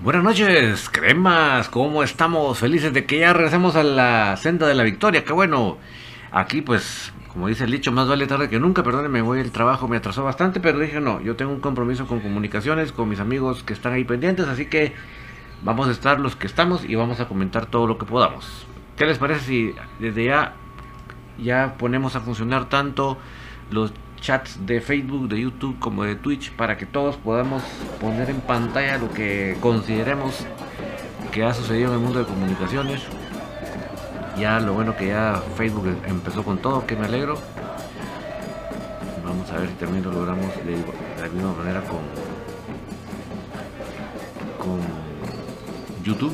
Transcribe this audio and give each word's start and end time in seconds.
Buenas 0.00 0.22
noches, 0.22 0.88
cremas, 0.90 1.68
¿cómo 1.68 2.04
estamos? 2.04 2.60
Felices 2.60 2.92
de 2.92 3.04
que 3.04 3.18
ya 3.18 3.32
regresemos 3.32 3.74
a 3.74 3.82
la 3.82 4.36
senda 4.36 4.68
de 4.68 4.76
la 4.76 4.84
victoria, 4.84 5.24
qué 5.24 5.32
bueno. 5.32 5.76
Aquí 6.30 6.62
pues, 6.62 7.12
como 7.32 7.48
dice 7.48 7.64
el 7.64 7.72
dicho, 7.72 7.90
más 7.90 8.06
vale 8.06 8.28
tarde 8.28 8.48
que 8.48 8.60
nunca, 8.60 8.84
perdónenme, 8.84 9.22
voy 9.22 9.40
el 9.40 9.50
trabajo 9.50 9.88
me 9.88 9.96
atrasó 9.96 10.22
bastante, 10.22 10.60
pero 10.60 10.78
dije 10.78 11.00
no, 11.00 11.20
yo 11.20 11.34
tengo 11.34 11.50
un 11.50 11.58
compromiso 11.58 12.06
con 12.06 12.20
comunicaciones, 12.20 12.92
con 12.92 13.08
mis 13.08 13.18
amigos 13.18 13.64
que 13.64 13.72
están 13.72 13.92
ahí 13.92 14.04
pendientes, 14.04 14.46
así 14.46 14.66
que 14.66 14.92
vamos 15.64 15.88
a 15.88 15.90
estar 15.90 16.20
los 16.20 16.36
que 16.36 16.46
estamos 16.46 16.84
y 16.84 16.94
vamos 16.94 17.18
a 17.18 17.26
comentar 17.26 17.66
todo 17.66 17.88
lo 17.88 17.98
que 17.98 18.06
podamos. 18.06 18.68
¿Qué 18.96 19.04
les 19.04 19.18
parece 19.18 19.40
si 19.40 19.74
desde 19.98 20.26
ya 20.26 20.54
ya 21.42 21.74
ponemos 21.76 22.14
a 22.14 22.20
funcionar 22.20 22.68
tanto 22.68 23.18
los 23.72 23.92
chats 24.20 24.66
de 24.66 24.80
Facebook, 24.80 25.28
de 25.28 25.40
YouTube 25.40 25.78
como 25.78 26.04
de 26.04 26.16
Twitch 26.16 26.52
para 26.52 26.76
que 26.76 26.86
todos 26.86 27.16
podamos 27.16 27.62
poner 28.00 28.30
en 28.30 28.40
pantalla 28.40 28.98
lo 28.98 29.10
que 29.12 29.56
consideremos 29.60 30.46
que 31.32 31.44
ha 31.44 31.52
sucedido 31.54 31.88
en 31.88 31.94
el 31.94 32.00
mundo 32.00 32.20
de 32.20 32.24
comunicaciones. 32.24 33.02
Ya 34.38 34.60
lo 34.60 34.72
bueno 34.72 34.96
que 34.96 35.08
ya 35.08 35.42
Facebook 35.56 35.96
empezó 36.06 36.44
con 36.44 36.58
todo, 36.58 36.86
que 36.86 36.96
me 36.96 37.06
alegro. 37.06 37.38
Vamos 39.24 39.50
a 39.50 39.58
ver 39.58 39.68
si 39.68 39.74
también 39.74 40.04
lo 40.04 40.12
logramos 40.12 40.54
de, 40.64 40.76
la 41.20 41.28
misma 41.28 41.52
manera 41.54 41.82
con, 41.82 41.98
con 44.58 44.80
YouTube. 46.04 46.32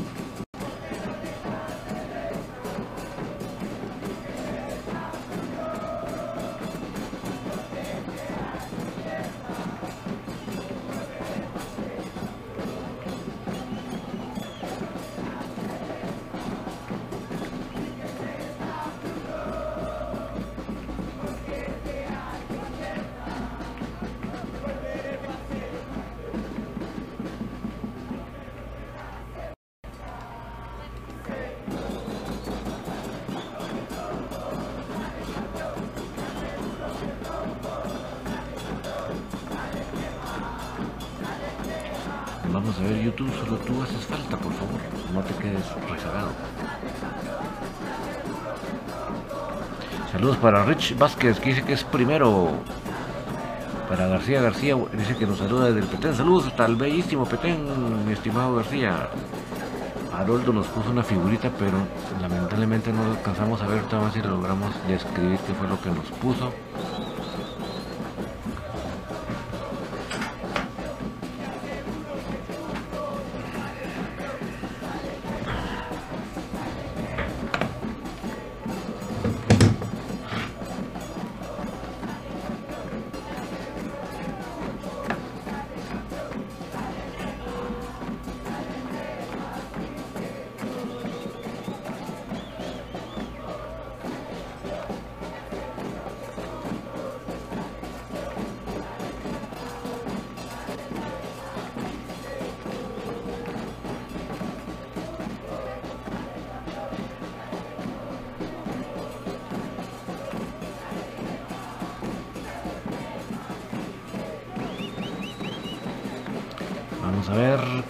Para 50.44 50.62
Rich 50.62 50.98
Vázquez, 50.98 51.40
que 51.40 51.48
dice 51.48 51.62
que 51.62 51.72
es 51.72 51.84
primero. 51.84 52.50
Para 53.88 54.08
García 54.08 54.42
García, 54.42 54.76
dice 54.92 55.16
que 55.16 55.26
nos 55.26 55.38
saluda 55.38 55.68
desde 55.68 55.80
el 55.80 55.86
Petén. 55.86 56.14
Saludos 56.14 56.48
hasta 56.48 56.66
el 56.66 56.76
bellísimo 56.76 57.24
Petén, 57.24 57.64
mi 58.06 58.12
estimado 58.12 58.56
García. 58.56 59.08
Haroldo 60.12 60.52
nos 60.52 60.66
puso 60.66 60.90
una 60.90 61.02
figurita, 61.02 61.50
pero 61.58 61.78
lamentablemente 62.20 62.92
no 62.92 63.04
alcanzamos 63.12 63.62
a 63.62 63.66
ver 63.68 63.84
todavía 63.84 64.12
si 64.12 64.20
logramos 64.20 64.70
describir 64.86 65.38
qué 65.46 65.54
fue 65.54 65.66
lo 65.66 65.80
que 65.80 65.88
nos 65.88 66.04
puso. 66.20 66.52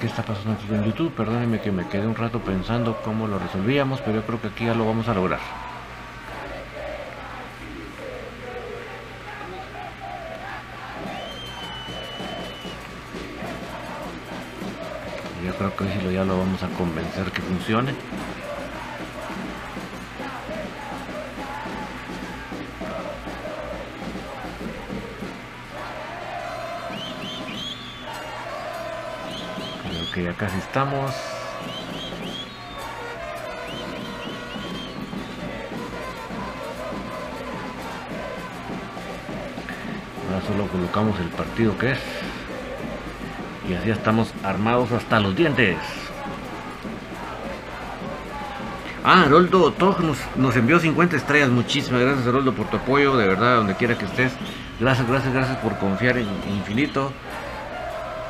Qué 0.05 0.11
está 0.11 0.23
pasando 0.23 0.53
aquí 0.53 0.67
en 0.71 0.85
YouTube. 0.85 1.15
Perdónenme 1.15 1.63
que 1.63 1.73
me 1.73 1.89
quedé 1.89 2.07
un 2.07 2.15
rato 2.15 2.39
pensando 2.39 3.01
cómo 3.03 3.27
lo 3.27 3.39
resolvíamos, 3.39 4.03
pero 4.03 4.17
yo 4.17 4.27
creo 4.27 4.39
que 4.39 4.49
aquí 4.49 4.67
ya 4.67 4.75
lo 4.75 4.85
vamos 4.85 5.09
a 5.09 5.15
lograr. 5.15 5.41
Yo 15.43 15.55
creo 15.55 15.75
que 15.75 15.85
sí 15.85 16.13
ya 16.13 16.25
lo 16.25 16.37
vamos 16.37 16.63
a 16.63 16.69
convencer 16.69 17.31
que 17.31 17.41
funcione. 17.41 17.95
Casi 30.45 30.59
estamos. 30.59 31.11
Ahora 40.29 40.47
solo 40.47 40.67
colocamos 40.67 41.19
el 41.21 41.29
partido 41.29 41.79
que 41.79 41.93
es. 41.93 41.99
Y 43.71 43.73
así 43.73 43.89
estamos 43.89 44.35
armados 44.43 44.93
hasta 44.93 45.19
los 45.19 45.35
dientes. 45.35 45.79
Ah, 49.03 49.23
Haroldo 49.23 49.75
nos, 49.79 50.19
nos 50.37 50.57
envió 50.57 50.79
50 50.79 51.17
estrellas. 51.17 51.49
Muchísimas 51.49 52.03
gracias, 52.03 52.27
Haroldo, 52.27 52.53
por 52.53 52.67
tu 52.67 52.77
apoyo. 52.77 53.17
De 53.17 53.27
verdad, 53.27 53.57
donde 53.57 53.77
quiera 53.77 53.97
que 53.97 54.05
estés. 54.05 54.33
Gracias, 54.79 55.09
gracias, 55.09 55.33
gracias 55.33 55.57
por 55.59 55.79
confiar 55.79 56.19
en 56.19 56.27
Infinito 56.55 57.13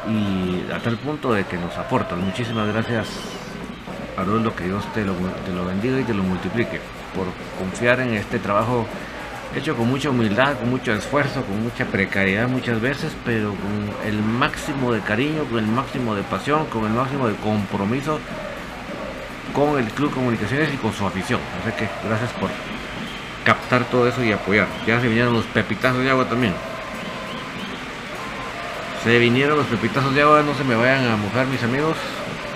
y 0.09 0.73
a 0.73 0.79
tal 0.79 0.97
punto 0.97 1.33
de 1.33 1.45
que 1.45 1.56
nos 1.56 1.77
aportan. 1.77 2.25
Muchísimas 2.25 2.69
gracias, 2.69 3.09
Haroldo, 4.17 4.55
que 4.55 4.65
Dios 4.65 4.85
te 4.93 5.05
lo, 5.05 5.15
te 5.15 5.53
lo 5.53 5.65
bendiga 5.65 6.01
y 6.01 6.05
te 6.05 6.15
lo 6.15 6.23
multiplique 6.23 6.81
por 7.15 7.27
confiar 7.59 8.01
en 8.01 8.15
este 8.15 8.39
trabajo 8.39 8.87
hecho 9.55 9.77
con 9.77 9.89
mucha 9.89 10.11
humildad, 10.11 10.59
con 10.59 10.71
mucho 10.71 10.93
esfuerzo, 10.93 11.43
con 11.45 11.62
mucha 11.62 11.85
precariedad 11.85 12.49
muchas 12.49 12.81
veces, 12.81 13.12
pero 13.25 13.51
con 13.51 14.09
el 14.09 14.21
máximo 14.23 14.93
de 14.93 15.01
cariño, 15.01 15.45
con 15.45 15.59
el 15.59 15.67
máximo 15.67 16.15
de 16.15 16.23
pasión, 16.23 16.67
con 16.67 16.85
el 16.85 16.93
máximo 16.93 17.29
de 17.29 17.35
compromiso 17.37 18.19
con 19.55 19.79
el 19.79 19.87
Club 19.87 20.12
Comunicaciones 20.12 20.75
y 20.75 20.77
con 20.77 20.93
su 20.93 21.06
afición. 21.06 21.41
Así 21.62 21.75
que 21.77 21.89
gracias 22.06 22.31
por 22.33 22.51
captar 23.45 23.85
todo 23.85 24.09
eso 24.09 24.23
y 24.23 24.33
apoyar. 24.33 24.67
Ya 24.87 25.01
se 25.01 25.09
vinieron 25.09 25.33
los 25.33 25.45
pepitazos 25.47 26.03
de 26.03 26.11
agua 26.11 26.29
también. 26.29 26.53
Se 29.05 29.19
vinieron 29.19 29.59
los 29.59 29.67
pepitazos 29.67 30.15
de 30.15 30.23
agua, 30.23 30.43
no 30.43 30.55
se 30.55 30.65
me 30.65 30.75
vayan 30.75 31.06
a 31.06 31.17
mojar 31.17 31.47
mis 31.47 31.62
amigos. 31.62 31.95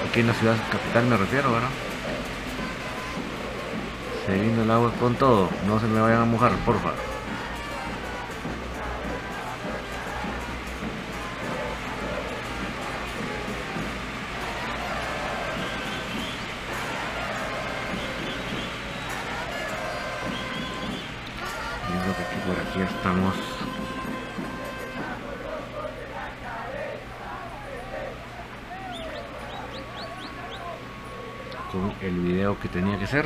Aquí 0.09 0.21
en 0.21 0.29
la 0.29 0.33
ciudad 0.33 0.57
capital 0.73 1.05
me 1.05 1.19
refiero, 1.19 1.53
¿verdad? 1.53 1.69
Se 4.25 4.33
vino 4.33 4.63
el 4.63 4.71
agua 4.71 4.91
con 4.99 5.15
todo, 5.17 5.51
no 5.67 5.79
se 5.79 5.87
me 5.87 6.01
vayan 6.01 6.23
a 6.23 6.25
mojar, 6.25 6.53
porfa. 6.65 6.93
Está 33.09 33.23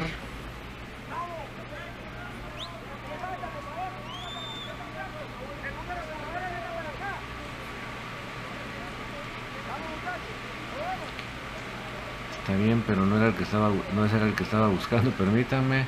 bien, 12.57 12.85
pero 12.87 13.05
no 13.07 13.17
era 13.17 13.27
el 13.29 13.35
que 13.35 13.43
estaba 13.43 13.71
no 13.97 14.05
era 14.05 14.25
el 14.25 14.35
que 14.35 14.45
estaba 14.45 14.69
buscando, 14.69 15.11
permítanme. 15.11 15.87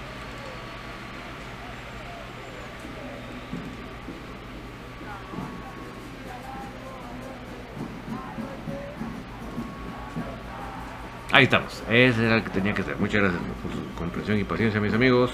Estamos, 11.44 11.82
ese 11.90 12.24
era 12.24 12.36
el 12.36 12.42
que 12.42 12.48
tenía 12.48 12.72
que 12.72 12.82
ser. 12.82 12.96
Muchas 12.96 13.20
gracias 13.20 13.42
por 13.62 13.70
su 13.70 13.94
comprensión 13.98 14.38
y 14.38 14.44
paciencia, 14.44 14.80
mis 14.80 14.94
amigos. 14.94 15.30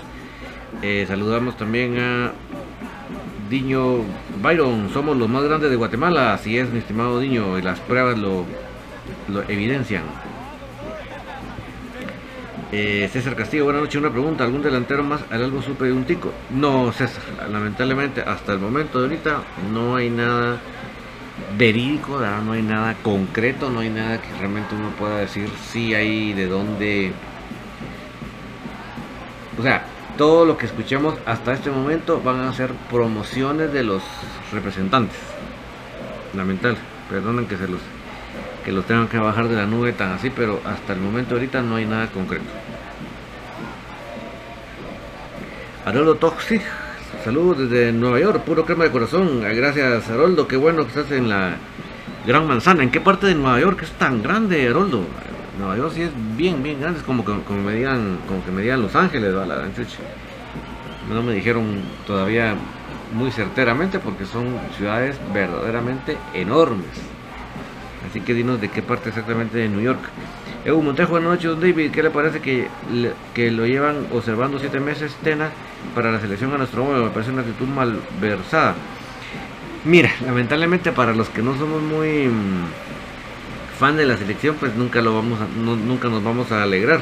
Eh, 0.83 1.05
saludamos 1.07 1.57
también 1.57 2.01
a 2.01 2.33
Diño 3.49 3.99
Byron, 4.43 4.91
somos 4.93 5.17
los 5.17 5.29
más 5.29 5.45
grandes 5.45 5.71
de 5.71 5.77
Guatemala, 5.77 6.35
así 6.35 6.59
es, 6.59 6.69
mi 6.69 6.81
estimado 6.81 7.21
Diño, 7.21 7.57
y 7.61 7.62
las 7.62 7.79
pruebas 7.79 8.19
lo, 8.19 8.45
lo 9.29 9.43
evidencian. 9.43 10.03
Eh, 12.73 13.09
César 13.12 13.37
Castillo, 13.37 13.67
buenas 13.67 13.83
noches. 13.83 14.01
Una 14.01 14.11
pregunta: 14.11 14.43
¿algún 14.43 14.62
delantero 14.62 15.05
más 15.05 15.21
al 15.31 15.45
algo 15.45 15.62
supe 15.62 15.85
de 15.85 15.93
un 15.93 16.05
tico? 16.07 16.33
No, 16.51 16.91
César, 16.91 17.23
lamentablemente 17.49 18.21
hasta 18.21 18.53
el 18.53 18.59
momento 18.59 18.99
de 18.99 19.05
ahorita 19.07 19.43
no 19.73 19.95
hay 19.95 20.11
nada 20.11 20.59
verídico, 21.61 22.19
no 22.19 22.53
hay 22.53 22.62
nada 22.62 22.95
concreto, 23.03 23.69
no 23.69 23.81
hay 23.81 23.91
nada 23.91 24.19
que 24.19 24.29
realmente 24.39 24.75
uno 24.75 24.89
pueda 24.99 25.19
decir 25.19 25.51
si 25.71 25.95
hay 25.95 26.33
de 26.33 26.47
dónde. 26.47 27.12
O 29.59 29.62
sea, 29.62 29.85
todo 30.17 30.47
lo 30.47 30.57
que 30.57 30.65
escuchemos 30.65 31.17
hasta 31.27 31.53
este 31.53 31.71
momento 31.71 32.23
van 32.23 32.41
a 32.41 32.53
ser 32.55 32.73
promociones 32.91 33.75
de 33.75 33.85
los 33.85 34.03
representantes. 34.51 35.19
Lamentable, 36.35 36.79
perdonen 37.11 37.47
que 37.47 37.59
se 37.59 37.69
los 37.69 37.81
que 38.65 38.73
los 38.73 38.87
tengan 38.87 39.09
que 39.09 39.19
bajar 39.19 39.49
de 39.49 39.57
la 39.57 39.67
nube 39.67 39.93
tan 39.93 40.12
así, 40.12 40.31
pero 40.31 40.61
hasta 40.64 40.95
el 40.95 41.00
momento 41.00 41.35
ahorita 41.35 41.61
no 41.61 41.76
hay 41.76 41.85
nada 41.85 42.07
concreto. 42.07 42.45
Haroldo 45.85 46.14
Toxic, 46.14 46.62
saludos 47.25 47.69
desde 47.69 47.93
Nueva 47.93 48.19
York, 48.19 48.43
puro 48.45 48.65
crema 48.65 48.85
de 48.85 48.91
corazón. 48.91 49.41
Gracias, 49.43 50.09
Haroldo, 50.09 50.49
qué 50.49 50.57
bueno 50.57 50.83
que 50.85 50.89
estás 50.89 51.11
en 51.12 51.29
la 51.29 51.57
Gran 52.27 52.47
Manzana. 52.47 52.83
¿En 52.83 52.91
qué 52.91 53.00
parte 53.00 53.27
de 53.27 53.35
Nueva 53.35 53.61
York 53.61 53.81
es 53.83 53.91
tan 53.93 54.23
grande, 54.23 54.67
Haroldo? 54.69 55.03
Nueva 55.59 55.77
York 55.77 55.93
sí 55.95 56.03
es 56.03 56.11
bien, 56.37 56.62
bien 56.62 56.81
grande, 56.81 57.00
es 57.00 57.05
como 57.05 57.25
que, 57.25 57.33
como 57.43 57.62
me 57.62 57.75
digan, 57.75 58.19
como 58.27 58.45
que 58.45 58.50
me 58.50 58.62
digan 58.62 58.81
Los 58.81 58.95
Ángeles, 58.97 59.35
¿va? 59.35 59.45
la 59.45 59.67
No 61.11 61.23
me 61.23 61.35
dijeron 61.35 61.83
todavía 62.07 62.55
muy 63.15 63.31
certeramente 63.31 63.99
porque 63.99 64.25
son 64.25 64.47
ciudades 64.77 65.17
verdaderamente 65.35 66.17
enormes. 66.33 66.87
Así 68.09 68.21
que 68.21 68.33
dinos 68.33 68.61
de 68.61 68.69
qué 68.71 68.81
parte 68.81 69.11
exactamente 69.11 69.59
de 69.59 69.69
New 69.69 69.81
York. 69.81 70.00
Evo 70.65 70.81
Montejo, 70.81 71.12
buenas 71.12 71.31
noches, 71.31 71.61
David. 71.61 71.91
¿Qué 71.91 72.03
le 72.03 72.11
parece 72.11 72.41
que, 72.41 72.69
que 73.35 73.50
lo 73.50 73.67
llevan 73.67 74.07
observando 74.12 74.59
siete 74.59 74.81
meses 74.81 75.15
Tena 75.23 75.50
para 75.94 76.12
la 76.12 76.20
selección 76.20 76.52
a 76.54 76.58
nuestro 76.58 76.84
modo? 76.84 77.04
Me 77.04 77.10
parece 77.10 77.30
una 77.30 77.42
actitud 77.42 77.66
malversada. 77.66 78.75
Mira, 79.84 80.10
lamentablemente 80.25 80.92
para 80.92 81.14
los 81.14 81.28
que 81.28 81.42
no 81.42 81.56
somos 81.56 81.82
muy 81.82 82.28
mm, 82.28 82.66
fan 83.78 83.96
de 83.96 84.06
la 84.06 84.16
selección, 84.16 84.56
pues 84.58 84.75
nunca 84.75 85.00
lo 85.00 85.14
vamos 85.14 85.40
a, 85.40 85.46
nunca 85.46 86.08
nos 86.08 86.22
vamos 86.22 86.52
a 86.52 86.62
alegrar. 86.62 87.00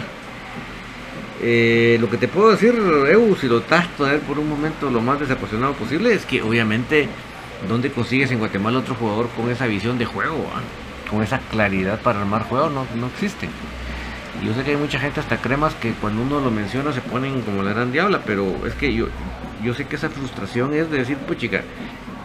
Eh, 1.40 1.98
lo 2.00 2.10
que 2.10 2.16
te 2.16 2.28
puedo 2.28 2.50
decir, 2.50 2.74
Eu, 3.10 3.36
si 3.36 3.48
lo 3.48 3.60
ver 3.60 4.20
por 4.20 4.38
un 4.38 4.48
momento 4.48 4.90
lo 4.90 5.00
más 5.00 5.20
desapasionado 5.20 5.72
posible, 5.74 6.12
es 6.12 6.24
que 6.26 6.42
obviamente, 6.42 7.08
¿dónde 7.68 7.90
consigues 7.90 8.30
en 8.32 8.38
Guatemala 8.38 8.78
otro 8.78 8.94
jugador 8.94 9.28
con 9.30 9.50
esa 9.50 9.66
visión 9.66 9.98
de 9.98 10.04
juego? 10.04 10.50
Ah? 10.54 10.60
con 11.08 11.22
esa 11.22 11.38
claridad 11.38 12.00
para 12.00 12.20
armar 12.20 12.42
juegos 12.44 12.72
no, 12.72 12.86
no 12.96 13.06
existen. 13.06 13.50
Yo 14.44 14.54
sé 14.54 14.62
que 14.62 14.70
hay 14.70 14.76
mucha 14.76 15.00
gente 15.00 15.18
hasta 15.18 15.38
cremas 15.38 15.74
que 15.74 15.92
cuando 15.92 16.22
uno 16.22 16.40
lo 16.40 16.50
menciona 16.50 16.92
se 16.92 17.00
ponen 17.00 17.42
como 17.42 17.62
la 17.62 17.72
gran 17.72 17.90
diabla, 17.90 18.22
pero 18.24 18.66
es 18.66 18.74
que 18.74 18.94
yo, 18.94 19.08
yo 19.64 19.74
sé 19.74 19.86
que 19.86 19.96
esa 19.96 20.08
frustración 20.10 20.72
es 20.74 20.90
de 20.90 20.98
decir, 20.98 21.16
pues 21.26 21.38
chica, 21.38 21.62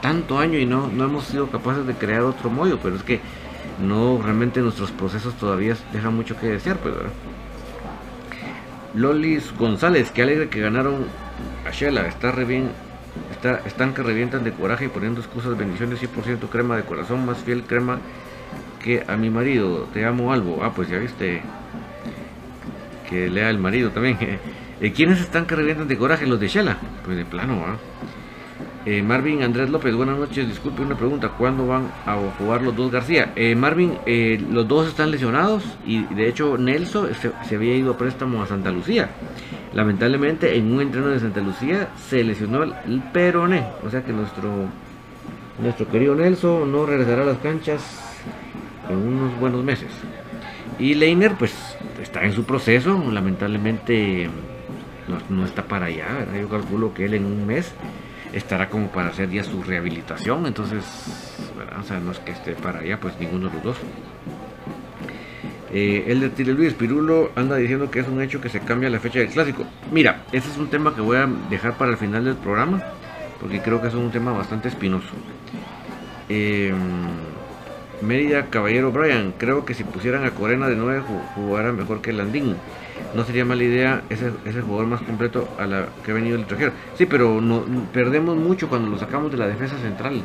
tanto 0.01 0.37
año 0.37 0.59
y 0.59 0.65
no, 0.65 0.87
no 0.87 1.05
hemos 1.05 1.25
sido 1.25 1.49
capaces 1.49 1.87
de 1.87 1.95
crear 1.95 2.21
otro 2.21 2.51
mollo, 2.51 2.77
pero 2.83 2.95
es 2.95 3.03
que 3.03 3.19
no, 3.81 4.19
realmente 4.21 4.61
nuestros 4.61 4.91
procesos 4.91 5.33
todavía 5.35 5.75
dejan 5.91 6.15
mucho 6.15 6.39
que 6.39 6.47
desear, 6.47 6.77
pues, 6.77 6.93
Lolis 8.93 9.51
González, 9.57 10.11
qué 10.11 10.21
alegre 10.21 10.49
que 10.49 10.61
ganaron 10.61 11.07
a 11.67 11.71
Shela, 11.71 12.05
está 12.07 12.31
re 12.31 12.45
bien, 12.45 12.69
está, 13.31 13.61
están 13.65 13.95
que 13.95 14.03
revientan 14.03 14.43
de 14.43 14.51
coraje 14.51 14.85
y 14.85 14.89
poniendo 14.89 15.19
excusas, 15.19 15.57
bendiciones, 15.57 15.99
100% 15.99 16.47
crema 16.49 16.77
de 16.77 16.83
corazón, 16.83 17.25
más 17.25 17.39
fiel 17.39 17.63
crema 17.63 17.97
que 18.83 19.03
a 19.07 19.15
mi 19.15 19.31
marido, 19.31 19.87
te 19.93 20.05
amo 20.05 20.31
Albo. 20.31 20.63
Ah, 20.63 20.73
pues 20.75 20.89
ya 20.89 20.99
viste 20.99 21.41
que 23.13 23.29
lea 23.29 23.49
el 23.49 23.59
marido 23.59 23.91
también. 23.91 24.17
Eh, 24.81 24.91
¿Quiénes 24.91 25.21
están 25.21 25.47
revientan 25.47 25.87
de 25.87 25.97
coraje? 25.97 26.27
Los 26.27 26.41
de 26.41 26.49
Shela. 26.49 26.77
Pues 27.05 27.15
de 27.15 27.23
plano, 27.23 27.63
¿ah? 27.65 27.77
Eh, 28.85 29.01
Marvin 29.01 29.41
Andrés 29.41 29.69
López, 29.69 29.95
buenas 29.95 30.17
noches. 30.17 30.45
Disculpe 30.45 30.81
una 30.81 30.97
pregunta. 30.97 31.29
¿Cuándo 31.29 31.65
van 31.67 31.89
a 32.05 32.17
jugar 32.37 32.63
los 32.63 32.75
dos 32.75 32.91
García? 32.91 33.31
Eh, 33.37 33.55
Marvin, 33.55 33.93
los 34.51 34.67
dos 34.67 34.89
están 34.89 35.09
lesionados 35.09 35.63
y 35.85 36.03
de 36.15 36.27
hecho 36.27 36.57
Nelson 36.57 37.11
se, 37.13 37.55
había 37.55 37.77
ido 37.77 37.93
a 37.93 37.97
préstamo 37.97 38.43
a 38.43 38.47
Santa 38.47 38.71
Lucía. 38.71 39.09
Lamentablemente 39.73 40.57
en 40.57 40.73
un 40.73 40.81
entreno 40.81 41.07
de 41.07 41.19
Santa 41.19 41.39
Lucía 41.39 41.89
se 42.09 42.21
lesionó 42.21 42.63
el, 42.63 42.73
el 42.85 42.99
peroné. 43.03 43.63
O 43.85 43.89
sea 43.89 44.03
que 44.03 44.11
nuestro, 44.11 44.49
nuestro 45.61 45.87
querido 45.87 46.13
Nelson 46.13 46.69
no 46.69 46.85
regresará 46.85 47.21
a 47.21 47.25
las 47.27 47.37
canchas 47.37 47.81
en 48.89 48.97
unos 48.97 49.39
buenos 49.39 49.63
meses. 49.63 49.91
Y 50.77 50.95
Leiner 50.95 51.35
pues 51.35 51.72
está 52.03 52.23
en 52.23 52.33
su 52.33 52.43
proceso, 52.43 53.03
lamentablemente 53.11 54.29
no, 55.29 55.45
está 55.45 55.63
para 55.63 55.87
allá, 55.87 56.27
yo 56.39 56.47
calculo 56.47 56.93
que 56.93 57.05
él 57.05 57.15
en 57.15 57.25
un 57.25 57.45
mes 57.45 57.73
estará 58.33 58.69
como 58.69 58.87
para 58.87 59.09
hacer 59.09 59.29
ya 59.29 59.43
su 59.43 59.63
rehabilitación, 59.63 60.45
entonces, 60.45 60.83
o 61.79 61.83
sea, 61.83 61.99
no 61.99 62.11
es 62.11 62.19
que 62.19 62.31
esté 62.31 62.53
para 62.53 62.79
allá, 62.79 62.99
pues 62.99 63.19
ninguno 63.19 63.47
de 63.47 63.55
los 63.55 63.63
dos. 63.63 63.77
Eh, 65.71 66.05
el 66.07 66.19
de 66.19 66.29
Tile 66.29 66.53
Luis 66.53 66.73
Pirulo 66.73 67.31
anda 67.35 67.55
diciendo 67.55 67.89
que 67.89 67.99
es 67.99 68.07
un 68.07 68.21
hecho 68.21 68.39
que 68.39 68.49
se 68.49 68.59
cambia 68.59 68.91
la 68.91 68.99
fecha 68.99 69.19
del 69.19 69.29
clásico. 69.29 69.65
Mira, 69.91 70.23
ese 70.31 70.49
es 70.49 70.57
un 70.57 70.67
tema 70.67 70.93
que 70.93 71.01
voy 71.01 71.17
a 71.17 71.27
dejar 71.49 71.77
para 71.77 71.91
el 71.91 71.97
final 71.97 72.25
del 72.25 72.35
programa, 72.35 72.83
porque 73.39 73.59
creo 73.59 73.81
que 73.81 73.87
es 73.87 73.95
un 73.95 74.11
tema 74.11 74.31
bastante 74.33 74.67
espinoso. 74.67 75.13
Eh, 76.29 76.71
Mérida 78.03 78.49
Caballero 78.49 78.91
Brian, 78.91 79.33
creo 79.37 79.65
que 79.65 79.73
si 79.73 79.83
pusieran 79.83 80.25
a 80.25 80.31
Corena 80.35 80.67
de 80.69 80.75
9 80.75 81.01
jugara 81.35 81.71
mejor 81.71 82.01
que 82.01 82.13
Landín. 82.13 82.55
No 83.13 83.23
sería 83.25 83.45
mala 83.45 83.63
idea 83.63 84.05
ese, 84.09 84.31
ese 84.45 84.61
jugador 84.61 84.87
más 84.87 85.01
completo 85.01 85.47
a 85.57 85.67
la 85.67 85.89
que 86.03 86.11
ha 86.11 86.13
venido 86.13 86.35
el 86.35 86.41
extranjero. 86.41 86.73
Sí, 86.93 87.05
pero 87.05 87.41
no, 87.41 87.65
perdemos 87.91 88.37
mucho 88.37 88.69
cuando 88.69 88.89
lo 88.89 88.97
sacamos 88.97 89.31
de 89.31 89.37
la 89.37 89.47
defensa 89.47 89.77
central. 89.77 90.23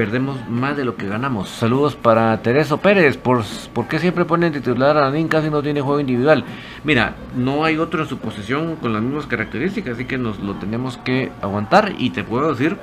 Perdemos 0.00 0.48
más 0.48 0.78
de 0.78 0.86
lo 0.86 0.96
que 0.96 1.06
ganamos. 1.06 1.50
Saludos 1.50 1.94
para 1.94 2.40
Tereso 2.40 2.78
Pérez. 2.78 3.18
¿Por, 3.18 3.44
¿por 3.74 3.86
qué 3.86 3.98
siempre 3.98 4.24
ponen 4.24 4.50
titular 4.50 4.96
a 4.96 5.02
Lanín? 5.02 5.28
Casi 5.28 5.50
no 5.50 5.62
tiene 5.62 5.82
juego 5.82 6.00
individual. 6.00 6.42
Mira, 6.84 7.16
no 7.36 7.66
hay 7.66 7.76
otro 7.76 8.00
en 8.02 8.08
su 8.08 8.16
posición 8.16 8.76
con 8.76 8.94
las 8.94 9.02
mismas 9.02 9.26
características, 9.26 9.96
así 9.96 10.06
que 10.06 10.16
nos 10.16 10.38
lo 10.38 10.54
tenemos 10.54 10.96
que 10.96 11.30
aguantar. 11.42 11.92
Y 11.98 12.08
te 12.08 12.24
puedo 12.24 12.50
decir 12.50 12.78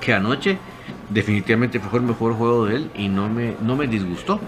que 0.00 0.14
anoche 0.14 0.56
definitivamente 1.10 1.80
fue 1.80 1.98
el 1.98 2.06
mejor 2.06 2.32
juego 2.32 2.64
de 2.64 2.76
él 2.76 2.90
y 2.94 3.10
no 3.10 3.28
me, 3.28 3.54
no 3.60 3.76
me 3.76 3.86
disgustó. 3.86 4.40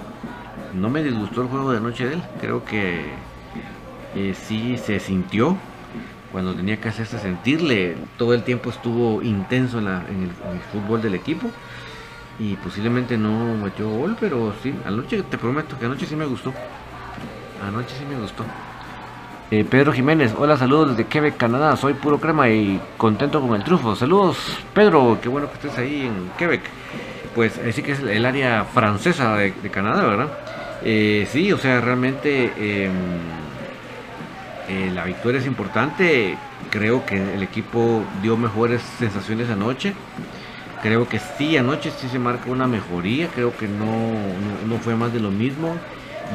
No 0.72 0.88
me 0.88 1.02
disgustó 1.02 1.42
el 1.42 1.48
juego 1.48 1.72
de 1.72 1.76
anoche 1.76 2.06
de 2.06 2.14
él. 2.14 2.22
Creo 2.40 2.64
que 2.64 3.10
eh, 4.14 4.34
sí 4.34 4.78
se 4.78 5.00
sintió 5.00 5.58
cuando 6.32 6.54
tenía 6.54 6.78
que 6.78 6.88
hacerse 6.88 7.18
sentirle, 7.18 7.96
todo 8.16 8.34
el 8.34 8.42
tiempo 8.42 8.70
estuvo 8.70 9.22
intenso 9.22 9.78
en, 9.78 9.86
el, 9.86 10.30
fútbol 10.72 11.00
del 11.00 11.14
equipo 11.14 11.50
y 12.38 12.54
posiblemente 12.56 13.16
no 13.16 13.54
metió 13.56 13.88
gol, 13.88 14.16
pero 14.20 14.52
sí, 14.62 14.74
anoche 14.84 15.22
te 15.22 15.38
prometo 15.38 15.78
que 15.78 15.86
anoche 15.86 16.06
sí 16.06 16.16
me 16.16 16.26
gustó. 16.26 16.52
Anoche 17.66 17.94
sí 17.98 18.04
me 18.04 18.20
gustó. 18.20 18.44
Eh, 19.50 19.64
Pedro 19.64 19.92
Jiménez, 19.92 20.34
hola, 20.36 20.58
saludos 20.58 20.90
desde 20.90 21.08
Quebec, 21.08 21.36
Canadá. 21.36 21.74
Soy 21.76 21.94
puro 21.94 22.20
crema 22.20 22.50
y 22.50 22.80
contento 22.98 23.40
con 23.40 23.56
el 23.56 23.64
trufo. 23.64 23.96
Saludos, 23.96 24.36
Pedro, 24.74 25.18
qué 25.22 25.28
bueno 25.28 25.48
que 25.48 25.54
estés 25.54 25.78
ahí 25.78 26.02
en 26.02 26.30
Quebec. 26.36 26.60
Pues 27.34 27.58
sí 27.72 27.82
que 27.82 27.92
es 27.92 28.00
el 28.00 28.26
área 28.26 28.64
francesa 28.64 29.36
de, 29.36 29.52
Canadá, 29.70 30.06
¿verdad? 30.06 30.28
Eh, 30.82 31.26
sí, 31.30 31.50
o 31.52 31.58
sea, 31.58 31.80
realmente 31.80 32.52
em, 32.58 32.92
eh, 34.68 34.90
la 34.92 35.04
victoria 35.04 35.40
es 35.40 35.46
importante. 35.46 36.36
Creo 36.70 37.06
que 37.06 37.34
el 37.34 37.42
equipo 37.42 38.02
dio 38.22 38.36
mejores 38.36 38.82
sensaciones 38.98 39.48
anoche. 39.48 39.94
Creo 40.82 41.08
que 41.08 41.18
sí, 41.18 41.56
anoche 41.56 41.90
sí 41.90 42.08
se 42.08 42.18
marca 42.18 42.50
una 42.50 42.66
mejoría. 42.66 43.28
Creo 43.28 43.56
que 43.56 43.66
no, 43.66 44.12
no, 44.66 44.78
fue 44.78 44.94
más 44.94 45.12
de 45.12 45.20
lo 45.20 45.30
mismo. 45.30 45.76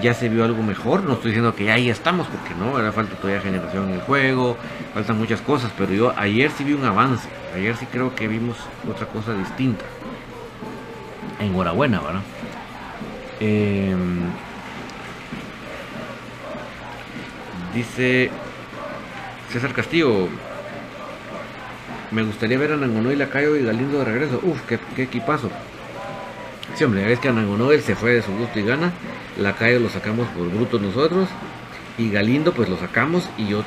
Ya 0.02 0.16
se 0.16 0.30
vio 0.30 0.44
algo 0.44 0.64
mejor. 0.64 1.04
No 1.04 1.14
estoy 1.14 1.32
diciendo 1.32 1.56
que 1.56 1.72
ahí 1.72 1.90
estamos, 1.90 2.28
porque 2.28 2.56
no, 2.56 2.80
era 2.80 2.92
falta 2.92 3.16
todavía 3.16 3.42
generación 3.42 3.90
en 3.90 3.96
el 3.96 4.02
juego, 4.02 4.58
faltan 4.96 5.20
muchas 5.20 5.42
cosas. 5.42 5.72
Pero 5.78 5.94
yo 5.94 6.14
ayer 6.18 6.50
sí 6.50 6.64
vi 6.64 6.74
un 6.74 6.86
avance. 6.86 7.30
Ayer 7.56 7.78
sí 7.78 7.86
creo 7.86 8.16
que 8.16 8.28
vimos 8.28 8.58
otra 8.90 9.06
cosa 9.06 9.36
distinta. 9.36 9.86
Enhorabuena, 11.40 12.02
¿verdad? 12.02 12.22
Em, 13.40 14.22
dice 17.74 18.30
César 19.52 19.74
Castillo. 19.74 20.28
Me 22.12 22.24
gustaría 22.24 22.58
ver 22.58 22.74
a 22.74 22.78
Nangonoy, 22.78 23.16
Lacayo 23.16 23.56
y 23.56 23.64
Galindo 23.64 24.00
de 24.00 24.06
regreso. 24.06 24.40
Uf, 24.44 24.62
qué, 24.68 25.04
equipazo. 25.04 25.50
Sí, 26.76 26.84
hombre, 26.84 27.12
es 27.12 27.20
que 27.20 27.30
a 27.30 27.34
Nangonoy 27.34 27.80
se 27.82 27.96
fue 27.96 28.14
de 28.14 28.22
su 28.22 28.32
gusto 28.34 28.60
y 28.60 28.64
gana. 28.64 28.92
Lacayo 29.38 29.80
lo 29.80 29.90
sacamos 29.90 30.28
por 30.30 30.50
brutos 30.50 30.82
nosotros. 30.82 31.28
Y 31.98 32.10
Galindo 32.10 32.54
pues 32.54 32.70
lo 32.70 32.78
sacamos 32.78 33.30
y 33.38 33.48
yo 33.48 33.64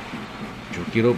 yo 0.75 0.83
quiero 0.91 1.15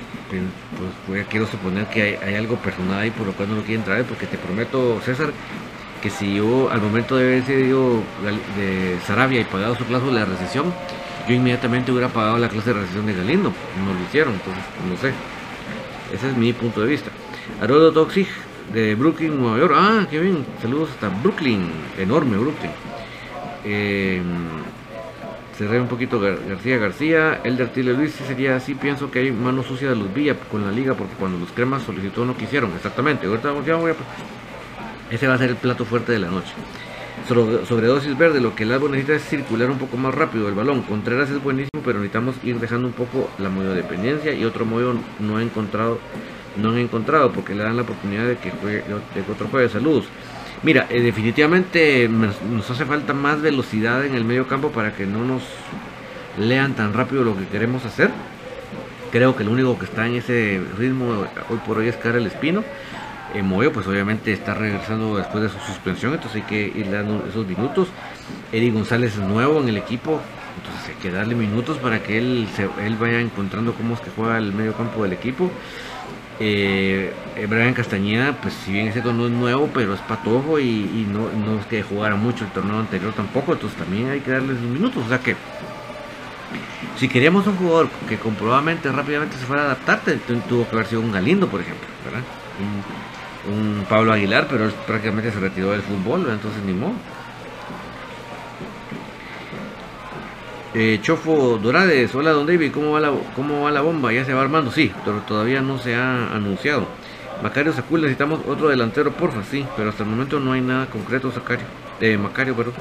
pues, 1.07 1.25
quiero 1.27 1.47
suponer 1.47 1.87
que 1.87 2.17
hay, 2.23 2.35
algo 2.35 2.55
personal 2.57 2.99
ahí 2.99 3.11
por 3.11 3.27
lo 3.27 3.33
cual 3.33 3.49
no 3.49 3.55
lo 3.55 3.63
quieren 3.63 3.83
traer 3.83 4.05
porque 4.05 4.25
te 4.25 4.37
prometo 4.37 5.01
César 5.03 5.31
que 6.01 6.09
si 6.09 6.35
yo 6.35 6.69
al 6.71 6.81
momento 6.81 7.17
de 7.17 7.25
haber 7.25 7.45
sido 7.45 8.03
de 8.55 8.97
Sarabia 9.05 9.41
y 9.41 9.43
pagado 9.43 9.75
su 9.75 9.83
cláusula 9.85 10.21
de 10.21 10.25
recesión, 10.27 10.73
yo 11.29 11.35
inmediatamente 11.35 11.91
hubiera 11.91 12.09
pagado 12.09 12.39
la 12.39 12.49
clase 12.49 12.73
de 12.73 12.81
recesión 12.81 13.05
de 13.05 13.13
Galindo. 13.13 13.53
No 13.85 13.93
lo 13.93 14.03
hicieron, 14.03 14.33
entonces 14.33 14.63
no 14.89 14.97
sé. 14.97 15.13
Ese 16.13 16.29
es 16.29 16.35
mi 16.35 16.51
punto 16.53 16.81
de 16.81 16.87
vista. 16.87 17.11
Haroldo 17.61 17.91
Toxic 17.93 18.27
de 18.73 18.95
Brooklyn, 18.95 19.39
Nueva 19.39 19.59
York. 19.59 19.73
Ah, 19.77 20.07
qué 20.09 20.19
bien. 20.19 20.43
Saludos 20.59 20.89
hasta 20.89 21.09
Brooklyn. 21.09 21.69
Enorme 21.99 22.37
Brooklyn. 22.37 22.71
Eh, 23.63 24.23
cerré 25.55 25.79
un 25.79 25.87
poquito 25.87 26.19
García 26.19 26.77
García. 26.77 27.41
Elder 27.43 27.69
Tile 27.69 27.93
Luis, 27.93 28.13
si 28.13 28.23
sería 28.23 28.55
así. 28.55 28.73
Pienso 28.73 29.11
que 29.11 29.19
hay 29.19 29.31
mano 29.31 29.61
sucia 29.61 29.89
de 29.89 29.95
los 29.95 30.11
Villa 30.11 30.35
con 30.51 30.65
la 30.65 30.71
liga 30.71 30.95
porque 30.95 31.13
cuando 31.13 31.37
los 31.37 31.51
cremas 31.51 31.83
solicitó 31.83 32.25
no 32.25 32.35
quisieron. 32.35 32.71
Exactamente. 32.75 33.27
Ahorita 33.27 33.53
ya 33.63 33.75
voy 33.75 33.91
a 33.91 33.95
ese 35.11 35.27
va 35.27 35.35
a 35.35 35.37
ser 35.37 35.49
el 35.49 35.55
plato 35.55 35.85
fuerte 35.85 36.11
de 36.11 36.19
la 36.19 36.29
noche. 36.29 36.53
Sobredosis 37.29 38.17
verde, 38.17 38.41
lo 38.41 38.55
que 38.55 38.63
el 38.63 38.71
árbol 38.71 38.91
necesita 38.91 39.15
es 39.15 39.23
circular 39.23 39.69
un 39.69 39.77
poco 39.77 39.97
más 39.97 40.15
rápido 40.15 40.49
el 40.49 40.55
balón. 40.55 40.81
Contreras 40.81 41.29
es 41.29 41.41
buenísimo, 41.43 41.83
pero 41.85 41.99
necesitamos 41.99 42.35
ir 42.43 42.59
dejando 42.59 42.87
un 42.87 42.93
poco 42.93 43.29
la 43.37 43.49
dependencia 43.49 44.33
y 44.33 44.43
otro 44.45 44.65
modo 44.65 44.95
no 45.19 45.37
ha 45.37 45.43
encontrado, 45.43 45.99
no 46.57 46.71
han 46.71 46.79
encontrado 46.79 47.31
porque 47.31 47.53
le 47.53 47.61
dan 47.61 47.75
la 47.75 47.83
oportunidad 47.83 48.25
de 48.25 48.37
que 48.37 48.49
juegue 48.49 48.83
de 48.87 49.31
otro 49.31 49.47
juego 49.47 49.59
de 49.59 49.69
saludos. 49.69 50.05
Mira, 50.63 50.87
eh, 50.89 51.01
definitivamente 51.01 52.09
nos 52.09 52.69
hace 52.71 52.85
falta 52.85 53.13
más 53.13 53.41
velocidad 53.43 54.03
en 54.05 54.15
el 54.15 54.25
medio 54.25 54.47
campo 54.47 54.71
para 54.71 54.95
que 54.95 55.05
no 55.05 55.23
nos 55.23 55.43
lean 56.39 56.73
tan 56.73 56.93
rápido 56.93 57.23
lo 57.23 57.37
que 57.37 57.45
queremos 57.45 57.85
hacer. 57.85 58.09
Creo 59.11 59.35
que 59.35 59.43
el 59.43 59.49
único 59.49 59.77
que 59.77 59.85
está 59.85 60.07
en 60.07 60.15
ese 60.15 60.59
ritmo 60.77 61.25
hoy 61.49 61.57
por 61.65 61.77
hoy 61.77 61.89
es 61.89 61.95
Karel 61.95 62.25
Espino. 62.25 62.63
Eh, 63.35 63.43
Moyo 63.43 63.71
pues 63.71 63.85
obviamente 63.85 64.33
está 64.33 64.55
regresando 64.55 65.17
después 65.17 65.43
de 65.43 65.49
su 65.49 65.59
suspensión, 65.59 66.13
entonces 66.13 66.41
hay 66.41 66.47
que 66.47 66.79
ir 66.79 66.89
dando 66.89 67.25
esos 67.29 67.45
minutos. 67.45 67.87
Eddie 68.51 68.71
González 68.71 69.13
es 69.13 69.19
nuevo 69.19 69.61
en 69.61 69.69
el 69.69 69.77
equipo, 69.77 70.19
entonces 70.57 70.89
hay 70.89 70.95
que 70.95 71.11
darle 71.11 71.35
minutos 71.35 71.77
para 71.77 72.01
que 72.01 72.17
él, 72.17 72.47
vaya 72.99 73.19
encontrando 73.19 73.73
cómo 73.73 73.93
es 73.93 74.01
que 74.01 74.09
juega 74.15 74.37
el 74.39 74.51
medio 74.51 74.73
campo 74.73 75.03
del 75.03 75.13
equipo. 75.13 75.51
Eh, 76.39 77.13
Brian 77.47 77.73
Castañeda, 77.73 78.33
pues 78.41 78.53
si 78.53 78.71
bien 78.71 78.87
ese 78.87 79.01
torneo 79.01 79.27
es 79.27 79.31
nuevo, 79.31 79.69
pero 79.73 79.93
es 79.93 79.99
patojo 80.01 80.59
y, 80.59 81.05
no, 81.11 81.29
no, 81.31 81.59
es 81.59 81.65
que 81.67 81.83
jugara 81.83 82.15
mucho 82.15 82.45
el 82.45 82.51
torneo 82.51 82.79
anterior 82.79 83.13
tampoco, 83.13 83.53
entonces 83.53 83.77
también 83.77 84.09
hay 84.09 84.21
que 84.21 84.31
darle 84.31 84.53
sus 84.53 84.61
minutos. 84.61 85.03
O 85.05 85.09
sea 85.09 85.19
que 85.19 85.35
si 86.97 87.07
queríamos 87.07 87.45
un 87.45 87.57
jugador 87.57 87.89
que 88.07 88.17
comprobablemente 88.17 88.91
rápidamente 88.91 89.37
se 89.37 89.45
fuera 89.45 89.63
a 89.63 89.65
adaptar, 89.65 90.01
tuvo 90.47 90.67
que 90.67 90.75
haber 90.75 90.87
sido 90.87 91.01
un 91.01 91.11
Galindo, 91.11 91.47
por 91.47 91.61
ejemplo, 91.61 91.87
¿verdad? 92.05 92.23
Un 93.47 93.85
Pablo 93.87 94.13
Aguilar, 94.13 94.47
pero 94.49 94.69
prácticamente 94.85 95.31
se 95.31 95.39
retiró 95.39 95.71
del 95.71 95.81
fútbol, 95.81 96.27
entonces 96.29 96.61
ni 96.63 96.73
modo. 96.73 96.93
Eh, 100.75 100.99
Chofo 101.01 101.57
Dorades, 101.57 102.13
hola 102.13 102.31
Don 102.31 102.45
David, 102.45 102.71
¿cómo 102.71 102.91
va, 102.91 102.99
la, 102.99 103.11
¿cómo 103.35 103.63
va 103.63 103.71
la 103.71 103.81
bomba? 103.81 104.13
¿Ya 104.13 104.23
se 104.23 104.33
va 104.33 104.41
armando? 104.41 104.71
Sí, 104.71 104.91
pero 105.03 105.19
todavía 105.21 105.61
no 105.61 105.79
se 105.79 105.95
ha 105.95 106.33
anunciado. 106.33 106.87
Macario 107.41 107.73
Sacul, 107.73 108.01
necesitamos 108.01 108.41
otro 108.47 108.67
delantero, 108.69 109.11
porfa, 109.11 109.43
sí, 109.43 109.65
pero 109.75 109.89
hasta 109.89 110.03
el 110.03 110.09
momento 110.09 110.39
no 110.39 110.51
hay 110.51 110.61
nada 110.61 110.85
concreto, 110.87 111.31
Sacario. 111.31 111.65
Eh, 112.01 112.17
Macario, 112.17 112.55
perdón. 112.55 112.73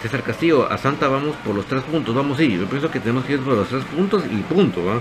César 0.00 0.22
Castillo, 0.22 0.70
a 0.70 0.78
Santa 0.78 1.08
vamos 1.08 1.36
por 1.44 1.54
los 1.54 1.66
tres 1.66 1.82
puntos, 1.82 2.14
vamos, 2.14 2.38
sí, 2.38 2.56
yo 2.58 2.64
pienso 2.66 2.90
que 2.90 3.00
tenemos 3.00 3.24
que 3.26 3.34
ir 3.34 3.40
por 3.40 3.54
los 3.54 3.68
tres 3.68 3.84
puntos 3.84 4.22
y 4.30 4.40
punto, 4.42 4.82
¿va? 4.82 4.98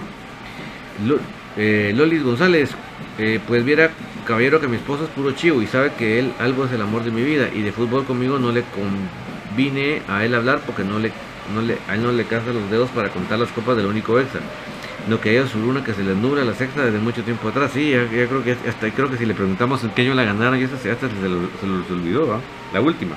Eh, 1.57 1.93
Lolis 1.95 2.23
González, 2.23 2.71
eh, 3.17 3.39
pues 3.47 3.65
viera, 3.65 3.91
caballero, 4.25 4.59
que 4.61 4.67
mi 4.67 4.77
esposo 4.77 5.05
es 5.05 5.09
puro 5.09 5.31
chivo 5.31 5.61
y 5.61 5.67
sabe 5.67 5.91
que 5.97 6.19
él 6.19 6.33
algo 6.39 6.65
es 6.65 6.71
el 6.71 6.81
amor 6.81 7.03
de 7.03 7.11
mi 7.11 7.23
vida 7.23 7.49
y 7.53 7.61
de 7.61 7.71
fútbol 7.71 8.05
conmigo 8.05 8.39
no 8.39 8.51
le 8.51 8.63
convine 8.63 10.01
a 10.07 10.23
él 10.23 10.35
hablar 10.35 10.61
porque 10.65 10.83
no 10.83 10.99
le, 10.99 11.11
no 11.53 11.61
le, 11.61 11.77
a 11.87 11.95
él 11.95 12.03
no 12.03 12.11
le 12.11 12.25
caza 12.25 12.53
los 12.53 12.69
dedos 12.69 12.89
para 12.91 13.09
contar 13.09 13.39
las 13.39 13.51
copas 13.51 13.75
del 13.77 13.87
único 13.87 14.19
exa. 14.19 14.39
No 15.07 15.19
que 15.19 15.29
haya 15.29 15.47
su 15.47 15.59
luna 15.59 15.83
que 15.83 15.93
se 15.93 16.03
le 16.03 16.13
nubla 16.13 16.43
la 16.43 16.53
sexta 16.53 16.85
desde 16.85 16.99
mucho 16.99 17.23
tiempo 17.23 17.47
atrás. 17.47 17.71
Sí, 17.73 17.91
ya, 17.91 18.05
creo 18.07 18.43
que 18.43 18.51
hasta 18.67 18.91
creo 18.91 19.09
que 19.09 19.17
si 19.17 19.25
le 19.25 19.33
preguntamos 19.33 19.83
en 19.83 19.89
qué 19.91 20.03
año 20.03 20.13
la 20.13 20.23
ganaron, 20.23 20.59
ya 20.59 20.65
hasta, 20.65 20.77
se, 20.77 20.95
se, 20.95 21.07
se, 21.07 21.93
olvidó, 21.93 22.39
La 22.73 22.81
última. 22.81 23.15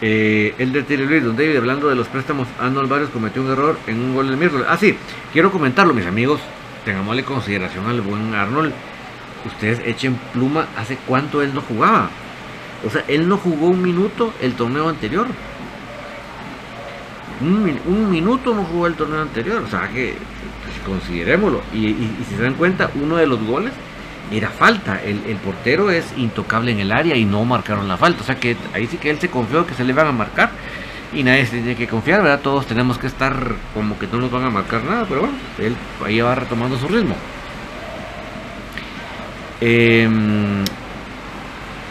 Eh, 0.00 0.54
el 0.58 0.72
de 0.72 0.96
Luis, 0.98 1.24
don 1.24 1.36
David, 1.36 1.56
hablando 1.56 1.88
de 1.88 1.96
los 1.96 2.06
préstamos, 2.06 2.46
Arnold 2.60 2.88
Barrios 2.88 3.10
cometió 3.10 3.42
un 3.42 3.50
error 3.50 3.78
en 3.86 4.00
un 4.00 4.14
gol 4.14 4.28
del 4.28 4.36
miércoles. 4.36 4.66
Ah, 4.68 4.76
sí, 4.76 4.96
quiero 5.32 5.50
comentarlo, 5.50 5.92
mis 5.92 6.06
amigos. 6.06 6.40
Tengámosle 6.84 7.24
consideración 7.24 7.86
al 7.86 8.00
buen 8.00 8.34
Arnold. 8.34 8.72
Ustedes 9.44 9.80
echen 9.84 10.18
pluma, 10.32 10.66
¿hace 10.76 10.96
cuánto 11.06 11.42
él 11.42 11.52
no 11.54 11.62
jugaba? 11.62 12.10
O 12.86 12.90
sea, 12.90 13.04
él 13.08 13.28
no 13.28 13.38
jugó 13.38 13.68
un 13.68 13.82
minuto 13.82 14.32
el 14.40 14.54
torneo 14.54 14.88
anterior. 14.88 15.26
Un, 17.40 18.10
minuto 18.10 18.54
no 18.54 18.64
jugó 18.64 18.86
el 18.86 18.94
torneo 18.94 19.22
anterior. 19.22 19.62
O 19.62 19.68
sea, 19.68 19.88
que 19.88 20.14
pues, 20.64 20.78
considerémoslo. 20.86 21.62
y 21.72 21.94
si 22.28 22.36
se 22.36 22.42
dan 22.42 22.54
cuenta, 22.54 22.90
uno 22.94 23.16
de 23.16 23.26
los 23.26 23.42
goles 23.44 23.72
era 24.32 24.50
falta. 24.50 25.00
El, 25.02 25.36
portero 25.36 25.90
es 25.90 26.06
intocable 26.16 26.72
en 26.72 26.80
el 26.80 26.92
área 26.92 27.16
y 27.16 27.24
no 27.24 27.44
marcaron 27.44 27.88
la 27.88 27.96
falta. 27.96 28.22
O 28.22 28.24
sea 28.24 28.36
que 28.36 28.56
ahí 28.74 28.86
sí 28.86 28.96
que 28.98 29.10
él 29.10 29.18
se 29.18 29.28
confió 29.28 29.66
que 29.66 29.74
se 29.74 29.84
le 29.84 29.92
van 29.92 30.08
a 30.08 30.12
marcar 30.12 30.50
y 31.12 31.22
nadie 31.22 31.46
se 31.46 31.52
tiene 31.52 31.76
que 31.76 31.88
confiar, 31.88 32.22
¿verdad? 32.22 32.40
Todos 32.40 32.66
tenemos 32.66 32.98
que 32.98 33.06
estar 33.06 33.34
como 33.74 33.98
que 33.98 34.06
no 34.06 34.18
nos 34.18 34.30
van 34.30 34.44
a 34.44 34.50
marcar 34.50 34.84
nada, 34.84 35.06
pero 35.08 35.20
bueno, 35.20 35.36
él 35.58 35.74
ahí 36.04 36.20
va 36.20 36.34
retomando 36.34 36.78
su 36.78 36.88
ritmo. 36.88 37.16
Em, 39.60 40.64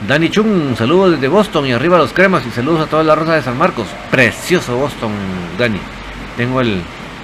Dani 0.08 0.30
Chung, 0.30 0.76
saludos 0.78 1.14
desde 1.14 1.28
Boston 1.28 1.66
y 1.66 1.72
arriba 1.74 1.98
los 1.98 2.14
cremas 2.14 2.46
y 2.46 2.52
saludos 2.52 2.82
a 2.82 2.90
toda 2.90 3.04
la 3.04 3.16
Rosa 3.16 3.34
de 3.34 3.42
San 3.42 3.58
Marcos. 3.58 3.88
Precioso 4.12 4.78
Boston, 4.78 5.12
Dani. 5.58 5.80
Tengo 6.38 6.62
el 6.62 6.82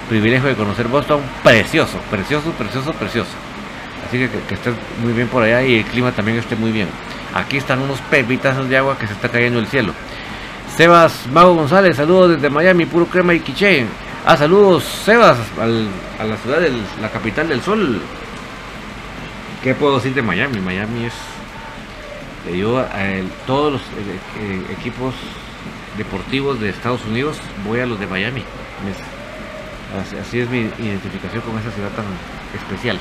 privilegio 0.08 0.48
de 0.48 0.56
conocer 0.56 0.88
Boston. 0.88 1.20
Precioso, 1.42 1.98
precioso, 2.10 2.50
precioso, 2.50 2.92
precioso. 2.92 3.30
Así 4.14 4.28
que, 4.28 4.54
esté 4.54 4.70
muy 5.02 5.12
bien 5.12 5.26
por 5.26 5.42
allá 5.42 5.60
y 5.64 5.78
el 5.78 5.84
clima 5.86 6.12
también 6.12 6.38
esté 6.38 6.54
muy 6.54 6.70
bien. 6.70 6.86
Aquí 7.34 7.56
están 7.56 7.80
unos 7.80 7.98
pepitazos 8.02 8.68
de 8.68 8.76
agua 8.76 8.96
que 8.96 9.08
se 9.08 9.12
está 9.12 9.28
cayendo 9.28 9.58
el 9.58 9.66
cielo. 9.66 9.92
Sebas 10.76 11.26
Mago 11.32 11.54
González, 11.54 11.96
saludos 11.96 12.36
desde 12.36 12.48
Miami, 12.48 12.86
puro 12.86 13.06
crema 13.06 13.34
y 13.34 13.40
quiche. 13.40 13.86
Ah, 14.24 14.36
saludos, 14.36 14.84
Sebas, 14.84 15.36
a 15.58 16.24
la 16.24 16.36
ciudad 16.36 16.60
de 16.60 16.70
la 17.02 17.10
capital 17.10 17.48
del 17.48 17.60
sol. 17.60 18.00
¿Qué 19.64 19.74
puedo 19.74 19.96
decir 19.96 20.14
de 20.14 20.22
Miami? 20.22 20.60
Miami 20.60 21.06
es. 21.06 21.14
Yo 22.56 22.78
a 22.78 22.86
todos 23.48 23.72
los 23.72 23.82
eh, 23.82 23.84
eh, 24.38 24.62
equipos 24.78 25.12
deportivos 25.98 26.60
de 26.60 26.68
Estados 26.68 27.04
Unidos 27.04 27.38
voy 27.66 27.80
a 27.80 27.86
los 27.86 27.98
de 27.98 28.06
Miami. 28.06 28.44
así 30.20 30.38
es 30.38 30.48
mi 30.48 30.70
identificación 30.78 31.42
con 31.42 31.58
esa 31.58 31.72
ciudad 31.72 31.90
tan 31.96 32.04
especial 32.54 33.00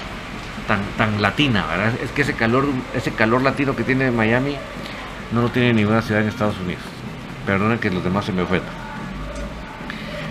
tan, 0.67 0.81
tan 0.97 1.21
latina, 1.21 1.65
¿verdad? 1.67 1.93
Es 2.03 2.11
que 2.11 2.21
ese 2.21 2.33
calor, 2.33 2.65
ese 2.95 3.11
calor 3.11 3.41
latino 3.41 3.75
que 3.75 3.83
tiene 3.83 4.11
Miami 4.11 4.55
no 5.31 5.41
lo 5.41 5.49
tiene 5.49 5.73
ninguna 5.73 6.01
ciudad 6.01 6.21
en 6.21 6.29
Estados 6.29 6.59
Unidos. 6.59 6.83
Perdonen 7.45 7.79
que 7.79 7.89
los 7.89 8.03
demás 8.03 8.25
se 8.25 8.31
me 8.31 8.41
ofendan. 8.43 8.83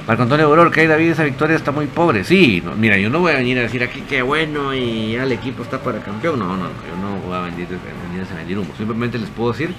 Marco 0.07 0.25
Antonio 0.25 0.49
Boror, 0.49 0.73
que 0.73 0.81
hay 0.81 0.87
David, 0.89 1.11
esa 1.11 1.23
victoria 1.23 1.55
está 1.55 1.71
muy 1.71 1.87
pobre. 1.87 2.25
Sí, 2.25 2.63
mira, 2.77 2.99
yo 2.99 3.09
no 3.09 3.21
voy 3.21 3.33
a 3.33 3.37
venir 3.37 3.59
a 3.59 3.63
decir 3.63 3.85
aquí 3.85 4.01
que 4.01 4.23
bueno 4.23 4.75
y 4.75 5.13
ya 5.13 5.23
el 5.23 5.31
equipo 5.31 5.63
está 5.63 5.81
para 5.81 6.01
campeón. 6.01 6.41
No, 6.41 6.47
no, 6.49 6.57
no, 6.57 6.65
yo 6.65 6.97
no 7.01 7.21
voy 7.25 7.37
a 7.37 7.43
venir, 7.43 7.69
venir 7.69 8.27
a 8.29 8.35
vender 8.35 8.59
humo. 8.59 8.75
Simplemente 8.77 9.19
les 9.19 9.29
puedo 9.31 9.53
decir 9.53 9.73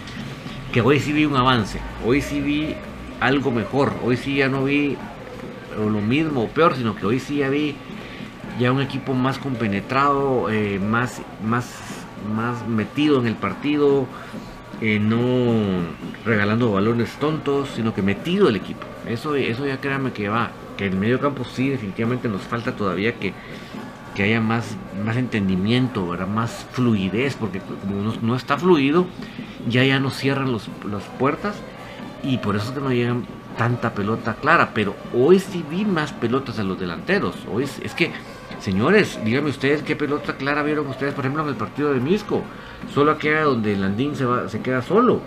que 0.72 0.80
hoy 0.80 1.00
sí 1.02 1.12
vi 1.12 1.26
un 1.26 1.36
avance. 1.36 1.80
Hoy 2.06 2.22
sí 2.22 2.40
vi 2.40 2.74
algo 3.20 3.52
mejor. 3.52 3.94
Hoy 4.02 4.16
sí 4.16 4.36
ya 4.36 4.48
no 4.48 4.64
vi 4.64 4.98
lo 5.78 6.00
mismo 6.00 6.44
o 6.44 6.48
peor, 6.48 6.76
sino 6.76 6.96
que 6.96 7.06
hoy 7.06 7.20
sí 7.20 7.38
ya 7.38 7.50
vi 7.50 7.76
ya 8.60 8.72
un 8.72 8.82
equipo 8.82 9.14
más 9.14 9.38
compenetrado, 9.38 10.50
eh, 10.50 10.80
más, 10.80 11.22
más, 11.46 11.72
más 12.36 12.68
metido 12.68 13.20
en 13.20 13.28
el 13.28 13.36
partido, 13.36 14.06
eh, 14.82 15.00
no 15.00 15.82
regalando 16.26 16.72
balones 16.72 17.12
tontos, 17.20 17.70
sino 17.76 17.94
que 17.94 18.02
metido 18.02 18.50
el 18.50 18.56
equipo. 18.56 18.86
Eso, 19.08 19.36
eso 19.36 19.66
ya 19.66 19.78
créanme 19.78 20.12
que 20.12 20.30
va, 20.30 20.52
que 20.78 20.88
el 20.88 20.96
medio 20.96 21.20
campo 21.20 21.44
sí 21.46 21.70
definitivamente 21.70 22.28
nos 22.28 22.42
falta 22.42 22.76
todavía 22.76 23.16
que, 23.16 23.34
que 24.16 24.24
haya 24.24 24.42
más, 24.42 24.76
más 25.04 25.18
entendimiento, 25.18 26.08
¿verdad? 26.08 26.28
más 26.28 26.66
fluidez, 26.72 27.36
porque 27.36 27.60
como 27.60 28.14
no, 28.22 28.36
está 28.36 28.58
fluido, 28.58 29.06
ya 29.68 29.84
ya 29.84 30.00
nos 30.00 30.16
cierran 30.16 30.52
los, 30.52 30.70
las 30.90 31.04
puertas 31.20 31.56
y 32.24 32.38
por 32.38 32.56
eso 32.56 32.70
es 32.70 32.72
que 32.72 32.82
no 32.82 32.92
llegan 32.92 33.26
tanta 33.58 33.94
pelota 33.94 34.36
clara, 34.36 34.72
pero 34.74 34.96
hoy 35.14 35.40
sí 35.40 35.64
vi 35.70 35.86
más 35.86 36.12
pelotas 36.14 36.60
a 36.60 36.64
los 36.64 36.80
delanteros. 36.80 37.36
Hoy 37.52 37.64
es, 37.64 37.94
que, 37.94 38.12
señores, 38.64 39.20
díganme 39.26 39.50
ustedes 39.50 39.84
qué 39.84 39.96
pelota 39.96 40.38
clara 40.38 40.64
vieron 40.64 40.88
ustedes, 40.88 41.14
por 41.14 41.26
ejemplo, 41.26 41.44
en 41.44 41.50
el 41.50 41.56
partido 41.56 41.94
de 41.94 42.00
Misco. 42.00 42.44
Solo 42.94 43.12
aquella 43.12 43.44
donde 43.44 43.76
Landín 43.76 44.16
se, 44.16 44.26
va, 44.26 44.48
se 44.48 44.62
queda 44.62 44.82
solo. 44.82 45.22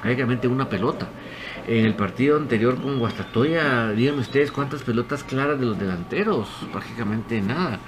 Prácticamente 0.00 0.48
una 0.48 0.68
pelota. 0.68 1.08
En 1.66 1.84
el 1.84 1.94
partido 1.94 2.38
anterior 2.38 2.80
con 2.80 2.98
Guastatoya, 2.98 3.90
díganme 3.90 4.22
ustedes 4.22 4.50
cuántas 4.50 4.82
pelotas 4.82 5.22
claras 5.22 5.60
de 5.60 5.66
los 5.66 5.78
delanteros. 5.78 6.48
Prácticamente 6.72 7.40
nada. 7.40 7.78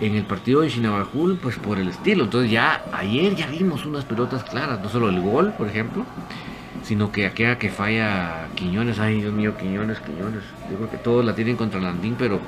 En 0.00 0.16
el 0.16 0.24
partido 0.24 0.62
de 0.62 0.68
Chinabajul, 0.68 1.38
pues 1.40 1.56
por 1.56 1.78
el 1.78 1.88
estilo. 1.88 2.24
Entonces 2.24 2.50
ya 2.50 2.84
ayer 2.92 3.34
ya 3.36 3.46
vimos 3.46 3.86
unas 3.86 4.04
pelotas 4.04 4.42
claras. 4.44 4.80
No 4.82 4.88
solo 4.88 5.08
el 5.08 5.20
gol, 5.20 5.54
por 5.56 5.68
ejemplo 5.68 6.04
sino 6.84 7.10
que 7.10 7.26
aquella 7.26 7.58
que 7.58 7.70
falla 7.70 8.48
Quiñones, 8.54 8.98
ay 8.98 9.20
Dios 9.20 9.32
mío, 9.32 9.56
Quiñones, 9.56 9.98
Quiñones, 10.00 10.42
yo 10.70 10.76
creo 10.76 10.90
que 10.90 10.98
todos 10.98 11.24
la 11.24 11.34
tienen 11.34 11.56
contra 11.56 11.80
Landín, 11.80 12.14
pero 12.18 12.38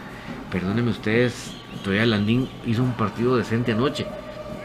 perdónenme 0.51 0.91
ustedes, 0.91 1.57
todavía 1.83 2.07
Landín 2.07 2.49
hizo 2.67 2.83
un 2.83 2.93
partido 2.93 3.37
decente 3.37 3.73
anoche, 3.73 4.07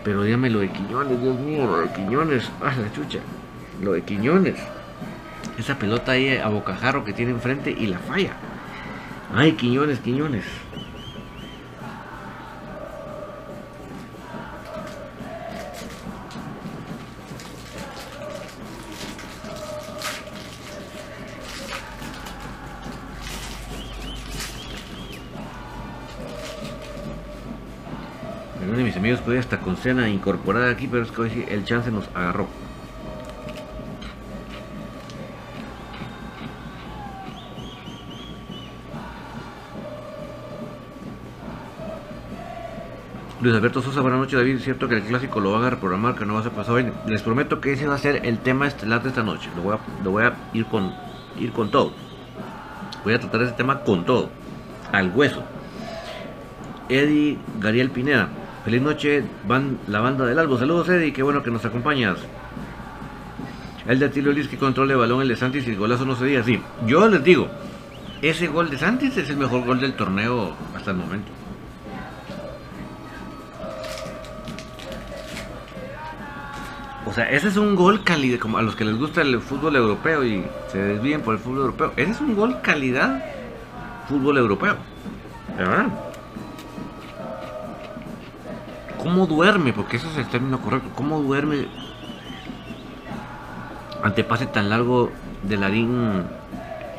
pero 0.03 0.23
dígame 0.23 0.49
lo 0.49 0.59
de 0.59 0.69
Quiñones, 0.69 1.21
Dios 1.21 1.39
mío, 1.39 1.65
lo 1.65 1.77
de 1.77 1.93
Quiñones, 1.93 2.51
ah, 2.61 2.73
la 2.79 2.91
chucha, 2.93 3.19
lo 3.81 3.93
de 3.93 4.01
Quiñones, 4.03 4.57
esa 5.57 5.79
pelota 5.79 6.11
ahí 6.11 6.37
a 6.37 6.49
bocajarro 6.49 7.05
que 7.05 7.13
tiene 7.13 7.31
enfrente 7.31 7.71
y 7.71 7.87
la 7.87 7.99
falla, 7.99 8.33
ay 9.33 9.53
Quiñones, 9.53 9.99
Quiñones. 9.99 10.43
Mis 28.83 28.95
amigos, 28.95 29.19
estoy 29.19 29.37
hasta 29.37 29.59
con 29.59 29.75
cena 29.75 30.09
incorporada 30.09 30.69
aquí, 30.69 30.87
pero 30.87 31.03
es 31.03 31.11
que 31.11 31.21
hoy 31.21 31.45
el 31.49 31.65
chance 31.65 31.91
nos 31.91 32.07
agarró. 32.15 32.47
Luis 43.41 43.55
Alberto 43.55 43.81
Sosa, 43.81 44.01
buenas 44.01 44.19
noches 44.19 44.37
David, 44.37 44.59
cierto 44.59 44.87
que 44.87 44.97
el 44.97 45.01
clásico 45.01 45.39
lo 45.39 45.51
van 45.51 45.63
a 45.63 45.71
reprogramar, 45.71 46.15
que 46.15 46.27
no 46.27 46.35
va 46.35 46.41
a 46.41 46.43
ser 46.43 46.51
pasado 46.51 46.75
hoy. 46.75 46.91
Les 47.07 47.23
prometo 47.23 47.59
que 47.59 47.73
ese 47.73 47.87
va 47.87 47.95
a 47.95 47.97
ser 47.97 48.23
el 48.23 48.37
tema 48.37 48.67
estelar 48.67 49.01
de 49.01 49.09
esta 49.09 49.23
noche. 49.23 49.49
Lo 49.55 49.63
voy 49.63 49.75
a, 49.75 50.03
lo 50.03 50.11
voy 50.11 50.23
a 50.23 50.33
ir, 50.53 50.65
con, 50.65 50.93
ir 51.39 51.51
con 51.51 51.71
todo. 51.71 51.91
Voy 53.03 53.15
a 53.15 53.19
tratar 53.19 53.41
ese 53.41 53.53
tema 53.53 53.79
con 53.79 54.05
todo. 54.05 54.29
Al 54.91 55.11
hueso. 55.15 55.43
Eddie 56.87 57.39
Gariel 57.59 57.89
Pineda. 57.89 58.29
Feliz 58.63 58.81
noche, 58.81 59.23
van 59.47 59.79
la 59.87 60.01
banda 60.01 60.25
del 60.25 60.37
Albo. 60.37 60.57
Saludos, 60.57 60.87
Eddie, 60.89 61.13
qué 61.13 61.23
bueno 61.23 61.41
que 61.41 61.49
nos 61.49 61.65
acompañas. 61.65 62.17
El 63.87 63.97
de 63.97 64.09
Tilio 64.09 64.31
Liz 64.31 64.47
que 64.47 64.57
controle 64.57 64.93
el 64.93 64.99
balón 64.99 65.23
el 65.23 65.27
de 65.27 65.35
Santis 65.35 65.67
y 65.67 65.71
el 65.71 65.77
golazo 65.77 66.05
no 66.05 66.15
se 66.15 66.25
diga. 66.25 66.43
Sí, 66.43 66.61
yo 66.85 67.07
les 67.09 67.23
digo, 67.23 67.47
ese 68.21 68.47
gol 68.47 68.69
de 68.69 68.77
Santis 68.77 69.17
es 69.17 69.29
el 69.31 69.37
mejor 69.37 69.65
gol 69.65 69.79
del 69.79 69.93
torneo 69.93 70.53
hasta 70.75 70.91
el 70.91 70.97
momento. 70.97 71.31
O 77.07 77.13
sea, 77.13 77.29
ese 77.31 77.47
es 77.47 77.57
un 77.57 77.75
gol 77.75 78.03
calidad, 78.03 78.37
como 78.37 78.59
a 78.59 78.61
los 78.61 78.75
que 78.75 78.85
les 78.85 78.95
gusta 78.95 79.23
el 79.23 79.41
fútbol 79.41 79.75
europeo 79.75 80.23
y 80.23 80.45
se 80.71 80.77
desvíen 80.77 81.21
por 81.21 81.33
el 81.33 81.39
fútbol 81.39 81.61
europeo. 81.61 81.93
Ese 81.97 82.11
es 82.11 82.21
un 82.21 82.35
gol 82.35 82.61
calidad 82.61 83.25
fútbol 84.07 84.37
europeo. 84.37 84.77
¿Verdad? 85.57 85.87
¿Cómo 89.01 89.25
duerme? 89.25 89.73
Porque 89.73 89.97
ese 89.97 90.07
es 90.07 90.17
el 90.17 90.27
término 90.27 90.61
correcto. 90.61 90.89
¿Cómo 90.95 91.19
duerme 91.21 91.67
ante 94.03 94.23
pase 94.23 94.45
tan 94.45 94.69
largo 94.69 95.11
de 95.43 95.57
Larín 95.57 96.23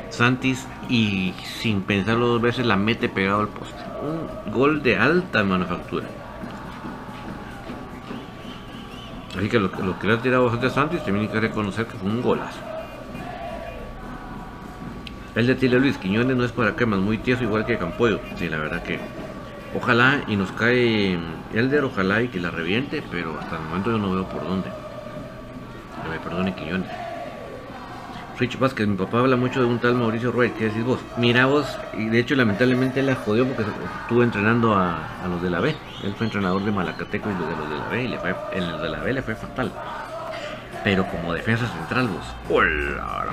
Santis 0.09 0.67
y 0.89 1.33
sin 1.61 1.81
pensarlo 1.81 2.27
dos 2.27 2.41
veces 2.41 2.65
la 2.65 2.75
mete 2.75 3.07
pegado 3.07 3.39
al 3.39 3.47
poste? 3.47 3.81
Un 4.01 4.51
gol 4.51 4.83
de 4.83 4.97
alta 4.97 5.43
manufactura. 5.43 6.05
Así 9.37 9.49
que 9.49 9.59
lo, 9.59 9.71
que 9.99 10.07
le 10.07 10.13
ha 10.13 10.21
tirado 10.21 10.49
a 10.49 10.69
Santis 10.69 11.03
también 11.03 11.27
hay 11.27 11.31
que 11.31 11.39
reconocer 11.39 11.87
que 11.87 11.97
fue 11.97 12.09
un 12.09 12.21
golazo. 12.21 12.59
El 15.35 15.47
de 15.47 15.55
Tile 15.55 15.79
Luis 15.79 15.97
Quiñones 15.97 16.37
no 16.37 16.43
es 16.43 16.51
para 16.51 16.75
quemas, 16.75 16.99
muy 16.99 17.17
tieso 17.17 17.43
igual 17.43 17.65
que 17.65 17.77
Campoyo. 17.77 18.19
Sí, 18.35 18.49
la 18.49 18.57
verdad 18.57 18.83
que 18.83 18.99
Ojalá 19.75 20.21
y 20.27 20.35
nos 20.35 20.51
cae 20.51 21.17
Elder, 21.53 21.83
ojalá 21.85 22.21
y 22.21 22.27
que 22.27 22.39
la 22.39 22.51
reviente, 22.51 23.03
pero 23.09 23.39
hasta 23.39 23.57
el 23.57 23.63
momento 23.63 23.91
yo 23.91 23.97
no 23.97 24.11
veo 24.11 24.27
por 24.27 24.43
dónde. 24.43 24.69
Que 26.03 26.09
me 26.09 26.19
perdone 26.19 26.53
Quiñones. 26.53 26.89
Rich 28.37 28.57
Vázquez, 28.59 28.87
mi 28.87 28.95
papá 28.97 29.19
habla 29.19 29.35
mucho 29.35 29.59
de 29.61 29.67
un 29.67 29.79
tal 29.79 29.93
Mauricio 29.93 30.31
Ruiz, 30.31 30.51
¿qué 30.57 30.65
decís 30.65 30.83
vos? 30.83 30.99
Mira 31.17 31.45
vos, 31.45 31.67
y 31.93 32.05
de 32.05 32.19
hecho 32.19 32.35
lamentablemente 32.35 32.99
él 32.99 33.05
la 33.05 33.15
jodió 33.15 33.47
porque 33.47 33.63
estuvo 34.01 34.23
entrenando 34.23 34.75
a, 34.75 34.97
los 35.29 35.41
de 35.41 35.51
la 35.51 35.59
B. 35.59 35.75
Él 36.03 36.13
fue 36.17 36.25
entrenador 36.25 36.63
de 36.63 36.71
Malacateco 36.71 37.29
y 37.29 37.33
de 37.33 37.39
los 37.39 37.69
de 37.69 37.77
la 37.77 37.87
B, 37.89 38.03
y 38.03 38.07
le 38.07 38.17
fue, 38.17 38.35
en 38.53 38.71
los 38.71 38.81
de 38.81 38.89
la 38.89 38.99
B 38.99 39.13
le 39.13 39.21
fue 39.21 39.35
fatal. 39.35 39.71
Pero 40.83 41.05
como 41.05 41.33
defensa 41.33 41.67
central 41.67 42.07
vos, 42.07 42.25
¡hola! 42.49 43.27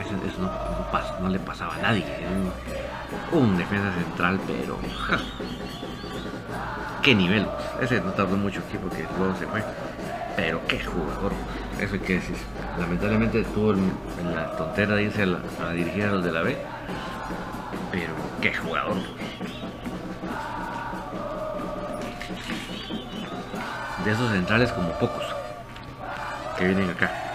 Eso, 0.00 0.40
no, 0.40 1.20
no, 1.20 1.28
le 1.28 1.38
pasaba 1.38 1.74
a 1.74 1.78
nadie 1.78 2.04
un 3.32 3.56
defensa 3.56 3.92
central, 3.92 4.40
pero 4.46 4.78
qué 7.02 7.14
nivel. 7.14 7.46
Ese 7.80 8.00
no 8.00 8.12
tardó 8.12 8.36
mucho 8.36 8.60
aquí 8.60 8.78
porque 8.78 9.06
luego 9.18 9.34
se 9.36 9.46
fue. 9.46 9.62
Pero 10.36 10.60
qué 10.66 10.80
jugador. 10.80 11.32
Eso 11.80 11.94
hay 11.94 12.00
que 12.00 12.14
decir. 12.14 12.36
Lamentablemente 12.78 13.40
estuvo 13.40 13.72
en, 13.72 13.90
la 14.34 14.56
tontera 14.56 14.94
de 14.94 15.04
irse 15.04 15.22
a, 15.22 15.70
dirigir 15.72 16.04
a 16.04 16.12
los 16.12 16.24
de 16.24 16.32
la 16.32 16.42
B. 16.42 16.56
Pero 17.90 18.12
qué 18.40 18.54
jugador. 18.54 18.96
De 24.04 24.12
esos 24.12 24.30
centrales 24.30 24.72
como 24.72 24.90
pocos 24.92 25.24
que 26.56 26.66
vienen 26.66 26.90
acá. 26.90 27.27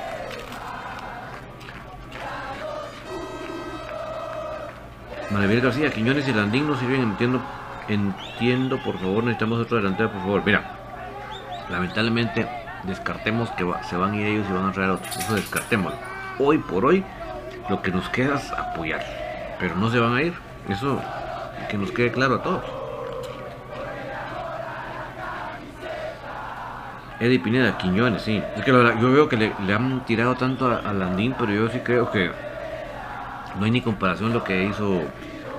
Maribel 5.33 5.61
García, 5.61 5.89
Quiñones 5.89 6.27
y 6.27 6.31
Landín 6.31 6.67
no 6.67 6.77
sirven, 6.77 7.01
entiendo, 7.01 7.41
entiendo, 7.87 8.77
por 8.83 8.99
favor, 8.99 9.23
necesitamos 9.23 9.59
otro 9.61 9.77
delantero, 9.77 10.11
por 10.11 10.21
favor. 10.21 10.43
Mira, 10.45 10.63
lamentablemente 11.71 12.47
descartemos 12.83 13.49
que 13.51 13.65
se 13.89 13.97
van 13.97 14.11
a 14.11 14.15
ir 14.17 14.27
ellos 14.27 14.45
y 14.47 14.53
van 14.53 14.69
a 14.69 14.71
traer 14.71 14.91
otros, 14.91 15.17
eso 15.17 15.33
descartémoslo. 15.33 15.97
Hoy 16.37 16.59
por 16.59 16.85
hoy, 16.85 17.03
lo 17.67 17.81
que 17.81 17.89
nos 17.89 18.07
queda 18.09 18.35
es 18.35 18.51
apoyar, 18.51 19.03
pero 19.59 19.75
no 19.75 19.89
se 19.89 19.99
van 19.99 20.13
a 20.13 20.21
ir, 20.21 20.33
eso 20.69 21.01
que 21.67 21.79
nos 21.79 21.91
quede 21.91 22.11
claro 22.11 22.35
a 22.35 22.43
todos. 22.43 22.63
Eddie 27.19 27.39
Pineda, 27.39 27.75
Quiñones, 27.79 28.21
sí. 28.21 28.43
Es 28.55 28.63
que 28.63 28.71
yo 28.71 29.11
veo 29.11 29.27
que 29.29 29.37
le, 29.37 29.73
han 29.73 30.05
tirado 30.05 30.35
tanto 30.35 30.67
a 30.67 30.93
Landín, 30.93 31.33
pero 31.39 31.51
yo 31.51 31.69
sí 31.69 31.79
creo 31.79 32.11
que 32.11 32.52
no 33.59 33.65
hay 33.65 33.71
ni 33.71 33.81
comparación 33.81 34.33
lo 34.33 34.43
que 34.43 34.63
hizo, 34.65 35.01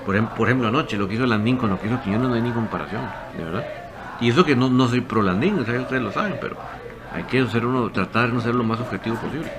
por, 0.05 0.15
ejemplo, 0.15 0.67
anoche, 0.67 0.97
lo 0.97 1.07
que 1.07 1.15
hizo 1.15 1.25
Landín 1.25 1.57
con 1.57 1.69
lo 1.69 1.79
que 1.79 1.87
hizo 1.87 2.01
Quiñones, 2.01 2.29
no 2.29 2.33
hay 2.35 2.41
ni 2.41 2.51
comparación, 2.51 3.01
de 3.37 3.43
verdad. 3.43 3.65
Y 4.21 4.29
eso 4.29 4.45
que 4.45 4.55
no, 4.55 4.69
no 4.69 4.87
soy 4.87 5.01
pro 5.01 5.21
Landín, 5.21 5.59
ustedes 5.59 6.01
lo 6.01 6.11
saben, 6.11 6.37
pero 6.39 6.57
hay 7.11 7.23
que 7.23 7.45
ser 7.47 7.65
uno, 7.65 7.89
tratar 7.91 8.27
de 8.27 8.33
no 8.33 8.41
ser 8.41 8.55
lo 8.55 8.63
más 8.63 8.79
objetivo 8.79 9.15
posible. 9.17 9.51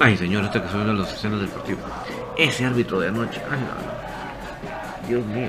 Ay, 0.00 0.16
señor, 0.16 0.44
este 0.44 0.60
que 0.60 0.68
son 0.68 0.98
las 0.98 1.12
escenas 1.12 1.40
del 1.40 1.48
partido. 1.48 1.78
Ese 2.36 2.64
árbitro 2.64 2.98
de 2.98 3.08
anoche. 3.08 3.40
Dios 5.08 5.24
mío. 5.26 5.48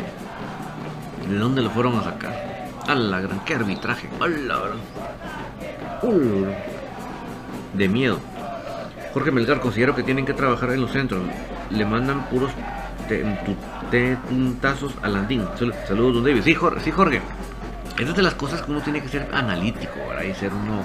¿De 1.27 1.37
dónde 1.37 1.61
lo 1.61 1.69
fueron 1.71 1.97
a 1.97 2.03
sacar? 2.03 2.69
A 2.87 2.93
la 2.93 3.21
gran, 3.21 3.39
qué 3.43 3.55
arbitraje. 3.55 4.07
A 4.19 4.27
la 4.27 4.59
gran. 4.59 4.77
De 7.73 7.89
miedo. 7.89 8.19
Jorge 9.15 9.31
Melgar, 9.31 9.61
considero 9.61 9.95
que 9.95 10.03
tienen 10.03 10.25
que 10.25 10.33
trabajar 10.33 10.71
en 10.71 10.81
los 10.81 10.91
centros. 10.91 11.23
Le 11.69 11.85
mandan 11.85 12.25
puros 12.25 12.51
puntazos 14.27 14.93
a 15.01 15.07
Landín. 15.07 15.47
Saludos, 15.87 16.15
don 16.15 16.23
David. 16.25 16.41
Sí, 16.43 16.53
Jorge. 16.53 16.81
Sí. 16.83 16.91
Esas 17.97 18.13
de 18.13 18.21
las 18.21 18.33
cosas 18.33 18.61
que 18.61 18.71
uno 18.71 18.81
tiene 18.81 19.01
que 19.01 19.07
ser 19.07 19.29
analítico, 19.31 19.93
¿verdad? 20.09 20.23
Y 20.23 20.33
ser 20.33 20.51
uno, 20.53 20.83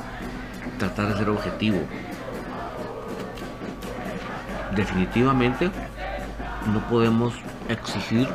tratar 0.79 1.09
de 1.09 1.19
ser 1.19 1.29
objetivo. 1.29 1.81
Definitivamente 4.77 5.69
no 6.73 6.79
podemos 6.88 7.35
exigir 7.69 8.29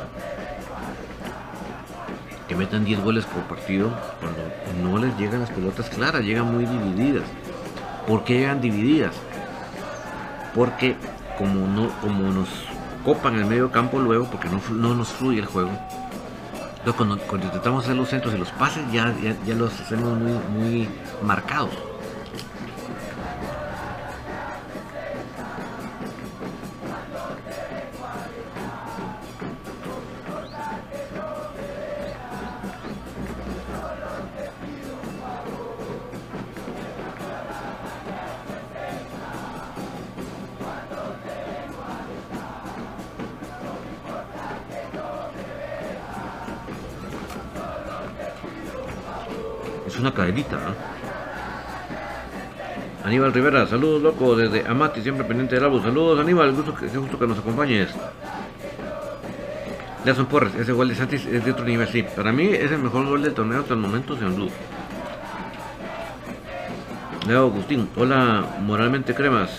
que 2.46 2.54
metan 2.54 2.84
10 2.84 3.02
goles 3.02 3.24
por 3.24 3.44
partido 3.44 3.98
cuando 4.20 4.90
no 4.90 4.98
les 4.98 5.16
llegan 5.16 5.40
las 5.40 5.50
pelotas 5.50 5.88
claras, 5.88 6.20
llegan 6.22 6.52
muy 6.52 6.66
divididas. 6.66 7.24
¿Por 8.06 8.24
qué 8.24 8.40
llegan 8.40 8.60
divididas? 8.60 9.14
Porque 10.56 10.96
como 11.38 11.68
no 11.68 11.90
como 12.00 12.32
nos 12.32 12.48
copan 13.04 13.36
el 13.36 13.44
medio 13.44 13.70
campo 13.70 14.00
luego, 14.00 14.24
porque 14.24 14.48
no, 14.48 14.60
no 14.70 14.94
nos 14.94 15.08
fluye 15.08 15.38
el 15.38 15.46
juego, 15.46 15.70
cuando, 16.92 17.16
intentamos 17.16 17.84
hacer 17.84 17.96
los 17.96 18.08
centros 18.08 18.34
y 18.34 18.38
los 18.38 18.50
pases 18.52 18.82
ya, 18.92 19.14
ya, 19.44 19.54
los 19.54 19.80
hacemos 19.80 20.18
muy, 20.18 20.32
muy 20.32 20.88
marcados. 21.22 21.70
Rivera, 53.36 53.66
saludos 53.66 54.00
loco 54.00 54.34
desde 54.34 54.66
Amati, 54.66 55.02
siempre 55.02 55.22
pendiente 55.22 55.56
del 55.56 55.64
álbum. 55.64 55.82
Saludos 55.82 56.18
Aníbal, 56.18 56.52
gusto 56.52 56.74
que, 56.74 56.86
gusto 56.86 57.18
que 57.18 57.26
nos 57.26 57.38
acompañes. 57.38 57.90
son 60.06 60.24
Porres, 60.24 60.54
ese 60.54 60.72
gol 60.72 60.88
de 60.88 60.94
Santis 60.94 61.26
es 61.26 61.44
de 61.44 61.50
otro 61.50 61.66
nivel, 61.66 61.86
sí. 61.86 62.02
Para 62.02 62.32
mí 62.32 62.46
es 62.46 62.72
el 62.72 62.78
mejor 62.78 63.04
gol 63.04 63.22
del 63.22 63.34
torneo 63.34 63.60
hasta 63.60 63.74
el 63.74 63.80
momento, 63.80 64.16
sin 64.16 64.34
duda. 64.34 64.52
Leo 67.26 67.40
Agustín, 67.40 67.90
hola, 67.94 68.56
moralmente 68.62 69.14
cremas. 69.14 69.50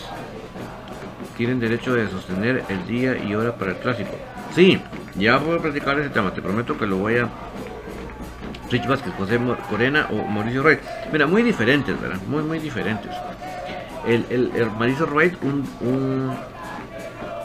Tienen 1.38 1.60
derecho 1.60 1.94
de 1.94 2.10
sostener 2.10 2.64
el 2.70 2.88
día 2.88 3.16
y 3.24 3.36
hora 3.36 3.56
para 3.58 3.74
el 3.74 3.78
clásico. 3.78 4.18
Sí, 4.56 4.82
ya 5.20 5.38
voy 5.38 5.60
a 5.60 5.62
platicar 5.62 6.00
ese 6.00 6.10
tema, 6.10 6.34
te 6.34 6.42
prometo 6.42 6.76
que 6.76 6.88
lo 6.88 6.98
voy 6.98 7.18
a 7.18 7.30
Rich 8.72 8.88
Vázquez, 8.88 9.14
José 9.20 9.40
Corena 9.70 10.08
o 10.10 10.26
Mauricio 10.26 10.64
Wright. 10.64 10.80
Mira, 11.12 11.28
muy 11.28 11.44
diferentes, 11.44 12.02
¿verdad? 12.02 12.18
Muy, 12.28 12.42
muy 12.42 12.58
diferentes. 12.58 13.12
El, 14.06 14.26
el, 14.30 14.72
Mauricio 14.72 15.06
Wright, 15.08 15.34
un, 15.44 15.68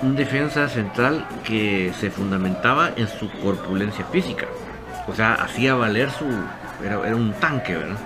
un, 0.02 0.16
defensa 0.16 0.68
central 0.68 1.26
que 1.44 1.92
se 1.98 2.10
fundamentaba 2.10 2.90
en 2.96 3.08
su 3.08 3.30
corpulencia 3.40 4.04
física. 4.06 4.46
O 5.08 5.14
sea, 5.14 5.34
hacía 5.34 5.74
valer 5.74 6.10
su... 6.10 6.24
Era, 6.84 7.06
era 7.06 7.16
un 7.16 7.32
tanque, 7.34 7.76
¿verdad? 7.76 7.98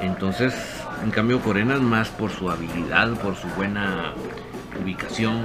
Entonces, 0.00 0.54
en 1.02 1.10
cambio, 1.10 1.40
Corena 1.40 1.74
es 1.74 1.80
más 1.80 2.08
por 2.08 2.30
su 2.30 2.50
habilidad, 2.50 3.10
por 3.14 3.36
su 3.36 3.48
buena 3.48 4.12
ubicación, 4.80 5.42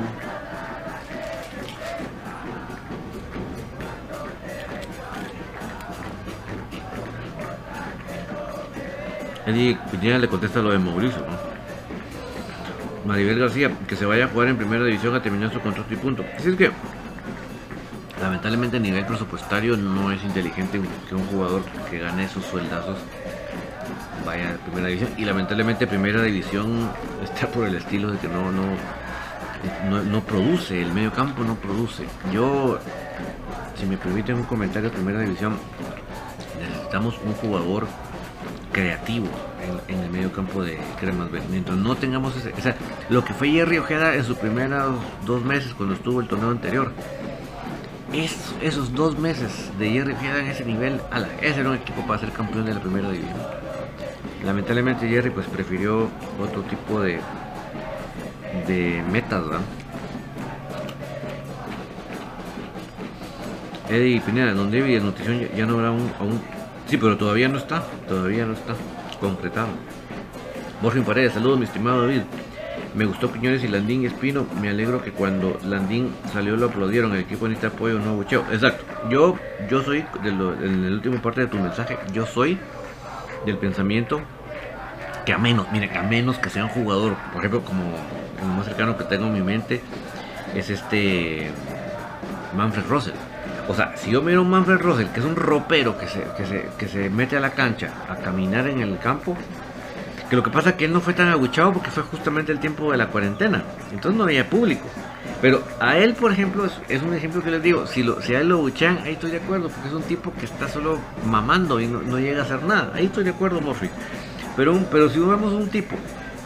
Eddie 9.45 9.77
Piñera 9.91 10.19
le 10.19 10.27
contesta 10.27 10.61
lo 10.61 10.71
de 10.71 10.79
Mauricio, 10.79 11.23
Maribel 13.05 13.39
García, 13.39 13.71
que 13.87 13.95
se 13.95 14.05
vaya 14.05 14.25
a 14.25 14.27
jugar 14.29 14.47
en 14.47 14.57
primera 14.57 14.85
división 14.85 15.15
a 15.15 15.21
terminar 15.21 15.51
su 15.51 15.59
contrato 15.59 15.93
y 15.93 15.97
punto. 15.97 16.23
Es 16.23 16.45
decir 16.45 16.57
que, 16.57 16.71
lamentablemente 18.21 18.77
a 18.77 18.79
nivel 18.79 19.05
presupuestario 19.05 19.75
no 19.75 20.11
es 20.11 20.23
inteligente 20.23 20.79
que 21.09 21.15
un 21.15 21.25
jugador 21.27 21.63
que 21.89 21.99
gane 21.99 22.23
esos 22.23 22.45
sueldazos 22.45 22.97
vaya 24.25 24.53
a 24.53 24.57
primera 24.57 24.87
división. 24.87 25.11
Y 25.17 25.25
lamentablemente 25.25 25.87
primera 25.87 26.21
división 26.21 26.89
está 27.23 27.47
por 27.47 27.67
el 27.67 27.75
estilo 27.75 28.11
de 28.11 28.17
que 28.19 28.29
no, 28.29 28.51
no, 28.51 30.03
no, 30.03 30.21
produce, 30.21 30.81
el 30.81 30.93
medio 30.93 31.11
campo 31.11 31.43
no 31.43 31.55
produce. 31.55 32.05
Yo, 32.31 32.79
si 33.77 33.85
me 33.85 33.97
permiten 33.97 34.35
un 34.37 34.43
comentario 34.43 34.89
primera 34.89 35.19
división, 35.19 35.57
necesitamos 36.59 37.19
un 37.25 37.33
jugador 37.33 37.87
creativo 38.73 39.27
en, 39.87 39.99
el 39.99 40.09
medio 40.09 40.31
campo 40.33 40.63
de 40.63 40.77
Cremas 40.99 41.29
Mientras 41.49 41.77
no 41.77 41.95
tengamos 41.95 42.35
ese, 42.35 42.51
lo 43.09 43.23
que 43.23 43.33
fue 43.33 43.49
Jerry 43.49 43.77
Ojeda 43.77 44.15
en 44.15 44.25
sus 44.25 44.37
primeros 44.37 44.95
dos 45.25 45.43
meses 45.45 45.73
cuando 45.73 45.95
estuvo 45.95 46.19
el 46.19 46.27
torneo 46.27 46.49
anterior. 46.49 46.91
esos 48.61 48.93
dos 48.93 49.17
meses 49.17 49.71
de 49.79 49.89
Jerry 49.91 50.13
Ojeda 50.13 50.39
en 50.39 50.47
ese 50.47 50.65
nivel, 50.65 50.99
ala, 51.11 51.29
ese 51.41 51.61
era 51.61 51.69
un 51.69 51.75
equipo 51.75 52.05
para 52.05 52.19
ser 52.19 52.31
campeón 52.31 52.65
de 52.65 52.73
la 52.73 52.81
primera 52.81 53.09
división. 53.09 53.37
Lamentablemente 54.43 55.07
Jerry 55.07 55.29
pues 55.29 55.47
prefirió 55.47 56.09
otro 56.41 56.63
tipo 56.63 56.99
de, 56.99 57.19
de 58.67 59.01
metas, 59.09 59.45
¿verdad? 59.45 59.61
Eddie 63.89 64.21
Pineda, 64.21 64.53
donde 64.53 64.81
vi 64.81 64.99
nutrición 64.99 65.47
ya, 65.55 65.65
no 65.65 65.75
habrá 65.75 65.91
un, 65.91 66.11
aún 66.19 66.41
Sí, 66.87 66.97
pero 66.97 67.17
todavía 67.17 67.47
no 67.47 67.57
está, 67.57 67.83
todavía 68.07 68.45
no 68.45 68.53
está 68.53 68.73
concretado. 69.19 69.69
Borja 70.81 71.01
Paredes, 71.01 71.33
saludos 71.33 71.59
mi 71.59 71.65
estimado 71.65 72.01
David. 72.01 72.21
Me 72.93 73.05
gustó 73.05 73.31
Piñones 73.31 73.63
y 73.63 73.67
Landín 73.67 74.05
Espino. 74.05 74.45
Me 74.61 74.69
alegro 74.69 75.01
que 75.01 75.11
cuando 75.11 75.57
Landín 75.63 76.13
salió 76.31 76.55
lo 76.57 76.67
aplaudieron. 76.67 77.13
El 77.13 77.21
equipo 77.21 77.47
necesita 77.47 77.75
apoyo, 77.75 77.99
no 77.99 78.15
bucheo. 78.15 78.43
Exacto. 78.51 78.83
Yo, 79.09 79.35
yo 79.69 79.81
soy, 79.81 80.05
en 80.23 80.89
la 80.89 80.95
última 80.95 81.21
parte 81.21 81.41
de 81.41 81.47
tu 81.47 81.57
mensaje, 81.57 81.97
yo 82.11 82.25
soy 82.25 82.59
del 83.45 83.57
pensamiento 83.57 84.21
que 85.25 85.33
a 85.33 85.37
menos, 85.37 85.71
mire, 85.71 85.89
que 85.89 85.97
a 85.97 86.03
menos 86.03 86.37
que 86.37 86.49
sea 86.49 86.65
un 86.65 86.69
jugador, 86.69 87.15
por 87.31 87.39
ejemplo, 87.39 87.61
como 87.61 87.83
el 88.41 88.47
más 88.55 88.65
cercano 88.65 88.97
que 88.97 89.05
tengo 89.05 89.27
en 89.27 89.33
mi 89.33 89.41
mente, 89.41 89.81
es 90.53 90.69
este 90.69 91.49
Manfred 92.55 92.85
Russell 92.87 93.13
o 93.67 93.73
sea, 93.73 93.95
si 93.97 94.11
yo 94.11 94.21
miro 94.21 94.41
a 94.41 94.43
Manfred 94.43 94.79
Russell, 94.79 95.07
que 95.07 95.19
es 95.19 95.25
un 95.25 95.35
ropero 95.35 95.97
que 95.97 96.07
se, 96.07 96.23
que 96.77 96.87
se, 96.87 97.09
mete 97.09 97.37
a 97.37 97.39
la 97.39 97.51
cancha 97.51 97.91
a 98.09 98.15
caminar 98.17 98.67
en 98.67 98.81
el 98.81 98.97
campo, 98.99 99.37
que 100.29 100.35
lo 100.35 100.43
que 100.43 100.49
pasa 100.49 100.71
es 100.71 100.75
que 100.75 100.85
él 100.85 100.93
no 100.93 101.01
fue 101.01 101.13
tan 101.13 101.27
aguchado 101.29 101.73
porque 101.73 101.91
fue 101.91 102.03
justamente 102.03 102.51
el 102.51 102.59
tiempo 102.59 102.91
de 102.91 102.97
la 102.97 103.07
cuarentena. 103.07 103.63
Entonces 103.91 104.17
no 104.17 104.23
había 104.23 104.49
público. 104.49 104.87
Pero 105.41 105.61
a 105.79 105.97
él, 105.97 106.13
por 106.13 106.31
ejemplo, 106.31 106.67
es, 106.87 107.01
un 107.01 107.13
ejemplo 107.13 107.43
que 107.43 107.51
les 107.51 107.61
digo, 107.61 107.85
si, 107.85 108.01
lo, 108.01 108.21
si 108.21 108.33
a 108.33 108.41
él 108.41 108.49
lo 108.49 108.55
aguchan, 108.55 108.99
ahí 109.03 109.13
estoy 109.13 109.31
de 109.31 109.37
acuerdo, 109.37 109.69
porque 109.69 109.89
es 109.89 109.93
un 109.93 110.03
tipo 110.03 110.33
que 110.33 110.45
está 110.45 110.67
solo 110.67 110.99
mamando 111.25 111.79
y 111.79 111.87
no, 111.87 112.17
llega 112.17 112.41
a 112.41 112.45
hacer 112.45 112.63
nada. 112.63 112.91
Ahí 112.95 113.05
estoy 113.05 113.23
de 113.23 113.31
acuerdo, 113.31 113.61
Murphy. 113.61 113.89
Pero, 114.55 114.79
pero 114.91 115.09
si 115.09 115.19
vemos 115.19 115.53
un 115.53 115.67
tipo 115.67 115.95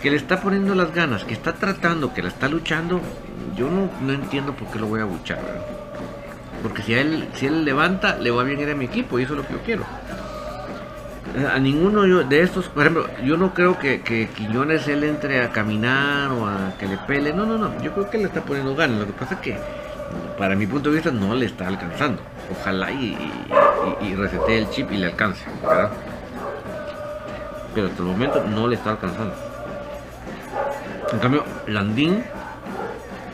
que 0.01 0.09
le 0.11 0.17
está 0.17 0.41
poniendo 0.41 0.73
las 0.75 0.93
ganas, 0.93 1.23
que 1.23 1.33
está 1.33 1.53
tratando, 1.53 2.13
que 2.13 2.23
la 2.23 2.29
está 2.29 2.47
luchando, 2.47 3.01
yo 3.55 3.69
no, 3.69 3.89
no 4.01 4.13
entiendo 4.13 4.53
por 4.53 4.67
qué 4.69 4.79
lo 4.79 4.87
voy 4.87 4.99
a 4.99 5.03
aguchar. 5.03 5.39
Porque 6.61 6.81
si 6.81 6.93
él, 6.93 7.27
si 7.33 7.47
él 7.47 7.65
levanta, 7.65 8.17
le 8.17 8.31
va 8.31 8.41
a 8.41 8.45
venir 8.45 8.69
a 8.69 8.75
mi 8.75 8.85
equipo 8.85 9.19
y 9.19 9.23
eso 9.23 9.33
es 9.33 9.39
lo 9.39 9.47
que 9.47 9.53
yo 9.53 9.59
quiero. 9.59 9.83
A 11.53 11.59
ninguno 11.59 12.01
de 12.23 12.41
estos, 12.41 12.67
por 12.69 12.83
ejemplo, 12.83 13.05
yo 13.23 13.37
no 13.37 13.53
creo 13.53 13.77
que, 13.77 14.01
que 14.01 14.27
Quiñones 14.29 14.87
él 14.87 15.03
entre 15.03 15.43
a 15.43 15.51
caminar 15.51 16.31
o 16.31 16.47
a 16.47 16.73
que 16.79 16.87
le 16.87 16.97
pele. 16.97 17.33
No, 17.33 17.45
no, 17.45 17.57
no. 17.57 17.79
Yo 17.81 17.93
creo 17.93 18.09
que 18.09 18.17
le 18.17 18.23
está 18.25 18.41
poniendo 18.41 18.75
ganas. 18.75 18.99
Lo 18.99 19.05
que 19.05 19.13
pasa 19.13 19.35
es 19.35 19.41
que, 19.41 19.57
para 20.37 20.55
mi 20.55 20.65
punto 20.65 20.89
de 20.89 20.95
vista, 20.95 21.11
no 21.11 21.35
le 21.35 21.45
está 21.45 21.67
alcanzando. 21.67 22.21
Ojalá 22.51 22.91
y, 22.91 23.17
y, 24.01 24.15
resete 24.15 24.57
el 24.57 24.69
chip 24.69 24.91
y 24.91 24.97
le 24.97 25.07
alcance, 25.07 25.43
Pero 27.75 27.87
hasta 27.87 28.01
el 28.01 28.07
momento 28.07 28.43
no 28.43 28.67
le 28.67 28.75
está 28.75 28.91
alcanzando. 28.91 29.35
En 31.11 31.19
cambio, 31.19 31.43
Landín 31.67 32.23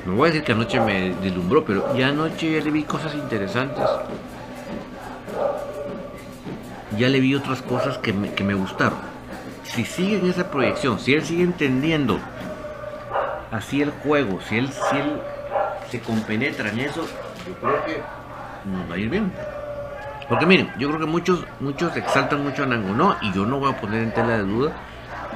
no 0.05 0.15
voy 0.15 0.29
a 0.29 0.31
decir 0.31 0.43
que 0.43 0.51
anoche 0.51 0.79
me 0.81 1.15
deslumbró, 1.15 1.63
pero 1.63 1.95
ya 1.95 2.09
anoche 2.09 2.51
ya 2.51 2.63
le 2.63 2.71
vi 2.71 2.83
cosas 2.83 3.15
interesantes. 3.15 3.85
Ya 6.97 7.07
le 7.09 7.19
vi 7.19 7.35
otras 7.35 7.61
cosas 7.61 7.97
que 7.97 8.13
me, 8.13 8.53
gustaron. 8.53 8.99
Si 9.63 9.85
sigue 9.85 10.17
en 10.19 10.29
esa 10.29 10.51
proyección, 10.51 10.99
si 10.99 11.13
él 11.13 11.23
sigue 11.23 11.43
entendiendo 11.43 12.19
así 13.51 13.81
el 13.81 13.91
juego, 13.91 14.39
si 14.41 14.57
él, 14.57 14.69
si 14.69 14.97
él 14.97 15.21
se 15.89 15.99
compenetra 16.01 16.69
en 16.69 16.79
eso, 16.81 17.07
yo 17.47 17.53
creo 17.55 17.85
que 17.85 18.01
nos 18.69 18.89
va 18.89 18.95
a 18.95 18.97
ir 18.97 19.09
bien. 19.09 19.31
Porque 20.27 20.45
miren, 20.45 20.71
yo 20.77 20.89
creo 20.89 20.99
que 20.99 21.05
muchos, 21.05 21.45
muchos 21.59 21.95
exaltan 21.95 22.43
mucho 22.43 22.63
a 22.63 22.65
Nangonó 22.65 23.15
y 23.21 23.31
yo 23.33 23.45
no 23.45 23.59
voy 23.59 23.71
a 23.71 23.79
poner 23.79 24.03
en 24.03 24.13
tela 24.13 24.37
de 24.37 24.43
duda 24.43 24.73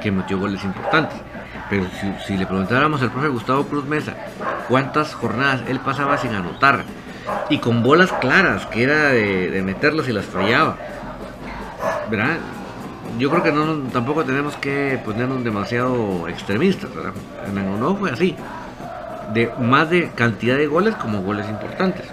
que 0.02 0.12
metió 0.12 0.38
goles 0.38 0.64
importantes. 0.64 1.20
Pero 1.70 1.86
si, 2.26 2.38
le 2.38 2.46
preguntáramos 2.46 3.02
al 3.02 3.12
profe 3.12 3.28
Gustavo 3.28 3.66
Cruz 3.66 3.86
Mesa 3.86 4.16
cuántas 4.68 5.14
jornadas 5.14 5.62
él 5.68 5.80
pasaba 5.80 6.18
sin 6.18 6.34
anotar 6.34 6.84
y 7.50 7.60
con 7.60 7.84
bolas 7.84 8.12
claras, 8.14 8.66
que 8.68 8.84
era 8.84 9.10
de, 9.10 9.62
meterlas 9.64 10.08
y 10.08 10.14
las 10.14 10.26
fallaba, 10.26 10.78
¿verdad? 12.10 12.38
Yo 13.18 13.30
creo 13.30 13.44
que 13.44 13.52
no, 13.52 13.90
tampoco 13.92 14.24
tenemos 14.24 14.56
que 14.58 15.00
ponernos 15.04 15.44
demasiado 15.44 16.28
extremistas, 16.28 16.94
¿verdad? 16.94 17.14
Nangonó 17.54 17.96
fue 17.96 18.12
así, 18.12 18.36
de 19.34 19.52
más 19.60 19.90
de 19.90 20.12
cantidad 20.12 20.58
de 20.58 20.68
goles 20.68 20.96
como 20.96 21.22
goles 21.22 21.48
importantes. 21.50 22.06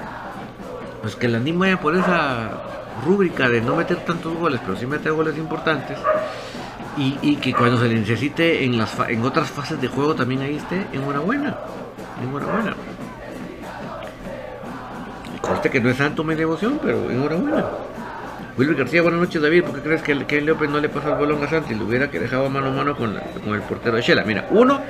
Pues 1.03 1.17
que 1.17 1.29
la 1.29 1.39
NIM 1.39 1.59
vaya 1.59 1.81
por 1.81 1.95
esa 1.95 2.51
rúbrica 3.05 3.49
de 3.49 3.61
no 3.61 3.77
meter 3.77 3.99
tantos 3.99 4.35
goles, 4.35 4.61
pero 4.65 4.77
sí 4.77 4.87
meter 4.87 5.13
goles 5.13 5.37
importantes. 5.37 5.99
Y, 6.97 7.37
que 7.37 7.53
cuando 7.53 7.77
se 7.77 7.89
le 7.89 7.97
necesite 7.97 8.65
en, 8.65 8.79
las 8.79 8.97
en 9.09 9.25
otras 9.25 9.51
fases 9.51 9.81
de 9.81 9.89
juego 9.89 10.15
también 10.15 10.43
ahí 10.43 10.57
esté, 10.57 10.87
enhorabuena. 10.93 11.57
Enhorabuena. 12.23 12.75
Conste 15.41 15.71
que 15.71 15.81
no 15.81 15.91
es 15.91 15.97
santo 15.97 16.25
mi 16.25 16.35
devoción, 16.35 16.81
pero 16.83 17.11
enhorabuena. 17.11 17.65
Wilber 18.57 18.77
García, 18.77 19.03
buenas 19.03 19.21
noches 19.21 19.43
David. 19.43 19.65
¿Por 19.65 19.75
qué 19.75 19.81
crees 19.81 20.03
que 20.03 20.25
que 20.27 20.41
López 20.41 20.71
no 20.71 20.79
le 20.79 20.89
pasa 20.89 21.11
el 21.11 21.15
balón 21.17 21.43
a 21.43 21.49
Santi? 21.49 21.75
Le 21.75 21.83
hubiera 21.83 22.09
que 22.09 22.21
dejado 22.21 22.49
mano 22.49 22.69
a 22.69 22.71
mano 22.71 22.97
con, 22.97 23.19
con 23.45 23.55
el 23.55 23.63
portero 23.63 23.97
de 23.97 24.03
Shela. 24.03 24.23
Mira, 24.25 24.47
uno, 24.51 24.81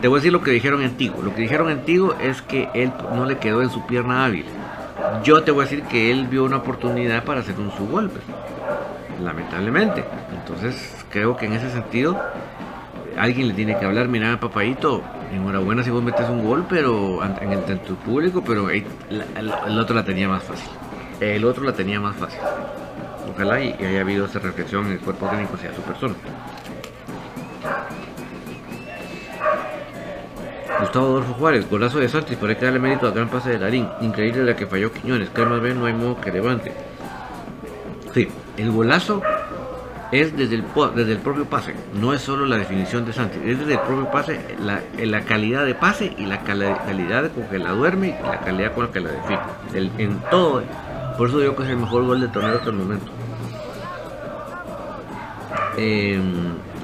te 0.00 0.08
voy 0.08 0.16
a 0.16 0.20
decir 0.20 0.32
lo 0.32 0.42
que 0.42 0.50
dijeron 0.50 0.82
en. 0.82 0.96
Lo 1.22 1.34
que 1.34 1.42
dijeron 1.42 1.70
en 1.70 1.82
es 2.20 2.42
que 2.42 2.70
él 2.74 2.92
no 3.14 3.26
le 3.26 3.38
quedó 3.38 3.62
en 3.62 3.70
su 3.70 3.86
pierna 3.86 4.24
hábil. 4.24 4.46
Yo 5.22 5.42
te 5.42 5.50
voy 5.50 5.62
a 5.62 5.68
decir 5.68 5.84
que 5.84 6.10
él 6.10 6.26
vio 6.28 6.44
una 6.44 6.56
oportunidad 6.56 7.24
para 7.24 7.40
hacer 7.40 7.54
un 7.58 7.70
su 7.72 7.86
golpe. 7.86 8.20
Lamentablemente. 9.22 10.02
Entonces 10.32 11.04
creo 11.10 11.36
que 11.36 11.46
en 11.46 11.52
ese 11.52 11.70
sentido 11.70 12.18
alguien 13.18 13.48
le 13.48 13.54
tiene 13.54 13.78
que 13.78 13.84
hablar, 13.84 14.08
mira 14.08 14.38
papadito, 14.38 15.02
enhorabuena 15.32 15.82
si 15.82 15.90
vos 15.90 16.02
metes 16.02 16.28
un 16.28 16.44
gol, 16.44 16.64
pero 16.68 17.22
en 17.24 17.52
el, 17.52 17.80
tu 17.80 17.96
público, 17.96 18.42
pero 18.44 18.70
el, 18.70 18.84
otro 19.78 19.94
la 19.94 20.04
tenía 20.04 20.28
más 20.28 20.42
fácil. 20.42 20.68
El 21.20 21.44
otro 21.44 21.64
la 21.64 21.72
tenía 21.72 22.00
más 22.00 22.16
fácil. 22.16 22.40
Ojalá 23.32 23.60
y, 23.60 23.72
haya 23.72 24.00
habido 24.00 24.26
esa 24.26 24.38
reflexión 24.38 24.86
en 24.86 24.92
el 24.92 25.00
cuerpo 25.00 25.26
técnico 25.28 25.54
hacia 25.54 25.74
su 25.74 25.82
persona. 25.82 26.14
Gustavo 30.80 31.06
Adolfo 31.06 31.34
Juárez, 31.34 31.70
golazo 31.70 31.98
de 31.98 32.08
Santos, 32.08 32.36
por 32.36 32.50
ahí 32.50 32.56
que 32.56 32.64
darle 32.64 32.80
mérito 32.80 33.06
al 33.06 33.12
gran 33.12 33.28
pase 33.28 33.50
de 33.50 33.58
Darín. 33.58 33.88
Increíble 34.00 34.44
la 34.44 34.56
que 34.56 34.66
falló 34.66 34.92
Quiñones, 34.92 35.30
que 35.30 35.44
más 35.44 35.62
bien 35.62 35.78
no 35.78 35.86
hay 35.86 35.94
modo 35.94 36.20
que 36.20 36.32
levante. 36.32 36.72
Sí, 38.12 38.28
el 38.56 38.70
golazo 38.70 39.22
es 40.12 40.36
desde 40.36 40.56
el, 40.56 40.64
desde 40.94 41.12
el 41.12 41.18
propio 41.18 41.44
pase, 41.44 41.74
no 41.94 42.12
es 42.12 42.20
solo 42.20 42.46
la 42.46 42.56
definición 42.56 43.04
de 43.04 43.12
Santos, 43.12 43.38
es 43.44 43.58
desde 43.58 43.74
el 43.74 43.80
propio 43.80 44.10
pase, 44.10 44.40
la, 44.60 44.82
la 44.98 45.22
calidad 45.22 45.64
de 45.64 45.74
pase 45.74 46.14
y 46.16 46.26
la 46.26 46.40
calidad 46.40 47.32
con 47.32 47.44
que 47.44 47.58
la 47.58 47.70
duerme 47.70 48.18
y 48.20 48.22
la 48.26 48.40
calidad 48.40 48.72
con 48.74 48.86
la 48.86 48.92
que 48.92 49.00
la 49.00 49.10
define. 49.10 49.90
en 49.98 50.18
todo, 50.30 50.62
por 51.16 51.28
eso 51.28 51.38
digo 51.38 51.56
que 51.56 51.62
es 51.64 51.68
el 51.70 51.76
mejor 51.76 52.04
gol 52.04 52.20
de 52.20 52.28
torneo 52.28 52.56
hasta 52.56 52.70
el 52.70 52.76
momento. 52.76 53.10
Eh, 55.76 56.20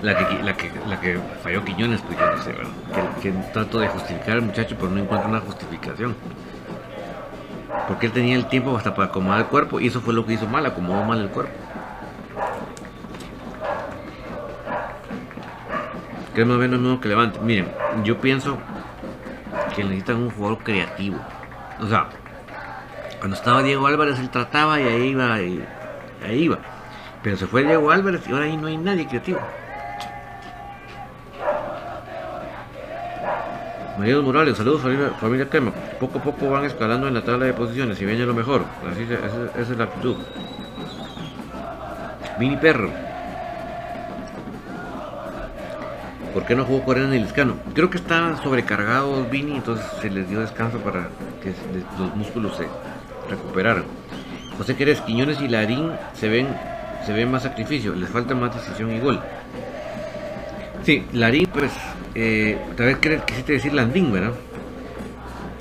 la 0.03 0.17
que, 0.17 0.43
la 0.43 0.57
que, 0.57 0.71
la 0.89 1.01
que 1.01 1.19
falló 1.43 1.65
Quiñones, 1.65 2.01
pues 2.03 2.19
yo 2.19 2.27
no 2.27 2.43
sé, 2.43 2.55
Que, 3.21 3.33
trato 3.53 3.81
de 3.81 3.89
justificar 3.89 4.37
al 4.37 4.43
muchacho, 4.43 4.77
pero 4.79 4.91
no 4.91 5.01
encuentro 5.01 5.29
una 5.29 5.41
justificación. 5.41 6.17
Porque 7.87 8.07
él 8.07 8.13
tenía 8.13 8.37
el 8.37 8.47
tiempo 8.47 8.77
hasta 8.77 8.95
para 8.95 9.09
acomodar 9.09 9.41
el 9.41 9.47
cuerpo 9.47 9.81
y 9.81 9.89
eso 9.89 10.01
fue 10.01 10.15
lo 10.15 10.25
que 10.25 10.35
hizo 10.35 10.47
mal, 10.47 10.65
acomodó 10.67 11.05
mal 11.05 11.21
el 11.21 11.29
cuerpo. 11.29 11.53
Que 16.35 16.45
más 16.45 16.59
bien 16.59 16.83
no 16.83 17.01
que 17.01 17.09
levante. 17.09 17.39
Miren, 17.41 17.69
yo 18.05 18.21
pienso 18.21 18.59
que 19.75 19.85
necesitan 19.85 20.17
un 20.17 20.31
jugador 20.31 20.59
creativo. 20.59 21.19
O 21.81 21.87
sea, 21.87 22.09
cuando 23.19 23.37
estaba 23.37 23.63
Diego 23.63 23.87
Álvarez 23.87 24.19
él 24.19 24.31
trataba 24.31 24.81
y 24.81 24.85
ahí 24.85 25.09
iba, 25.09 25.41
y 25.41 25.65
ahí 26.25 26.43
iba. 26.45 26.59
Pero 27.23 27.37
se 27.37 27.47
fue 27.47 27.65
Diego 27.65 27.91
Álvarez 27.91 28.23
y 28.29 28.33
ahora 28.33 28.45
ahí 28.45 28.57
no 28.57 28.67
hay 28.67 28.77
nadie 28.77 29.07
creativo. 29.07 29.41
Mariano 33.99 34.23
Morales, 34.23 34.57
saludos 34.57 34.81
familia, 34.81 35.11
familia 35.21 35.51
Quema. 35.51 35.73
Poco 36.01 36.21
a 36.21 36.23
poco 36.23 36.49
van 36.49 36.65
escalando 36.65 37.07
en 37.07 37.13
la 37.13 37.23
tabla 37.23 37.45
de 37.45 37.53
posiciones 37.53 38.01
y 38.01 38.07
viene 38.07 38.25
lo 38.25 38.33
mejor. 38.33 38.65
Así 38.91 39.03
esa, 39.03 39.61
es 39.61 39.77
la 39.77 39.85
actitud. 39.85 40.17
Mini 42.39 42.57
Perro. 42.57 43.10
¿Por 46.33 46.47
qué 46.47 46.55
no 46.55 46.65
jugó 46.65 46.85
Corena 46.85 47.09
ni 47.09 47.19
Liscano? 47.19 47.57
Creo 47.75 47.91
que 47.91 47.99
están 47.99 48.41
sobrecargados 48.43 49.29
Vini, 49.31 49.57
entonces 49.57 49.85
se 50.01 50.11
les 50.11 50.29
dio 50.29 50.41
descanso 50.41 50.79
para 50.79 51.09
que 51.43 51.53
los 51.99 52.15
músculos 52.15 52.57
se 52.57 52.67
recuperaran. 53.29 53.85
José 54.57 54.77
Querés, 54.77 55.01
Quiñones 55.01 55.41
y 55.41 55.49
Larín 55.49 55.93
se 56.15 56.29
ven, 56.29 56.49
se 57.05 57.13
ven 57.13 57.31
más 57.31 57.43
sacrificio, 57.43 57.95
les 57.95 58.09
falta 58.09 58.35
más 58.35 58.55
decisión 58.55 58.93
y 58.93 59.01
gol. 59.01 59.21
Sí, 60.85 61.05
Larín 61.13 61.47
pues 61.47 61.73
eh, 62.15 62.59
tal 62.77 62.87
vez 62.87 62.99
quisiste 63.25 63.53
decir 63.53 63.73
Landín, 63.73 64.13
¿verdad? 64.13 64.33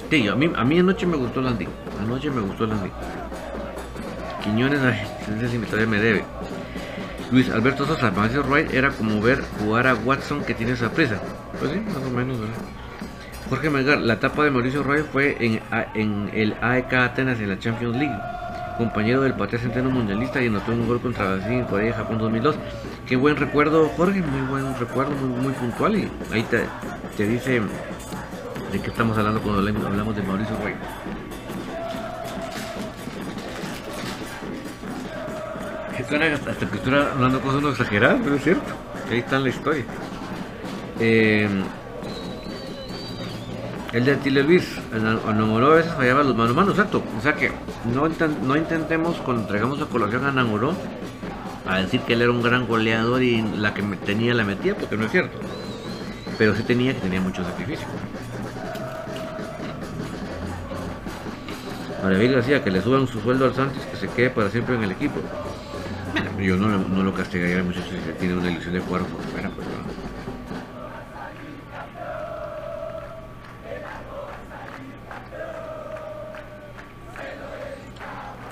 Sí, 0.09 0.27
a 0.27 0.35
mí, 0.35 0.51
a 0.55 0.63
mí 0.63 0.79
anoche 0.79 1.05
me 1.05 1.17
gustó 1.17 1.41
Landín. 1.41 1.69
Anoche 2.01 2.31
me 2.31 2.41
gustó 2.41 2.65
Landín. 2.65 2.91
Quiñones, 4.43 4.79
ay, 4.81 5.01
ese 5.43 5.59
todavía 5.59 5.87
me 5.87 5.99
debe. 5.99 6.23
Luis 7.31 7.49
Alberto 7.49 7.85
Sosa, 7.85 8.11
Mauricio 8.11 8.43
Wright 8.43 8.73
era 8.73 8.89
como 8.91 9.21
ver 9.21 9.43
jugar 9.59 9.87
a 9.87 9.95
Watson 9.95 10.43
que 10.43 10.53
tiene 10.53 10.73
esa 10.73 10.91
presa. 10.91 11.19
Pues 11.59 11.71
sí, 11.71 11.79
más 11.79 12.03
o 12.03 12.09
menos, 12.09 12.39
¿verdad? 12.39 12.55
Jorge 13.49 13.69
Melgar, 13.69 13.99
la 13.99 14.13
etapa 14.13 14.43
de 14.43 14.51
Mauricio 14.51 14.83
Wright 14.83 15.05
fue 15.05 15.37
en, 15.39 16.29
el 16.33 16.55
AEK 16.61 16.93
Atenas 16.93 17.39
en 17.39 17.49
la 17.49 17.59
Champions 17.59 17.95
League 17.95 18.15
compañero 18.79 19.21
del 19.21 19.33
Patea 19.33 19.59
Centeno 19.59 19.89
Mundialista 19.89 20.41
y 20.41 20.47
anotó 20.47 20.71
un 20.71 20.87
gol 20.87 21.01
contra 21.01 21.35
Brasil 21.35 21.51
en 21.51 21.65
Corea 21.65 21.93
Japón 21.93 22.17
2002. 22.17 22.55
Qué 23.05 23.17
buen 23.17 23.35
recuerdo, 23.35 23.89
Jorge, 23.89 24.21
muy 24.21 24.41
buen 24.47 24.73
recuerdo, 24.79 25.11
muy, 25.15 25.51
puntual. 25.51 25.97
Y 25.97 26.09
ahí 26.31 26.43
te, 26.43 27.27
dice 27.27 27.61
de 28.71 28.79
qué 28.81 28.89
estamos 28.89 29.17
hablando 29.17 29.41
cuando 29.41 29.59
hablamos 29.85 30.15
de 30.15 30.21
Mauricio 30.23 30.55
Hasta 36.11 36.67
que 36.67 36.77
estoy 36.77 36.95
hablando 36.95 37.39
cosas 37.39 37.61
no 37.61 37.69
exageradas, 37.69 38.19
pero 38.23 38.35
es 38.35 38.43
cierto. 38.43 38.73
Ahí 39.11 39.19
está 39.19 39.37
la 39.37 39.49
historia. 39.49 39.83
Eh, 40.99 41.47
el 43.93 44.05
de 44.05 44.15
Tile 44.17 44.41
Luis, 44.41 44.81
Anamoró 45.27 45.73
a 45.73 45.75
veces 45.75 45.93
fallaba 45.93 46.23
los 46.23 46.35
manos 46.35 46.55
manos, 46.55 46.71
exacto. 46.71 47.03
O 47.15 47.21
sea 47.21 47.33
que 47.33 47.51
no, 47.93 48.09
no 48.43 48.55
intentemos 48.55 49.17
cuando 49.17 49.45
traigamos 49.45 49.79
a 49.83 49.85
colación 49.85 50.25
a 50.25 50.31
Namoró 50.31 50.73
a 51.67 51.77
decir 51.77 52.01
que 52.01 52.13
él 52.13 52.23
era 52.23 52.31
un 52.31 52.41
gran 52.41 52.65
goleador 52.65 53.21
y 53.21 53.43
la 53.43 53.75
que 53.75 53.83
tenía 53.83 54.33
la 54.33 54.43
metía, 54.43 54.75
porque 54.75 54.97
no 54.97 55.05
es 55.05 55.11
cierto. 55.11 55.37
Pero 56.39 56.55
sí 56.55 56.63
tenía 56.63 56.95
que 56.95 57.01
tenía 57.01 57.21
mucho 57.21 57.43
sacrificio. 57.43 57.85
Maravilla 62.01 62.37
decía 62.37 62.63
que 62.63 62.71
le 62.71 62.81
suban 62.81 63.07
su 63.07 63.19
sueldo 63.21 63.45
al 63.45 63.53
Santos, 63.53 63.83
que 63.91 63.97
se 63.97 64.07
quede 64.07 64.31
para 64.31 64.49
siempre 64.49 64.73
en 64.73 64.83
el 64.83 64.91
equipo. 64.91 65.19
yo 66.39 66.55
no, 66.55 66.77
no 66.77 67.03
lo 67.03 67.13
castigaría 67.13 67.63
mucho 67.63 67.81
si 67.81 67.97
tiene 68.19 68.35
una 68.35 68.51
ilusión 68.51 68.73
de 68.73 68.79
jugar 68.79 69.03
por 69.03 69.21
fuera, 69.23 69.49
pues 69.49 69.67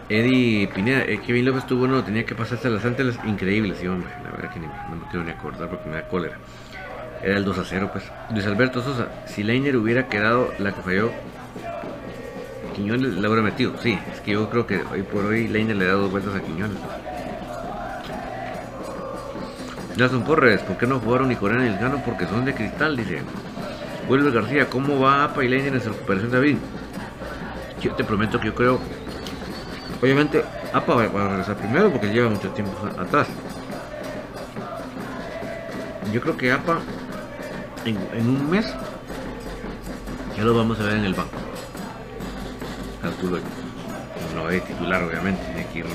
Eddie 0.09 0.69
Pineda, 0.69 1.01
eh, 1.01 1.19
Kevin 1.25 1.45
López 1.45 1.67
tuvo 1.67 1.83
uno, 1.83 2.01
tenía 2.01 2.25
que 2.25 2.33
pasarse 2.33 2.69
a 2.69 2.71
las 2.71 2.85
antenas 2.85 3.19
increíbles, 3.25 3.77
sí, 3.79 3.87
hombre, 3.87 4.09
la 4.23 4.31
verdad 4.31 4.53
que 4.53 4.59
no 4.61 4.95
me 4.95 5.05
quiero 5.09 5.25
ni 5.25 5.31
acordar 5.31 5.69
porque 5.69 5.89
me 5.89 5.95
da 5.95 6.07
cólera. 6.07 6.37
Era 7.21 7.37
el 7.37 7.43
2 7.43 7.57
a 7.57 7.65
0, 7.65 7.89
pues. 7.91 8.05
Luis 8.31 8.45
Alberto 8.45 8.81
Sosa, 8.81 9.09
si 9.25 9.43
Leiner 9.43 9.75
hubiera 9.75 10.07
quedado 10.07 10.53
la 10.59 10.71
que 10.71 10.81
falló, 10.81 11.11
Quiñones 12.75 13.15
la 13.15 13.27
hubiera 13.27 13.41
metido. 13.41 13.73
Sí, 13.81 13.97
es 14.13 14.21
que 14.21 14.33
yo 14.33 14.49
creo 14.49 14.67
que 14.67 14.81
hoy 14.91 15.01
por 15.01 15.25
hoy 15.25 15.47
Leiner 15.47 15.75
le 15.75 15.85
da 15.85 15.93
dos 15.93 16.11
vueltas 16.11 16.35
a 16.35 16.41
Quiñones. 16.41 16.77
Jason 19.97 20.23
Porres, 20.23 20.61
¿por 20.61 20.77
qué 20.77 20.85
no 20.85 20.99
jugaron 20.99 21.29
ni 21.29 21.35
Corena 21.35 21.63
ni 21.63 21.75
Gano? 21.77 22.01
Porque 22.05 22.25
son 22.25 22.45
de 22.45 22.53
cristal, 22.53 22.95
dice. 22.95 23.21
Vuelve 24.07 24.31
García, 24.31 24.69
¿cómo 24.69 24.99
va 24.99 25.23
APA 25.23 25.43
y 25.43 25.47
Leiner 25.47 25.73
en 25.73 25.81
su 25.81 25.89
recuperación, 25.89 26.31
David? 26.31 26.57
Yo 27.81 27.93
te 27.93 28.03
prometo 28.03 28.39
que 28.39 28.47
yo 28.47 28.55
creo 28.55 28.79
Obviamente, 30.01 30.43
APA 30.73 30.93
va 30.93 31.25
a 31.25 31.29
regresar 31.29 31.57
primero 31.57 31.91
porque 31.91 32.07
lleva 32.07 32.29
mucho 32.29 32.49
tiempo 32.49 32.71
atrás. 32.99 33.27
Yo 36.13 36.21
creo 36.21 36.37
que 36.37 36.51
APA 36.51 36.79
en, 37.83 38.29
un 38.29 38.49
mes 38.49 38.65
ya 40.37 40.43
lo 40.43 40.55
vamos 40.55 40.79
a 40.79 40.83
ver 40.83 40.97
en 40.97 41.05
el 41.05 41.13
banco. 41.15 41.37
calculo 43.01 43.39
no 44.35 44.45
a 44.45 44.51
titular 44.51 45.03
obviamente, 45.03 45.43
tiene 45.45 45.67
que 45.67 45.79
ir 45.79 45.85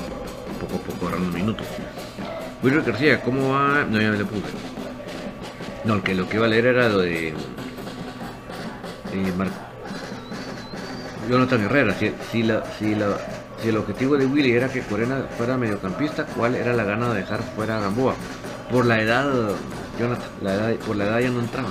poco 0.59 0.75
a 0.75 0.79
poco 0.79 1.05
ahorrando 1.05 1.31
minutos. 1.31 1.65
Wilber 2.63 2.81
García, 2.81 3.21
¿cómo 3.21 3.51
va? 3.51 3.83
No, 3.83 3.99
ya 3.99 4.11
me 4.11 4.17
le 4.17 4.23
puse. 4.23 4.53
No, 5.83 6.01
que 6.01 6.15
lo 6.15 6.29
que 6.29 6.37
iba 6.37 6.45
a 6.45 6.49
leer 6.49 6.67
era 6.67 6.87
lo 6.87 6.99
de. 6.99 7.27
Eh, 7.27 7.33
Mar... 9.37 9.49
Jonathan 11.29 11.61
Herrera. 11.61 11.93
Si, 11.93 12.13
si, 12.31 12.43
la, 12.43 12.63
si, 12.79 12.95
la, 12.95 13.17
si 13.61 13.67
el 13.67 13.75
objetivo 13.75 14.15
de 14.15 14.25
Willy 14.25 14.53
era 14.53 14.69
que 14.69 14.81
Corena 14.81 15.25
fuera 15.37 15.57
mediocampista, 15.57 16.25
¿cuál 16.25 16.55
era 16.55 16.73
la 16.73 16.85
gana 16.85 17.13
de 17.13 17.19
dejar 17.19 17.41
fuera 17.55 17.77
a 17.77 17.81
Gamboa? 17.81 18.15
Por 18.71 18.85
la 18.85 19.01
edad, 19.01 19.29
Jonathan, 19.99 20.29
la 20.41 20.53
edad, 20.53 20.73
por 20.85 20.95
la 20.95 21.03
edad 21.03 21.19
ya 21.19 21.29
no 21.31 21.41
entraba. 21.41 21.69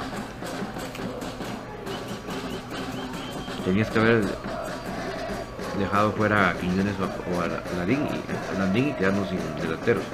Tenías 3.64 3.90
que 3.90 3.98
haber 3.98 4.24
dejado 5.78 6.12
fuera 6.12 6.50
a 6.50 6.55
Quiñones 6.55 6.94
o 7.00 7.40
a 7.40 7.48
Larín 7.78 8.07
y, 8.07 8.59
Landín 8.59 8.88
y 8.88 8.92
quedarnos 8.92 9.31
sin 9.31 9.38
delanteros. 9.62 10.05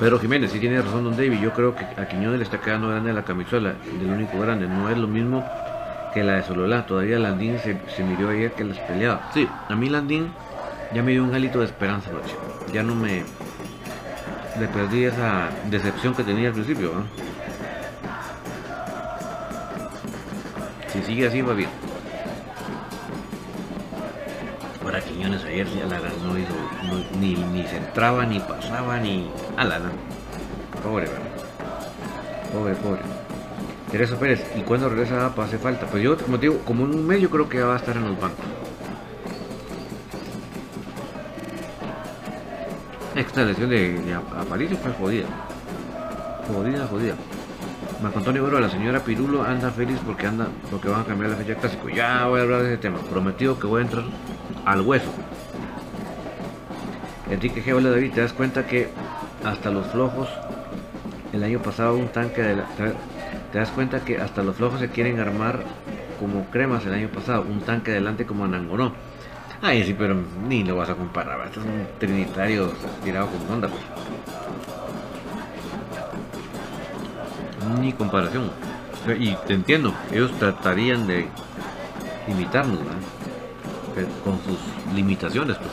Pedro 0.00 0.18
Jiménez, 0.18 0.50
sí 0.50 0.58
tiene 0.58 0.80
razón 0.80 1.04
Don 1.04 1.14
David, 1.14 1.40
yo 1.40 1.52
creo 1.52 1.76
que 1.76 1.84
a 1.84 2.08
Quiñones 2.08 2.38
le 2.38 2.44
está 2.44 2.58
quedando 2.58 2.88
grande 2.88 3.12
la 3.12 3.22
camisola, 3.22 3.74
del 4.00 4.10
único 4.10 4.40
grande, 4.40 4.66
no 4.66 4.88
es 4.88 4.96
lo 4.96 5.06
mismo 5.06 5.44
que 6.14 6.24
la 6.24 6.36
de 6.36 6.42
Sololá, 6.42 6.86
todavía 6.86 7.18
Landín 7.18 7.58
se, 7.58 7.78
se 7.94 8.02
miró 8.02 8.30
ayer 8.30 8.50
que 8.52 8.64
les 8.64 8.78
peleaba. 8.78 9.30
Sí, 9.34 9.46
a 9.68 9.76
mí 9.76 9.90
Landín 9.90 10.32
ya 10.94 11.02
me 11.02 11.12
dio 11.12 11.22
un 11.22 11.34
hálito 11.34 11.58
de 11.58 11.66
esperanza 11.66 12.10
noche, 12.12 12.34
ya 12.72 12.82
no 12.82 12.94
me... 12.94 13.24
le 14.58 14.68
perdí 14.68 15.04
esa 15.04 15.50
decepción 15.68 16.14
que 16.14 16.24
tenía 16.24 16.48
al 16.48 16.54
principio. 16.54 16.92
Si 20.88 21.02
sigue 21.02 21.26
así 21.26 21.42
va 21.42 21.52
bien. 21.52 21.79
Para 24.90 25.04
Quiñones 25.04 25.44
ayer 25.44 25.68
ya 25.68 25.86
la 25.86 26.00
no 26.00 26.36
hizo, 26.36 26.52
ni, 27.20 27.34
ni 27.34 27.64
se 27.64 27.76
entraba, 27.76 28.26
ni 28.26 28.40
pasaba, 28.40 28.98
ni... 28.98 29.30
A 29.56 29.64
la, 29.64 29.78
Pobre. 30.82 31.06
Pobre, 32.52 32.74
pobre. 32.74 33.00
Teresa 33.92 34.18
Pérez, 34.18 34.44
¿y 34.56 34.62
cuándo 34.62 34.88
regresa 34.88 35.26
APA? 35.26 35.44
Hace 35.44 35.58
falta. 35.58 35.86
Pues 35.86 36.02
yo, 36.02 36.18
como 36.18 36.38
digo, 36.38 36.58
como 36.64 36.86
en 36.86 36.94
un 36.96 37.06
mes 37.06 37.20
yo 37.20 37.30
creo 37.30 37.48
que 37.48 37.62
va 37.62 37.74
a 37.74 37.76
estar 37.76 37.96
en 37.96 38.02
los 38.02 38.20
bancos. 38.20 38.44
Esta 43.14 43.44
lesión 43.44 43.70
de, 43.70 43.92
de 43.92 44.14
Aparicio 44.14 44.76
fue 44.76 44.90
jodida. 44.94 45.28
Jodida, 46.52 46.88
jodida. 46.88 47.14
Marco 48.02 48.18
Antonio 48.18 48.44
Bro, 48.44 48.58
la 48.58 48.68
señora 48.68 48.98
Pirulo 49.04 49.44
anda 49.44 49.70
feliz 49.70 50.00
porque 50.04 50.26
anda 50.26 50.48
porque 50.68 50.88
van 50.88 51.02
a 51.02 51.04
cambiar 51.04 51.30
la 51.30 51.36
fecha 51.36 51.54
clásico. 51.54 51.88
Ya 51.90 52.26
voy 52.26 52.40
a 52.40 52.42
hablar 52.42 52.62
de 52.62 52.72
ese 52.72 52.78
tema. 52.78 52.98
Prometido 52.98 53.56
que 53.56 53.68
voy 53.68 53.82
a 53.82 53.84
entrar 53.84 54.04
al 54.64 54.80
hueso. 54.82 55.10
Enrique 57.30 57.62
G. 57.62 57.80
David, 57.80 58.12
¿te 58.12 58.20
das 58.20 58.32
cuenta 58.32 58.66
que 58.66 58.88
hasta 59.44 59.70
los 59.70 59.86
flojos 59.86 60.28
el 61.32 61.44
año 61.44 61.60
pasado 61.60 61.96
un 61.96 62.08
tanque 62.08 62.42
de 62.42 62.56
la, 62.56 62.66
te 63.52 63.58
das 63.58 63.70
cuenta 63.70 64.00
que 64.04 64.18
hasta 64.18 64.42
los 64.42 64.56
flojos 64.56 64.80
se 64.80 64.88
quieren 64.88 65.20
armar 65.20 65.60
como 66.18 66.44
cremas 66.46 66.84
el 66.86 66.94
año 66.94 67.08
pasado, 67.08 67.42
un 67.48 67.60
tanque 67.60 67.92
adelante 67.92 68.26
como 68.26 68.44
Anangonó. 68.44 68.92
Ay, 69.62 69.84
sí, 69.84 69.94
pero 69.96 70.16
ni 70.48 70.64
lo 70.64 70.76
vas 70.76 70.90
a 70.90 70.94
comparar, 70.94 71.46
este 71.46 71.60
es 71.60 71.66
un 71.66 71.86
trinitario 71.98 72.72
tirado 73.04 73.28
con 73.28 73.54
onda. 73.54 73.68
Pues. 73.68 73.82
ni 77.78 77.92
comparación. 77.92 78.50
Y 79.18 79.34
te 79.46 79.54
entiendo, 79.54 79.94
ellos 80.12 80.32
tratarían 80.38 81.06
de 81.06 81.26
imitarnos, 82.28 82.80
con 84.24 84.38
sus 84.42 84.58
limitaciones. 84.94 85.56
Pues. 85.56 85.70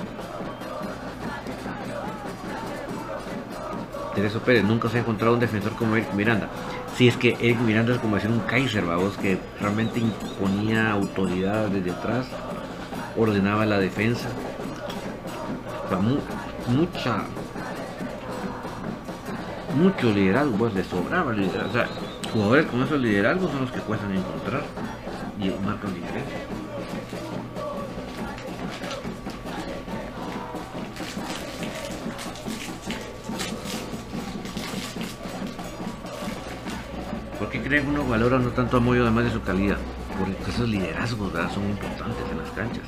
Tereso 4.15 4.39
Pérez, 4.39 4.63
nunca 4.63 4.89
se 4.89 4.97
ha 4.97 5.01
encontrado 5.01 5.33
un 5.35 5.39
defensor 5.39 5.73
como 5.73 5.95
Eric 5.95 6.13
Miranda. 6.13 6.49
Si 6.95 7.07
es 7.07 7.15
que 7.17 7.37
Eric 7.39 7.59
Miranda 7.59 7.93
es 7.93 7.99
como 7.99 8.15
decir 8.15 8.31
un 8.31 8.39
Kaiser, 8.39 8.83
vamos, 8.83 9.15
que 9.17 9.37
realmente 9.61 9.99
imponía 9.99 10.91
autoridad 10.91 11.67
desde 11.67 11.91
atrás, 11.91 12.25
ordenaba 13.15 13.65
la 13.65 13.79
defensa. 13.79 14.29
mucha 16.67 17.25
mucho 19.77 20.11
liderazgo, 20.11 20.57
pues 20.57 20.73
le 20.73 20.83
sobraba 20.83 21.31
liderazgo. 21.33 21.83
O 22.29 22.29
jugadores 22.33 22.65
con 22.65 22.83
esos 22.83 22.99
liderazgos 22.99 23.51
son 23.51 23.61
los 23.61 23.71
que 23.71 23.79
cuestan 23.79 24.11
encontrar 24.15 24.63
y 25.39 25.49
marcan 25.63 25.93
diferencia. 25.93 26.46
¿Por 37.67 37.73
qué 37.73 37.81
creen 37.81 37.93
que 37.93 37.99
uno 38.01 38.09
valora 38.09 38.39
no 38.39 38.49
tanto 38.51 38.77
a 38.77 38.79
Moyo 38.79 39.01
además 39.01 39.25
de 39.25 39.31
su 39.31 39.41
calidad? 39.41 39.75
Porque 40.17 40.51
esos 40.51 40.69
liderazgos 40.69 41.33
son 41.53 41.69
importantes 41.69 42.23
en 42.31 42.37
las 42.37 42.51
canchas. 42.51 42.85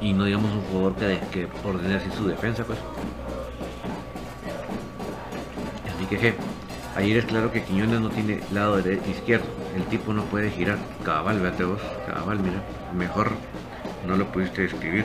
y 0.00 0.14
no 0.14 0.24
digamos 0.24 0.50
un 0.52 0.62
jugador 0.62 0.94
que, 0.94 1.48
ordene 1.64 1.96
así 1.96 2.08
su 2.16 2.26
defensa 2.26 2.64
pues. 2.64 2.78
Así 5.94 6.06
que 6.06 6.34
ayer 6.96 7.18
es 7.18 7.24
claro 7.26 7.52
que 7.52 7.62
Quiñones 7.62 8.00
no 8.00 8.08
tiene 8.08 8.40
lado 8.52 8.80
derecho 8.80 9.10
izquierdo. 9.10 9.46
El 9.76 9.84
tipo 9.84 10.14
no 10.14 10.22
puede 10.24 10.50
girar. 10.50 10.78
Cabal 11.04 11.40
véate 11.40 11.64
vos 11.64 11.82
cabal 12.06 12.38
mira. 12.38 12.62
Mejor 12.96 13.32
no 14.06 14.16
lo 14.16 14.32
pudiste 14.32 14.64
escribir 14.64 15.04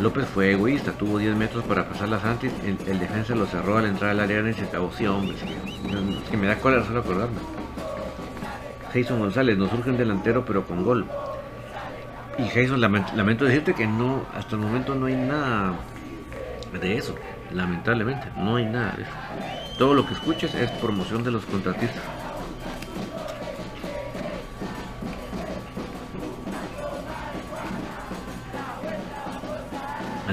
López 0.00 0.26
fue 0.28 0.52
egoísta, 0.52 0.92
tuvo 0.92 1.18
10 1.18 1.34
metros 1.34 1.64
para 1.64 1.88
pasar 1.88 2.08
las 2.08 2.24
antes, 2.24 2.52
el, 2.64 2.98
defensa 3.00 3.34
lo 3.34 3.46
cerró 3.46 3.78
al 3.78 3.86
entrar 3.86 4.10
al 4.10 4.20
área 4.20 4.48
y 4.48 4.54
se 4.54 4.64
acabó, 4.64 4.92
sí 4.92 5.06
hombre, 5.06 5.36
es 5.36 6.30
que, 6.30 6.36
me 6.36 6.46
da 6.46 6.56
cola 6.56 6.84
solo 6.84 7.00
acordarme. 7.00 7.38
Jason 8.92 9.18
González, 9.18 9.58
nos 9.58 9.70
surge 9.70 9.90
un 9.90 9.96
delantero 9.96 10.44
pero 10.44 10.64
con 10.64 10.84
gol. 10.84 11.04
Y 12.38 12.44
Jason, 12.44 12.80
lamento 12.80 13.44
decirte 13.44 13.74
que 13.74 13.86
no, 13.86 14.22
hasta 14.34 14.54
el 14.54 14.62
momento 14.62 14.94
no 14.94 15.06
hay 15.06 15.16
nada 15.16 15.74
de 16.80 16.96
eso. 16.96 17.16
Lamentablemente, 17.52 18.28
no 18.36 18.56
hay 18.56 18.66
nada 18.66 18.94
de 18.96 19.02
eso. 19.02 19.12
Todo 19.78 19.94
lo 19.94 20.06
que 20.06 20.14
escuches 20.14 20.54
es 20.54 20.70
promoción 20.72 21.24
de 21.24 21.32
los 21.32 21.44
contratistas. 21.46 22.02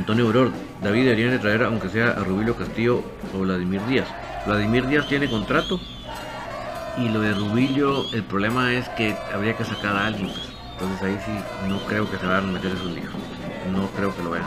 Antonio 0.05 0.27
Auror, 0.27 0.51
David 0.83 1.05
debería 1.05 1.31
de 1.31 1.39
traer 1.39 1.63
aunque 1.63 1.89
sea 1.89 2.11
a 2.11 2.23
Rubilio 2.23 2.55
Castillo 2.55 3.01
o 3.33 3.39
Vladimir 3.39 3.81
Díaz. 3.87 4.07
Vladimir 4.45 4.85
Díaz 4.85 5.07
tiene 5.07 5.27
contrato 5.27 5.79
y 6.99 7.09
lo 7.09 7.21
de 7.21 7.33
Rubilio, 7.33 8.05
el 8.13 8.21
problema 8.21 8.71
es 8.71 8.87
que 8.89 9.17
habría 9.33 9.57
que 9.57 9.65
sacar 9.65 9.95
a 9.95 10.05
alguien. 10.05 10.27
Pues. 10.27 10.49
Entonces 10.73 11.01
ahí 11.01 11.17
sí 11.25 11.67
no 11.67 11.79
creo 11.87 12.07
que 12.07 12.19
se 12.19 12.27
vayan 12.27 12.49
a 12.49 12.51
meter 12.51 12.73
esos 12.73 12.91
líos. 12.91 13.11
No 13.71 13.87
creo 13.97 14.15
que 14.15 14.21
lo 14.21 14.29
vean. 14.29 14.45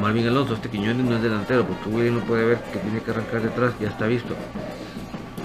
Marvin 0.00 0.26
Alonso, 0.26 0.54
este 0.54 0.70
Quiñones 0.70 1.04
no 1.04 1.16
es 1.16 1.22
delantero, 1.22 1.66
porque 1.66 1.90
William 1.90 2.14
no 2.14 2.20
puede 2.22 2.46
ver 2.46 2.58
que 2.72 2.78
tiene 2.78 3.00
que 3.00 3.10
arrancar 3.10 3.42
detrás, 3.42 3.74
ya 3.78 3.88
está 3.88 4.06
visto. 4.06 4.34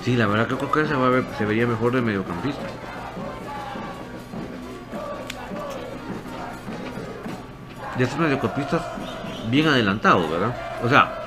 Sí, 0.05 0.15
la 0.15 0.25
verdad 0.25 0.47
que 0.47 0.55
creo 0.55 0.87
que 0.87 0.93
a 0.93 1.09
ver, 1.09 1.25
se 1.37 1.43
vería 1.43 1.67
mejor 1.67 1.91
de 1.91 2.01
mediocampista. 2.01 2.61
De 7.99 8.05
estos 8.05 8.17
mediocampistas 8.17 8.81
bien 9.49 9.67
adelantados, 9.67 10.31
¿verdad? 10.31 10.55
O 10.81 10.87
sea, 10.87 11.19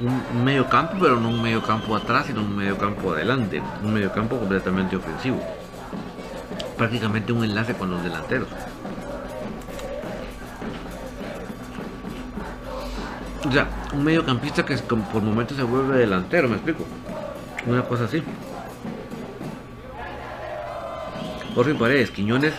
un 0.00 0.44
medio 0.44 0.68
campo, 0.68 0.96
pero 1.00 1.18
no 1.18 1.30
un 1.30 1.40
medio 1.40 1.62
campo 1.62 1.96
atrás, 1.96 2.26
sino 2.26 2.42
un 2.42 2.54
medio 2.54 2.76
campo 2.76 3.10
adelante, 3.14 3.62
un 3.82 3.94
medio 3.94 4.12
campo 4.12 4.38
completamente 4.38 4.96
ofensivo. 4.96 5.42
Prácticamente 6.76 7.32
un 7.32 7.42
enlace 7.42 7.72
con 7.72 7.90
los 7.90 8.04
delanteros. 8.04 8.48
O 13.48 13.50
sea, 13.50 13.66
un 13.94 14.04
mediocampista 14.04 14.62
que 14.62 14.76
por 14.76 15.22
momentos 15.22 15.56
se 15.56 15.62
vuelve 15.62 15.96
delantero, 15.96 16.50
me 16.50 16.56
explico. 16.56 16.84
Una 17.66 17.80
cosa 17.80 18.04
así. 18.04 18.22
Jorge 21.54 21.74
Paredes, 21.74 22.10
Quiñones 22.10 22.52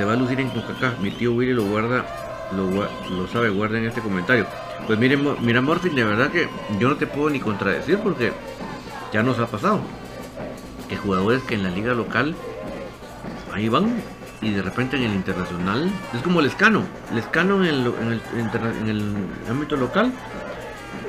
se 0.00 0.06
va 0.06 0.14
a 0.14 0.16
lucir 0.16 0.40
en 0.40 0.48
Coca-Cola. 0.48 0.94
Mi 1.02 1.10
tío 1.10 1.34
Willy 1.34 1.52
lo 1.52 1.64
guarda, 1.64 2.06
lo, 2.56 2.70
lo 3.14 3.28
sabe, 3.28 3.50
guarda 3.50 3.76
en 3.76 3.84
este 3.84 4.00
comentario. 4.00 4.46
Pues 4.86 4.98
miren, 4.98 5.22
mira 5.42 5.60
Morfin, 5.60 5.94
de 5.94 6.04
verdad 6.04 6.30
que 6.30 6.48
yo 6.78 6.88
no 6.88 6.96
te 6.96 7.06
puedo 7.06 7.28
ni 7.28 7.38
contradecir 7.38 7.98
porque 7.98 8.32
ya 9.12 9.22
nos 9.22 9.38
ha 9.38 9.46
pasado. 9.46 9.82
Que 10.88 10.96
jugadores 10.96 11.42
que 11.42 11.54
en 11.54 11.64
la 11.64 11.68
liga 11.68 11.92
local 11.92 12.34
ahí 13.52 13.68
van 13.68 14.02
y 14.40 14.52
de 14.52 14.62
repente 14.62 14.96
en 14.96 15.02
el 15.02 15.12
internacional 15.12 15.90
es 16.14 16.22
como 16.22 16.40
el 16.40 16.46
escano. 16.46 16.82
El 17.12 17.18
escano 17.18 17.62
en 17.62 17.68
el, 17.68 17.92
en 18.38 18.88
el, 18.88 19.16
ámbito 19.50 19.76
local 19.76 20.14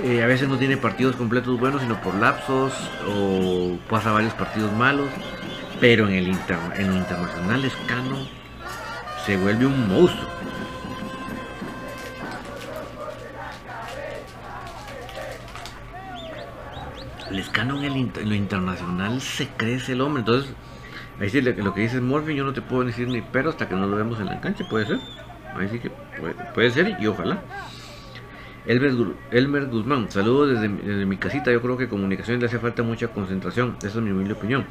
eh, 0.03 0.21
a 0.21 0.27
veces 0.27 0.49
no 0.49 0.57
tiene 0.57 0.75
partidos 0.75 1.15
completos 1.15 1.57
buenos, 1.57 1.81
sino 1.81 2.01
por 2.01 2.13
lapsos 2.15 2.73
o 3.07 3.77
pasa 3.89 4.11
varios 4.11 4.33
partidos 4.33 4.73
malos. 4.73 5.07
Pero 5.79 6.09
en 6.09 6.15
el, 6.15 6.27
en 6.27 6.85
el 6.87 6.97
internacional 6.97 7.63
escano 7.63 8.40
se 9.25 9.37
vuelve 9.37 9.65
un 9.65 9.87
monstruo. 9.87 10.29
El 17.29 17.39
escano 17.39 17.81
en, 17.81 18.11
lo 18.25 18.35
internacional 18.35 19.21
se 19.21 19.47
crece 19.47 19.93
el 19.93 20.01
hombre. 20.01 20.21
Entonces, 20.21 20.51
ahí 21.19 21.29
sí 21.29 21.41
lo 21.41 21.73
que 21.73 21.81
dice 21.81 22.01
Morphy, 22.01 22.35
yo 22.35 22.43
no 22.43 22.51
te 22.51 22.61
puedo 22.61 22.83
decir 22.83 23.07
ni 23.07 23.21
pero 23.21 23.51
hasta 23.51 23.69
que 23.69 23.75
no 23.75 23.87
lo 23.87 23.95
vemos 23.95 24.19
en 24.19 24.25
la 24.25 24.41
cancha, 24.41 24.67
puede 24.69 24.85
ser. 24.85 24.99
Ahí 25.55 25.69
sí 25.69 25.79
que 25.79 25.91
puede, 26.53 26.71
ser 26.71 26.97
y 26.99 27.07
ojalá. 27.07 27.41
Elmer, 28.65 29.65
Guzmán, 29.67 30.11
saludos 30.11 30.59
desde, 30.59 31.05
mi 31.05 31.17
casita. 31.17 31.51
Yo 31.51 31.61
creo 31.61 31.77
que 31.77 31.87
comunicación 31.87 32.39
le 32.39 32.47
hace 32.47 32.59
falta 32.59 32.83
mucha 32.83 33.07
concentración. 33.07 33.77
Esa 33.79 33.87
es 33.87 33.95
mi 33.95 34.11
humilde 34.11 34.33
opinión. 34.33 34.65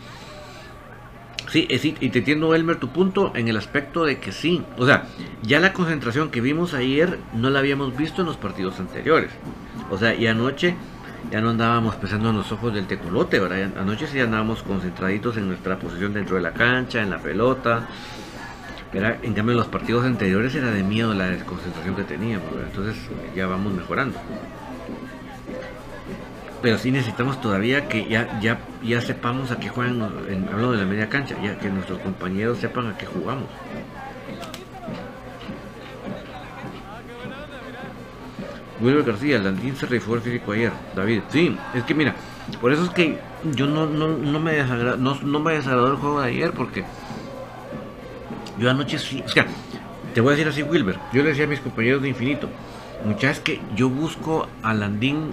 Sí, 1.51 1.67
y 1.69 2.11
te 2.11 2.21
entiendo, 2.21 2.55
Elmer, 2.55 2.77
tu 2.77 2.91
punto 2.91 3.33
en 3.35 3.49
el 3.49 3.57
aspecto 3.57 4.05
de 4.05 4.21
que 4.21 4.31
sí. 4.31 4.63
O 4.79 4.87
sea, 4.87 5.07
ya 5.43 5.59
la 5.59 5.73
concentración 5.73 6.31
que 6.31 6.41
vimos 6.41 6.75
ayer 6.75 7.19
no 7.35 7.51
la 7.51 7.59
habíamos 7.59 7.97
visto 7.97 8.23
en 8.23 8.29
los 8.29 8.37
partidos 8.37 8.79
anteriores. 8.79 9.31
O 9.91 9.99
sea, 9.99 10.15
y 10.15 10.29
anoche 10.29 10.77
ya 11.33 11.41
no 11.41 11.51
andábamos 11.51 11.97
pensando 11.97 12.31
en 12.31 12.37
los 12.37 12.53
ojos 12.53 12.73
del 12.73 12.87
tecolote, 12.87 13.41
¿verdad? 13.41 13.73
Anoche 13.79 14.07
sí 14.07 14.21
andábamos 14.21 14.63
concentraditos 14.63 15.37
en 15.37 15.49
nuestra 15.49 15.77
posición 15.77 16.15
dentro 16.15 16.37
de 16.37 16.43
la 16.43 16.53
cancha, 16.53 17.03
en 17.03 17.11
la 17.11 17.19
pelota. 17.19 17.89
Era, 18.93 19.19
en 19.23 19.35
cambio, 19.35 19.53
en 19.53 19.59
los 19.59 19.69
partidos 19.69 20.05
anteriores 20.05 20.55
era 20.55 20.71
de 20.71 20.85
miedo 20.85 21.15
la 21.15 21.27
desconcentración 21.27 21.97
que 21.97 22.05
teníamos, 22.05 22.49
entonces 22.65 22.97
ya 23.37 23.47
vamos 23.47 23.73
mejorando. 23.73 24.19
Pero 26.63 26.77
sí 26.77 26.91
necesitamos 26.91 27.41
todavía 27.41 27.89
que 27.89 28.07
ya, 28.07 28.39
ya, 28.41 28.61
ya 28.83 29.01
sepamos 29.01 29.51
a 29.51 29.59
qué 29.59 29.69
juegan, 29.69 29.97
en, 30.29 30.47
hablando 30.49 30.73
de 30.73 30.79
la 30.79 30.85
media 30.85 31.09
cancha, 31.09 31.37
ya 31.43 31.59
que 31.59 31.71
nuestros 31.71 31.99
compañeros 32.01 32.59
sepan 32.59 32.89
a 32.89 32.99
qué 32.99 33.07
jugamos. 33.07 33.49
Wilber 38.81 39.05
García, 39.05 39.39
Landín 39.39 39.77
se 39.77 39.87
rifó 39.87 40.15
el 40.15 40.23
físico 40.23 40.53
ayer. 40.53 40.73
David, 40.95 41.23
sí, 41.31 41.57
es 41.75 41.85
que 41.85 41.95
mira, 41.95 42.15
por 42.61 42.73
eso 42.73 42.85
es 42.85 42.91
que 42.91 43.19
yo 43.53 43.67
no, 43.67 43.87
no, 43.87 44.09
no 44.09 44.41
me 44.41 44.53
desagradó, 44.53 44.97
no, 44.97 45.41
me 45.41 45.53
desagradó 45.53 45.93
el 45.93 45.97
juego 45.97 46.21
de 46.21 46.29
ayer 46.29 46.53
porque 46.53 46.85
yo 48.59 48.71
anoche 48.71 48.99
sí, 48.99 49.23
o 49.25 49.29
sea, 49.29 49.47
te 50.15 50.21
voy 50.21 50.33
a 50.33 50.37
decir 50.37 50.49
así, 50.49 50.63
Wilber, 50.63 50.99
yo 51.13 51.23
le 51.23 51.31
decía 51.31 51.45
a 51.45 51.49
mis 51.49 51.61
compañeros 51.61 52.03
de 52.03 52.09
Infinito, 52.09 52.49
muchachos 53.05 53.41
que 53.41 53.61
yo 53.77 53.89
busco 53.89 54.49
a 54.63 54.75
Landín 54.75 55.33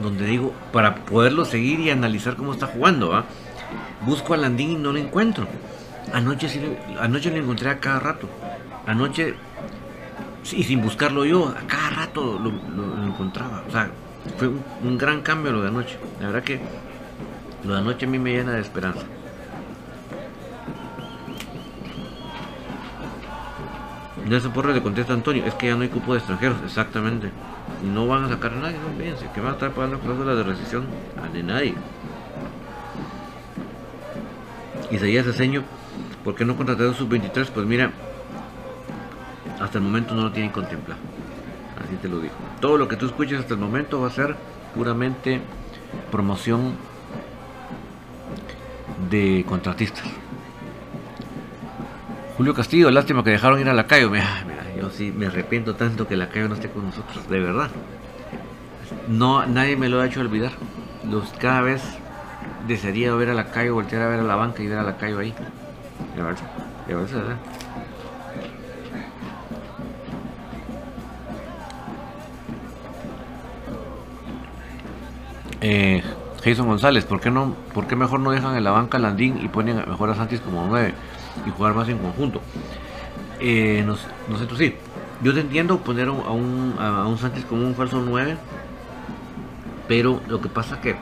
donde 0.00 0.26
digo, 0.26 0.52
para 0.72 0.94
poderlo 0.94 1.44
seguir 1.44 1.80
y 1.80 1.90
analizar 1.90 2.36
cómo 2.36 2.52
está 2.52 2.66
jugando, 2.66 3.10
¿va? 3.10 3.24
Busco 4.06 4.34
a 4.34 4.36
Landín 4.36 4.70
y 4.70 4.74
no 4.76 4.92
lo 4.92 4.98
encuentro. 4.98 5.46
Anoche 6.12 6.48
sí, 6.48 6.60
anoche 7.00 7.30
lo 7.30 7.36
encontré 7.36 7.70
a 7.70 7.78
cada 7.78 8.00
rato. 8.00 8.28
Anoche 8.86 9.34
y 10.50 10.64
sin 10.64 10.82
buscarlo 10.82 11.24
yo, 11.24 11.48
a 11.48 11.66
cada 11.66 11.90
rato 11.90 12.38
lo, 12.38 12.50
encontraba. 13.06 13.62
O 13.68 13.70
sea, 13.70 13.90
fue 14.36 14.48
un, 14.48 14.98
gran 14.98 15.22
cambio 15.22 15.52
lo 15.52 15.62
de 15.62 15.68
anoche. 15.68 15.98
La 16.20 16.26
verdad 16.26 16.42
que 16.42 16.60
lo 17.64 17.74
de 17.74 17.78
anoche 17.80 18.06
a 18.06 18.08
mí 18.08 18.18
me 18.18 18.32
llena 18.32 18.52
de 18.52 18.60
esperanza. 18.60 19.02
Nelson 24.26 24.52
Porre 24.52 24.72
le 24.72 24.82
contesta 24.82 25.12
Antonio, 25.12 25.44
es 25.44 25.54
que 25.54 25.66
ya 25.66 25.74
no 25.74 25.82
hay 25.82 25.88
cupo 25.88 26.12
de 26.12 26.18
extranjeros, 26.18 26.58
exactamente. 26.64 27.30
Y 27.82 27.86
no 27.86 28.06
van 28.06 28.24
a 28.24 28.28
sacar 28.28 28.52
a 28.52 28.56
nadie, 28.56 28.76
no 28.78 28.96
fíjense, 28.96 29.26
que 29.34 29.40
van 29.40 29.50
a 29.50 29.52
estar 29.54 29.70
pagando 29.72 29.98
cláusula 29.98 30.34
de 30.34 30.42
rescisión 30.42 30.86
a 31.22 31.28
de 31.32 31.42
nadie. 31.42 31.74
Isaías 34.90 35.24
Ceseño, 35.24 35.62
¿por 36.22 36.34
qué 36.34 36.44
no 36.44 36.56
contrataron 36.56 36.94
sub-23? 36.94 37.48
Pues 37.48 37.66
mira, 37.66 37.90
hasta 39.60 39.78
el 39.78 39.84
momento 39.84 40.14
no 40.14 40.22
lo 40.22 40.32
tienen 40.32 40.52
contemplado. 40.52 41.00
Así 41.82 41.96
te 41.96 42.08
lo 42.08 42.20
digo. 42.20 42.34
Todo 42.60 42.76
lo 42.76 42.88
que 42.88 42.96
tú 42.96 43.06
escuches 43.06 43.40
hasta 43.40 43.54
el 43.54 43.60
momento 43.60 44.00
va 44.00 44.08
a 44.08 44.10
ser 44.10 44.36
puramente 44.74 45.40
promoción 46.10 46.74
de 49.10 49.44
contratistas. 49.48 50.04
Julio 52.36 52.54
Castillo, 52.54 52.90
lástima 52.90 53.22
que 53.22 53.30
dejaron 53.30 53.60
ir 53.60 53.68
a 53.68 53.74
la 53.74 53.86
calle. 53.86 54.08
Mira, 54.08 54.44
yo 54.82 54.90
sí 54.90 55.12
me 55.16 55.26
arrepiento 55.26 55.76
tanto 55.76 56.08
que 56.08 56.16
la 56.16 56.28
calle 56.28 56.48
no 56.48 56.54
esté 56.56 56.68
con 56.68 56.84
nosotros, 56.84 57.28
de 57.28 57.38
verdad. 57.38 57.70
No, 59.08 59.46
nadie 59.46 59.76
me 59.76 59.88
lo 59.88 60.00
ha 60.00 60.06
hecho 60.06 60.20
olvidar. 60.20 60.50
Los, 61.08 61.30
cada 61.34 61.60
vez 61.60 61.80
desearía 62.66 63.14
ver 63.14 63.30
a 63.30 63.34
la 63.34 63.52
calle, 63.52 63.70
voltear 63.70 64.02
a 64.02 64.08
ver 64.08 64.18
a 64.18 64.24
la 64.24 64.34
banca 64.34 64.60
y 64.60 64.66
ver 64.66 64.78
a 64.78 64.82
la 64.82 64.96
calle 64.96 65.16
ahí. 65.16 65.34
De 66.16 66.22
verdad, 66.22 66.42
de 66.88 66.94
verdad. 66.96 67.36
Eh, 75.60 76.02
Jason 76.42 76.66
González, 76.66 77.04
¿por 77.04 77.20
qué, 77.20 77.30
no, 77.30 77.54
¿por 77.72 77.86
qué 77.86 77.94
mejor 77.94 78.18
no 78.18 78.32
dejan 78.32 78.56
en 78.56 78.64
la 78.64 78.72
banca 78.72 78.98
Landín 78.98 79.38
y 79.44 79.46
ponen 79.46 79.76
mejor 79.76 80.10
a 80.10 80.16
Santis 80.16 80.40
como 80.40 80.66
9 80.66 80.92
y 81.46 81.50
jugar 81.50 81.72
más 81.72 81.88
en 81.88 81.98
conjunto? 81.98 82.40
Eh, 83.44 83.82
no, 83.84 83.96
sí. 83.96 84.74
Yo 85.20 85.34
te 85.34 85.40
entiendo 85.40 85.78
poner 85.80 86.06
a 86.06 86.12
un, 86.12 86.76
a 86.78 87.08
un 87.08 87.18
Santis 87.18 87.44
como 87.44 87.66
un 87.66 87.74
falso 87.74 88.00
9, 88.00 88.36
pero 89.88 90.20
lo 90.28 90.40
que 90.40 90.48
pasa 90.48 90.80
que 90.80 90.94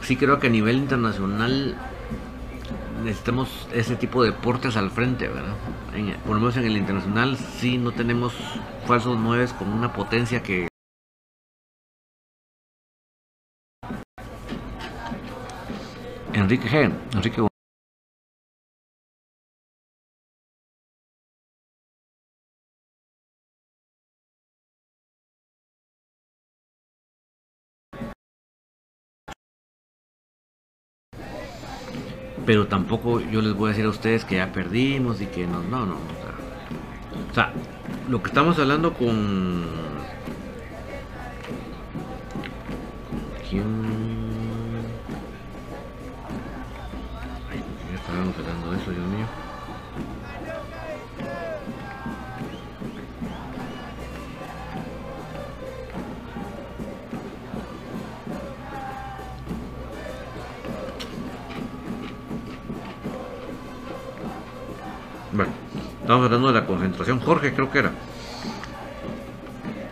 sí 0.00 0.16
creo 0.16 0.38
que 0.38 0.46
a 0.46 0.50
nivel 0.50 0.76
internacional 0.76 1.76
necesitamos 3.04 3.68
ese 3.74 3.96
tipo 3.96 4.22
de 4.22 4.30
deportes 4.30 4.78
al 4.78 4.90
frente, 4.90 5.28
¿verdad? 5.28 5.54
por 6.24 6.36
lo 6.36 6.40
menos 6.40 6.56
en 6.56 6.64
el 6.64 6.76
internacional 6.76 7.36
sí 7.36 7.76
no 7.76 7.90
tenemos 7.92 8.32
falsos 8.86 9.18
9 9.18 9.48
con 9.58 9.72
una 9.72 9.92
potencia 9.92 10.42
que 10.42 10.68
Enrique 16.32 16.68
G. 16.68 16.92
Enrique 17.14 17.42
pero 32.48 32.66
tampoco 32.66 33.20
yo 33.20 33.42
les 33.42 33.52
voy 33.52 33.66
a 33.66 33.68
decir 33.72 33.84
a 33.84 33.90
ustedes 33.90 34.24
que 34.24 34.36
ya 34.36 34.50
perdimos 34.50 35.20
y 35.20 35.26
que 35.26 35.46
no, 35.46 35.62
no, 35.64 35.84
no. 35.84 35.96
O 37.30 37.34
sea, 37.34 37.52
lo 38.08 38.22
que 38.22 38.28
estamos 38.28 38.58
hablando 38.58 38.94
con... 38.94 39.66
¿Quién? 43.50 43.97
Estamos 66.08 66.24
hablando 66.24 66.48
de 66.48 66.54
la 66.54 66.64
concentración. 66.66 67.20
Jorge, 67.20 67.52
creo 67.52 67.70
que 67.70 67.80
era. 67.80 67.92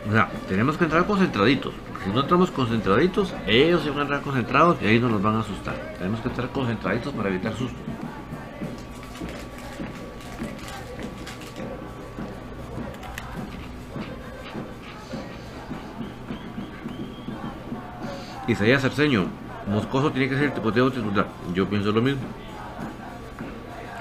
O 0.08 0.12
sea, 0.12 0.30
tenemos 0.48 0.78
que 0.78 0.84
entrar 0.84 1.06
concentraditos. 1.06 1.74
Si 2.02 2.10
no 2.10 2.22
entramos 2.22 2.50
concentraditos, 2.50 3.34
ellos 3.46 3.82
se 3.82 3.90
van 3.90 3.98
a 3.98 4.02
entrar 4.02 4.22
concentrados 4.22 4.78
y 4.80 4.86
ahí 4.86 4.98
nos 4.98 5.12
los 5.12 5.20
van 5.20 5.34
a 5.34 5.40
asustar. 5.40 5.74
Tenemos 5.98 6.20
que 6.20 6.28
estar 6.28 6.48
concentraditos 6.48 7.12
para 7.12 7.28
evitar 7.28 7.54
susto. 7.54 7.76
Isaías 18.48 18.80
Cerceño, 18.80 19.26
Moscoso 19.70 20.12
tiene 20.12 20.30
que 20.30 20.38
ser 20.38 20.54
tipoteo 20.54 20.90
titular. 20.90 21.26
Yo 21.52 21.68
pienso 21.68 21.92
lo 21.92 22.00
mismo. 22.00 22.22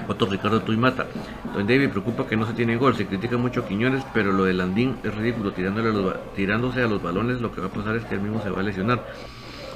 Otro 0.08 0.28
Ricardo 0.28 0.60
Tuimata. 0.62 1.06
Don 1.54 1.66
David 1.66 1.90
preocupa 1.90 2.26
que 2.26 2.36
no 2.36 2.46
se 2.46 2.52
tiene 2.52 2.76
gol. 2.76 2.96
Se 2.96 3.06
critica 3.06 3.36
mucho 3.36 3.60
a 3.60 3.68
Quiñones, 3.68 4.04
pero 4.12 4.32
lo 4.32 4.44
de 4.44 4.54
Landín 4.54 4.96
es 5.02 5.14
ridículo. 5.14 5.52
Tirándole 5.52 6.14
tirándose 6.34 6.82
a 6.82 6.86
los 6.86 7.02
balones, 7.02 7.40
lo 7.40 7.52
que 7.52 7.60
va 7.60 7.68
a 7.68 7.70
pasar 7.70 7.96
es 7.96 8.04
que 8.04 8.14
él 8.14 8.20
mismo 8.20 8.42
se 8.42 8.50
va 8.50 8.60
a 8.60 8.62
lesionar. 8.62 9.04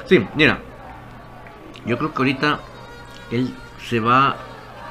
Sí, 0.07 0.25
mira. 0.35 0.61
Yo 1.87 1.97
creo 1.97 2.13
que 2.13 2.19
ahorita 2.19 2.61
él 3.31 3.55
se 3.83 4.01
va 4.01 4.37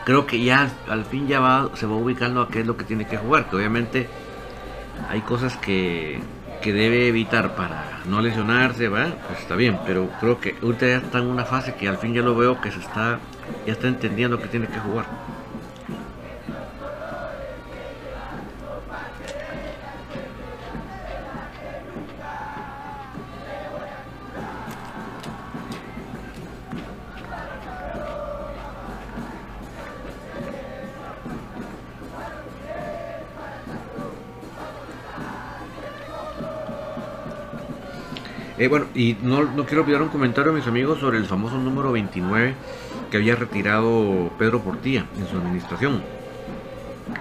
creo 0.05 0.25
que 0.25 0.43
ya 0.43 0.71
al 0.87 1.05
fin 1.05 1.27
ya 1.27 1.39
va, 1.39 1.69
se 1.75 1.85
va 1.85 1.95
ubicando 1.95 2.41
a 2.41 2.47
qué 2.47 2.61
es 2.61 2.65
lo 2.65 2.75
que 2.75 2.83
tiene 2.83 3.05
que 3.05 3.17
jugar, 3.17 3.47
que 3.47 3.55
obviamente 3.55 4.09
hay 5.07 5.21
cosas 5.21 5.55
que, 5.57 6.19
que 6.61 6.73
debe 6.73 7.07
evitar 7.07 7.55
para 7.55 8.01
no 8.05 8.21
lesionarse, 8.21 8.87
¿va? 8.87 9.05
Pues 9.27 9.39
está 9.39 9.55
bien, 9.55 9.79
pero 9.85 10.09
creo 10.19 10.39
que 10.39 10.55
ahorita 10.63 10.87
ya 10.87 10.97
está 10.97 11.19
en 11.19 11.27
una 11.27 11.45
fase 11.45 11.75
que 11.75 11.87
al 11.87 11.97
fin 11.97 12.13
ya 12.13 12.21
lo 12.21 12.35
veo 12.35 12.59
que 12.59 12.71
se 12.71 12.79
está, 12.79 13.19
ya 13.65 13.73
está 13.73 13.87
entendiendo 13.87 14.41
que 14.41 14.49
tiene 14.49 14.69
que 14.69 14.79
jugar. 14.79 15.13
Eh, 38.59 38.67
bueno, 38.67 38.87
y 38.93 39.15
no, 39.21 39.45
no, 39.45 39.65
quiero 39.65 39.83
olvidar 39.83 40.01
un 40.01 40.09
comentario 40.09 40.51
mis 40.51 40.67
amigos 40.67 40.99
sobre 40.99 41.17
el 41.17 41.23
famoso 41.25 41.57
número 41.57 41.93
29 41.93 42.55
que 43.09 43.15
había 43.15 43.37
retirado 43.37 44.31
Pedro 44.37 44.59
Portilla 44.59 45.05
en 45.17 45.27
su 45.29 45.37
administración. 45.37 46.03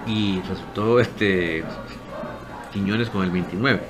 Y 0.05 0.41
resultó 0.49 0.99
este 0.99 1.63
Quiñones 2.73 3.09
con 3.09 3.23
el 3.23 3.31
29. 3.31 3.81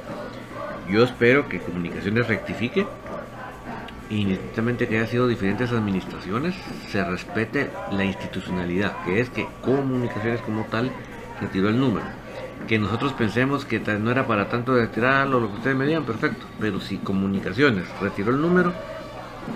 Yo 0.90 1.04
espero 1.04 1.48
que 1.48 1.60
Comunicaciones 1.60 2.28
rectifique 2.28 2.86
y 4.10 4.26
que 4.26 4.98
haya 4.98 5.06
sido 5.06 5.26
diferentes 5.26 5.72
administraciones 5.72 6.54
se 6.90 7.02
respete 7.02 7.70
la 7.92 8.04
institucionalidad, 8.04 9.04
que 9.06 9.20
es 9.20 9.30
que 9.30 9.48
Comunicaciones 9.62 10.42
como 10.42 10.64
tal 10.64 10.92
retiró 11.40 11.70
el 11.70 11.80
número 11.80 12.04
que 12.66 12.78
nosotros 12.78 13.14
pensemos 13.14 13.64
que 13.64 13.80
no 13.80 14.10
era 14.10 14.26
para 14.26 14.48
tanto 14.48 14.74
retirarlo, 14.74 15.40
lo 15.40 15.48
que 15.48 15.54
ustedes 15.56 15.76
me 15.76 15.86
digan, 15.86 16.04
perfecto. 16.04 16.46
Pero 16.58 16.80
si 16.80 16.98
comunicaciones 16.98 17.98
retiró 17.98 18.30
el 18.32 18.40
número, 18.40 18.72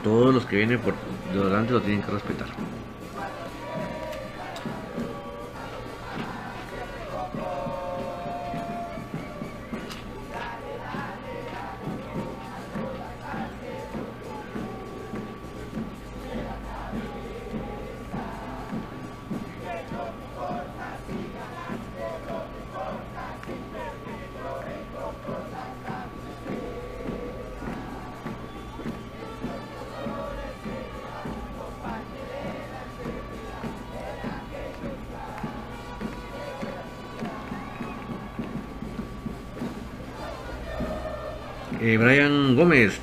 todos 0.02 0.34
los 0.34 0.46
que 0.46 0.56
vienen 0.56 0.80
por 0.82 0.94
delante 1.32 1.72
lo 1.72 1.82
tienen 1.82 2.02
que 2.02 2.10
respetar. 2.10 2.48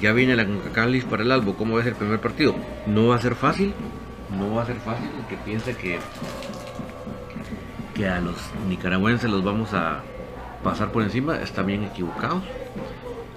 Ya 0.01 0.13
viene 0.13 0.35
la 0.35 0.45
CONCACAF 0.45 1.05
para 1.05 1.23
el 1.23 1.31
Albo. 1.31 1.55
¿Cómo 1.55 1.75
va 1.75 1.81
a 1.81 1.83
ser 1.83 1.93
el 1.93 1.99
primer 1.99 2.19
partido? 2.19 2.55
No 2.87 3.07
va 3.07 3.15
a 3.15 3.19
ser 3.19 3.35
fácil. 3.35 3.73
No 4.37 4.55
va 4.55 4.63
a 4.63 4.65
ser 4.65 4.77
fácil. 4.77 5.09
El 5.19 5.25
que 5.25 5.37
piensa 5.43 5.73
que, 5.73 5.99
que 7.93 8.07
a 8.07 8.19
los 8.19 8.35
nicaragüenses 8.67 9.29
los 9.29 9.43
vamos 9.43 9.73
a 9.73 10.01
pasar 10.63 10.91
por 10.91 11.03
encima 11.03 11.37
están 11.41 11.65
bien 11.65 11.83
equivocados. 11.83 12.43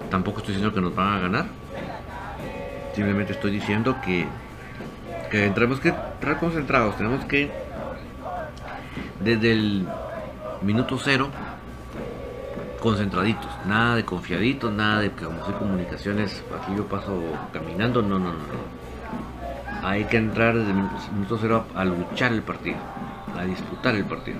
Tampoco 0.09 0.39
estoy 0.39 0.55
diciendo 0.55 0.73
que 0.73 0.81
nos 0.81 0.95
van 0.95 1.13
a 1.13 1.19
ganar. 1.19 1.45
Simplemente 2.95 3.33
estoy 3.33 3.51
diciendo 3.51 3.97
que 4.05 4.27
tenemos 5.31 5.79
que 5.79 5.89
estar 5.89 6.39
concentrados. 6.39 6.95
Tenemos 6.95 7.25
que, 7.25 7.49
desde 9.19 9.51
el 9.51 9.87
minuto 10.61 10.97
cero, 10.99 11.29
concentraditos, 12.83 13.49
nada 13.65 13.95
de 13.95 14.03
confiaditos, 14.03 14.69
nada 14.69 14.99
de 14.99 15.11
que 15.11 15.23
como 15.23 15.45
soy 15.45 15.53
comunicaciones, 15.53 16.43
aquí 16.53 16.75
yo 16.75 16.85
paso 16.85 17.17
caminando, 17.53 18.01
no, 18.01 18.19
no, 18.19 18.33
no, 18.33 18.39
no. 18.39 19.87
Hay 19.87 20.03
que 20.03 20.17
entrar 20.17 20.53
desde 20.53 20.71
el 20.71 20.75
minuto 21.13 21.37
cero 21.39 21.65
a, 21.73 21.85
luchar 21.85 22.33
el 22.33 22.41
partido, 22.41 22.75
a 23.39 23.45
disputar 23.45 23.95
el 23.95 24.03
partido. 24.03 24.37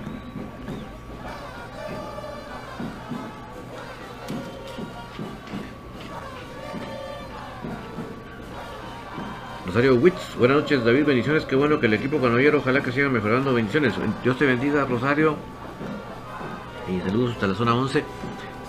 Rosario 9.64 9.94
Witz, 9.94 10.36
buenas 10.38 10.58
noches 10.58 10.84
David, 10.84 11.06
bendiciones, 11.06 11.46
qué 11.46 11.56
bueno 11.56 11.80
que 11.80 11.86
el 11.86 11.94
equipo 11.94 12.20
canallero, 12.20 12.58
ojalá 12.58 12.82
que 12.82 12.92
siga 12.92 13.08
mejorando, 13.08 13.54
bendiciones. 13.54 13.94
Dios 14.22 14.36
te 14.36 14.44
bendiga 14.44 14.84
Rosario 14.84 15.38
y 16.88 17.00
saludos 17.00 17.32
hasta 17.32 17.46
la 17.46 17.54
zona 17.54 17.74
11. 17.74 18.04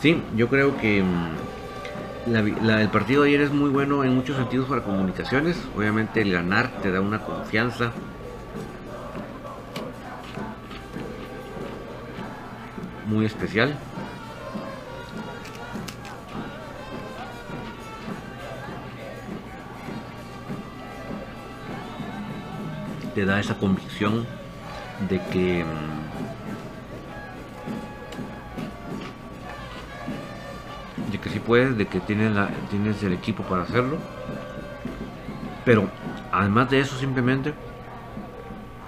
Sí, 0.06 0.22
yo 0.36 0.50
creo 0.50 0.78
que 0.78 1.02
mm, 1.02 2.32
la, 2.32 2.44
la, 2.44 2.82
el 2.84 2.90
partido 2.90 3.24
de 3.24 3.30
ayer 3.30 3.42
es 3.42 3.52
muy 3.52 3.72
bueno 3.72 4.04
en 4.04 4.14
muchos 4.14 4.38
sentidos 4.38 4.70
para 4.70 4.84
comunicaciones. 4.84 5.58
Obviamente 5.76 6.22
el 6.22 6.32
ganar 6.32 6.70
te 6.84 6.92
da 6.92 7.02
una 7.02 7.24
confianza. 7.24 7.92
Muy 13.08 13.26
especial. 13.26 13.76
Te 23.16 23.26
da 23.26 23.40
esa 23.40 23.58
convicción 23.58 24.28
de 25.10 25.20
que 25.32 25.66
puedes, 31.46 31.78
de 31.78 31.88
que 31.88 32.00
tienes, 32.00 32.34
la, 32.34 32.50
tienes 32.70 33.02
el 33.04 33.14
equipo 33.14 33.44
para 33.44 33.64
hacerlo. 33.64 33.98
Pero 35.64 35.90
además 36.32 36.70
de 36.70 36.80
eso 36.80 36.98
simplemente 36.98 37.54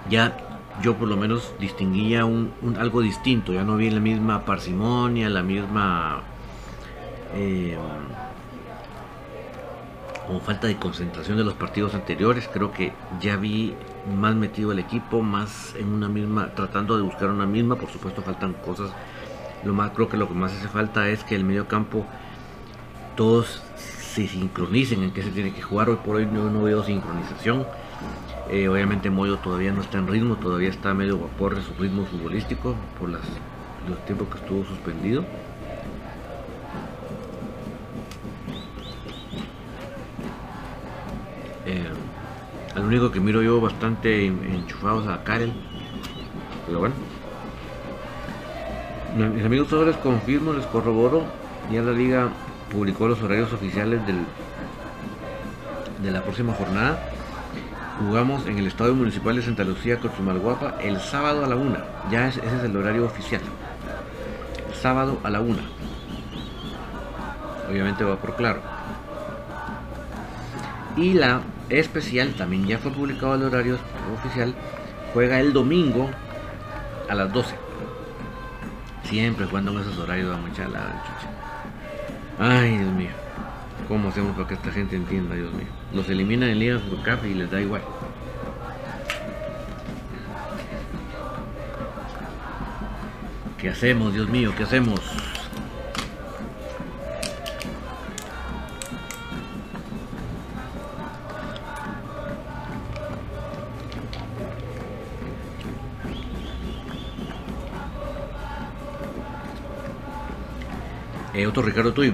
ya 0.08 0.36
yo 0.82 0.96
por 0.96 1.08
lo 1.08 1.16
menos 1.16 1.54
distinguía 1.58 2.24
un, 2.24 2.52
algo 2.78 3.00
distinto, 3.00 3.52
ya 3.52 3.64
no 3.64 3.76
vi 3.76 3.90
la 3.90 4.00
misma 4.00 4.44
parsimonia, 4.44 5.28
la 5.28 5.42
misma 5.42 6.22
eh, 7.34 7.76
como 10.28 10.40
falta 10.40 10.66
de 10.66 10.76
concentración 10.76 11.38
de 11.38 11.44
los 11.44 11.54
partidos 11.54 11.94
anteriores, 11.94 12.48
creo 12.52 12.70
que 12.70 12.92
ya 13.18 13.36
vi 13.36 13.74
más 14.14 14.34
metido 14.34 14.72
el 14.72 14.78
equipo, 14.78 15.22
más 15.22 15.74
en 15.74 15.88
una 15.88 16.08
misma, 16.08 16.50
tratando 16.54 16.96
de 16.96 17.02
buscar 17.02 17.30
una 17.30 17.46
misma, 17.46 17.76
por 17.76 17.88
supuesto 17.90 18.20
faltan 18.20 18.52
cosas. 18.52 18.90
Lo 19.64 19.72
más 19.72 19.90
creo 19.92 20.08
que 20.08 20.18
lo 20.18 20.28
que 20.28 20.34
más 20.34 20.52
hace 20.52 20.68
falta 20.68 21.08
es 21.08 21.24
que 21.24 21.34
el 21.34 21.44
medio 21.44 21.66
campo 21.66 22.06
todos 23.18 23.60
se 24.14 24.28
sincronicen 24.28 25.02
en 25.02 25.10
qué 25.10 25.24
se 25.24 25.30
tiene 25.30 25.52
que 25.52 25.60
jugar. 25.60 25.90
Hoy 25.90 25.96
por 25.96 26.14
hoy 26.14 26.26
no, 26.26 26.62
veo 26.62 26.84
sincronización. 26.84 27.66
Eh, 28.48 28.68
obviamente 28.68 29.10
Moyo 29.10 29.38
todavía 29.38 29.72
no 29.72 29.82
está 29.82 29.98
en 29.98 30.06
ritmo, 30.06 30.36
todavía 30.36 30.68
está 30.68 30.94
medio 30.94 31.18
vapor 31.18 31.56
de 31.56 31.62
su 31.62 31.74
ritmo 31.74 32.04
futbolístico 32.06 32.76
por 32.96 33.08
las, 33.08 33.22
los 33.88 33.98
tiempos 34.04 34.28
que 34.28 34.38
estuvo 34.38 34.64
suspendido. 34.64 35.24
Eh, 41.66 41.90
único 42.76 43.10
que 43.10 43.18
miro 43.18 43.42
yo 43.42 43.60
bastante 43.60 44.26
enchufados 44.26 45.08
a 45.08 45.24
Karel, 45.24 45.52
pero 46.66 46.78
bueno. 46.78 46.94
Mis 49.34 49.44
amigos 49.44 49.66
todos 49.66 49.88
les 49.88 49.96
confirmo, 49.96 50.52
les 50.52 50.66
corroboro, 50.66 51.24
ya 51.72 51.82
la 51.82 51.90
liga 51.90 52.30
publicó 52.70 53.08
los 53.08 53.22
horarios 53.22 53.52
oficiales 53.52 54.06
del, 54.06 54.24
de 56.02 56.10
la 56.10 56.22
próxima 56.22 56.52
jornada. 56.52 56.98
Jugamos 58.00 58.46
en 58.46 58.58
el 58.58 58.66
Estadio 58.66 58.94
Municipal 58.94 59.36
de 59.36 59.42
Santa 59.42 59.64
Lucía 59.64 59.98
con 59.98 60.14
Sumalguapa 60.14 60.76
el 60.80 61.00
sábado 61.00 61.44
a 61.44 61.48
la 61.48 61.56
una. 61.56 61.84
Ya 62.10 62.28
es, 62.28 62.36
ese 62.36 62.56
es 62.56 62.64
el 62.64 62.76
horario 62.76 63.06
oficial. 63.06 63.40
sábado 64.80 65.18
a 65.24 65.30
la 65.30 65.40
una. 65.40 65.62
Obviamente 67.68 68.04
va 68.04 68.16
por 68.16 68.36
claro. 68.36 68.60
Y 70.96 71.14
la 71.14 71.40
especial 71.68 72.34
también 72.34 72.66
ya 72.66 72.78
fue 72.78 72.92
publicado 72.92 73.34
el 73.34 73.42
horario 73.42 73.78
oficial. 74.14 74.54
Juega 75.12 75.40
el 75.40 75.52
domingo 75.52 76.08
a 77.08 77.14
las 77.14 77.32
12. 77.32 77.54
Siempre 79.04 79.46
cuando 79.46 79.72
en 79.72 79.80
esos 79.80 79.98
horarios 79.98 80.30
va 80.30 80.36
mucha 80.36 80.68
la 80.68 81.02
chucha. 81.04 81.37
Ay, 82.38 82.78
Dios 82.78 82.92
mío. 82.92 83.10
¿Cómo 83.88 84.10
hacemos 84.10 84.36
para 84.36 84.46
que 84.46 84.54
esta 84.54 84.70
gente 84.70 84.96
entienda, 84.96 85.34
Dios 85.34 85.52
mío? 85.52 85.66
Los 85.92 86.08
eliminan 86.08 86.50
en 86.50 86.58
Liga 86.58 86.78
Cup 86.78 87.26
y 87.26 87.34
les 87.34 87.50
da 87.50 87.60
igual. 87.60 87.82
¿Qué 93.58 93.70
hacemos, 93.70 94.14
Dios 94.14 94.28
mío? 94.28 94.52
¿Qué 94.56 94.62
hacemos? 94.62 95.00
Eh, 111.38 111.46
otro 111.46 111.62
Ricardo 111.62 111.92
Tuy. 111.92 112.12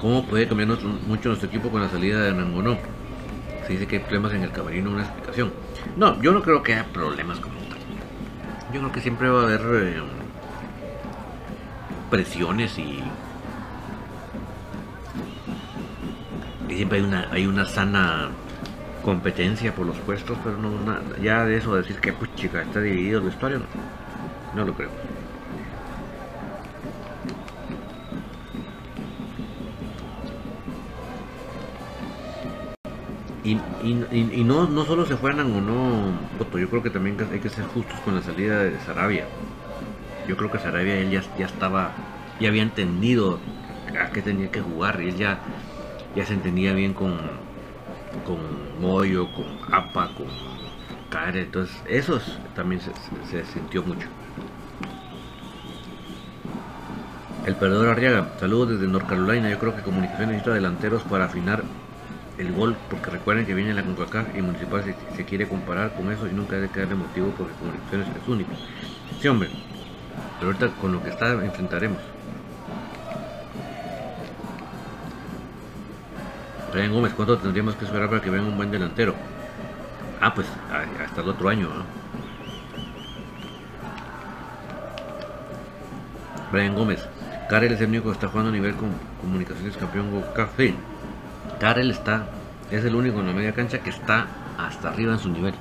¿Cómo 0.00 0.24
puede 0.24 0.48
cambiar 0.48 0.70
mucho 1.06 1.28
nuestro 1.28 1.46
equipo 1.46 1.68
con 1.68 1.82
la 1.82 1.90
salida 1.90 2.22
de 2.22 2.32
Nangonó? 2.32 2.78
Se 3.66 3.74
dice 3.74 3.86
que 3.86 3.96
hay 3.96 4.02
problemas 4.02 4.32
en 4.32 4.42
el 4.44 4.50
camerino, 4.50 4.90
una 4.90 5.02
explicación. 5.02 5.52
No, 5.98 6.18
yo 6.22 6.32
no 6.32 6.40
creo 6.40 6.62
que 6.62 6.72
haya 6.72 6.86
problemas 6.86 7.38
como 7.38 7.56
tal. 7.68 7.76
Yo 8.72 8.80
creo 8.80 8.92
que 8.92 9.00
siempre 9.02 9.28
va 9.28 9.42
a 9.42 9.44
haber 9.44 9.60
eh, 9.74 10.02
presiones 12.08 12.78
y, 12.78 13.02
y 16.66 16.74
siempre 16.76 16.96
hay 16.96 17.04
una, 17.04 17.28
hay 17.30 17.46
una 17.46 17.66
sana 17.66 18.30
competencia 19.02 19.74
por 19.74 19.84
los 19.84 19.98
puestos, 19.98 20.38
pero 20.42 20.56
no 20.56 20.70
ya 21.22 21.44
de 21.44 21.58
eso 21.58 21.74
decir 21.74 21.96
que 21.96 22.14
pues 22.14 22.34
chica 22.36 22.62
está 22.62 22.80
dividido 22.80 23.18
el 23.18 23.26
vestuario, 23.26 23.58
no, 23.58 23.66
no 24.54 24.64
lo 24.64 24.72
creo. 24.72 24.88
Y, 33.82 33.92
y, 34.12 34.44
no, 34.44 34.68
no 34.68 34.84
solo 34.84 35.06
se 35.06 35.16
fueran 35.16 35.52
o 35.52 35.60
no, 35.60 36.12
yo 36.58 36.68
creo 36.68 36.82
que 36.82 36.90
también 36.90 37.16
hay 37.32 37.40
que 37.40 37.48
ser 37.48 37.64
justos 37.64 37.98
con 38.00 38.14
la 38.14 38.22
salida 38.22 38.62
de 38.62 38.78
Sarabia. 38.80 39.24
Yo 40.28 40.36
creo 40.36 40.50
que 40.50 40.58
Sarabia 40.58 40.96
él 40.96 41.10
ya, 41.10 41.22
ya 41.38 41.46
estaba, 41.46 41.92
ya 42.38 42.48
había 42.48 42.62
entendido 42.62 43.38
a 43.98 44.10
qué 44.10 44.20
tenía 44.20 44.50
que 44.50 44.60
jugar 44.60 45.00
y 45.00 45.08
él 45.08 45.16
ya, 45.16 45.38
ya 46.14 46.26
se 46.26 46.34
entendía 46.34 46.74
bien 46.74 46.92
con, 46.92 47.16
con 48.26 48.38
Moyo, 48.80 49.28
con 49.32 49.46
Apa, 49.72 50.10
con 50.14 50.26
Care, 51.08 51.40
entonces 51.40 51.82
eso 51.88 52.20
también 52.54 52.82
se, 52.82 52.92
se, 53.30 53.44
sintió 53.46 53.82
mucho. 53.82 54.06
El 57.46 57.56
perdedor 57.56 57.88
Arriaga, 57.88 58.28
saludos 58.38 58.70
desde 58.70 58.86
North 58.86 59.08
Carolina, 59.08 59.48
yo 59.48 59.58
creo 59.58 59.74
que 59.74 59.82
Comunicación 59.82 60.28
necesita 60.28 60.52
delanteros 60.52 61.02
para 61.04 61.24
afinar 61.24 61.64
el 62.40 62.52
gol, 62.52 62.76
porque 62.88 63.10
recuerden 63.10 63.44
que 63.44 63.54
viene 63.54 63.74
la 63.74 63.84
CONCACAF 63.84 64.34
y 64.34 64.40
Municipal 64.40 64.82
se, 65.14 65.24
quiere 65.24 65.46
comparar 65.46 65.92
con 65.92 66.10
eso 66.10 66.26
y 66.26 66.32
nunca 66.32 66.56
debe 66.56 66.70
quedarle 66.70 66.94
motivo 66.94 67.32
porque 67.36 67.52
Comunicaciones 67.54 68.08
es 68.08 68.28
único. 68.28 68.50
Sí, 69.20 69.28
hombre, 69.28 69.50
pero 70.38 70.50
ahorita 70.50 70.68
con 70.80 70.92
lo 70.92 71.02
que 71.02 71.10
está 71.10 71.32
enfrentaremos. 71.44 71.98
Brian 76.72 76.92
Gómez, 76.92 77.12
¿cuánto 77.14 77.36
tendríamos 77.38 77.74
que 77.74 77.84
esperar 77.84 78.08
para 78.08 78.22
que 78.22 78.30
venga 78.30 78.48
un 78.48 78.56
buen 78.56 78.70
delantero? 78.70 79.14
Ah, 80.20 80.32
pues 80.34 80.46
hasta 81.04 81.20
el 81.20 81.28
otro 81.28 81.48
año. 81.48 81.68
Brian 86.52 86.74
Gómez, 86.74 87.06
Karel 87.48 87.72
es 87.72 87.80
el 87.80 87.88
único 87.88 88.06
que 88.06 88.12
está 88.12 88.28
jugando 88.28 88.50
a 88.50 88.52
nivel 88.52 88.74
con 88.74 88.90
comunicaciones 89.20 89.76
campeón 89.76 90.24
Café. 90.34 90.74
Karel 91.60 91.90
está, 91.90 92.26
es 92.70 92.84
el 92.86 92.94
único 92.94 93.20
en 93.20 93.26
la 93.26 93.32
media 93.34 93.52
cancha 93.52 93.80
que 93.80 93.90
está 93.90 94.26
hasta 94.56 94.88
arriba 94.88 95.12
en 95.12 95.18
su 95.18 95.28
nivel. 95.28 95.54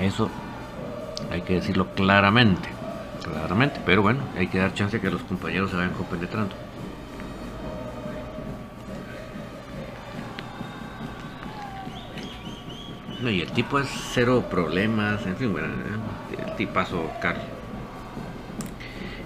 Eso 0.00 0.28
hay 1.30 1.42
que 1.42 1.54
decirlo 1.54 1.86
claramente, 1.94 2.68
claramente, 3.22 3.80
pero 3.86 4.02
bueno, 4.02 4.20
hay 4.36 4.48
que 4.48 4.58
dar 4.58 4.74
chance 4.74 4.96
a 4.96 5.00
que 5.00 5.08
los 5.08 5.22
compañeros 5.22 5.70
se 5.70 5.76
vayan 5.76 5.92
compenetrando. 5.92 6.54
No, 13.20 13.30
y 13.30 13.40
el 13.40 13.50
tipo 13.52 13.78
es 13.78 13.88
cero 14.12 14.44
problemas, 14.50 15.24
en 15.26 15.36
fin, 15.36 15.52
bueno, 15.52 15.68
el 16.44 16.56
tipazo 16.56 17.08
Carlos. 17.22 17.44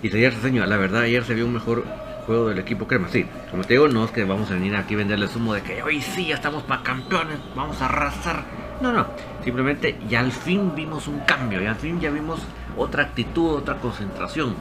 Y 0.02 0.08
ayer 0.08 0.34
señor, 0.34 0.68
la 0.68 0.76
verdad, 0.76 1.02
ayer 1.02 1.24
se 1.24 1.34
vio 1.34 1.46
un 1.46 1.54
mejor 1.54 2.01
juego 2.26 2.48
del 2.48 2.58
equipo 2.58 2.86
crema. 2.86 3.08
Sí, 3.08 3.26
como 3.50 3.64
te 3.64 3.74
digo, 3.74 3.88
no 3.88 4.04
es 4.04 4.10
que 4.10 4.24
vamos 4.24 4.50
a 4.50 4.54
venir 4.54 4.76
aquí 4.76 4.94
a 4.94 4.98
venderles 4.98 5.34
humo 5.36 5.54
de 5.54 5.62
que 5.62 5.82
hoy 5.82 6.00
sí 6.00 6.26
ya 6.26 6.36
estamos 6.36 6.62
para 6.62 6.82
campeones, 6.82 7.38
vamos 7.54 7.80
a 7.82 7.86
arrasar. 7.86 8.44
No, 8.80 8.92
no, 8.92 9.06
simplemente 9.44 9.98
ya 10.08 10.20
al 10.20 10.32
fin 10.32 10.74
vimos 10.74 11.06
un 11.08 11.20
cambio, 11.20 11.62
y 11.62 11.66
al 11.66 11.76
fin 11.76 12.00
ya 12.00 12.10
vimos 12.10 12.40
otra 12.76 13.04
actitud, 13.04 13.56
otra 13.56 13.76
concentración. 13.76 14.54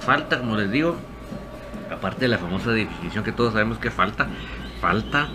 Falta, 0.00 0.38
como 0.38 0.56
les 0.56 0.70
digo, 0.70 0.96
aparte 1.92 2.20
de 2.22 2.28
la 2.28 2.38
famosa 2.38 2.70
definición 2.70 3.24
que 3.24 3.32
todos 3.32 3.52
sabemos 3.52 3.78
que 3.78 3.90
falta, 3.90 4.28
falta 4.80 5.28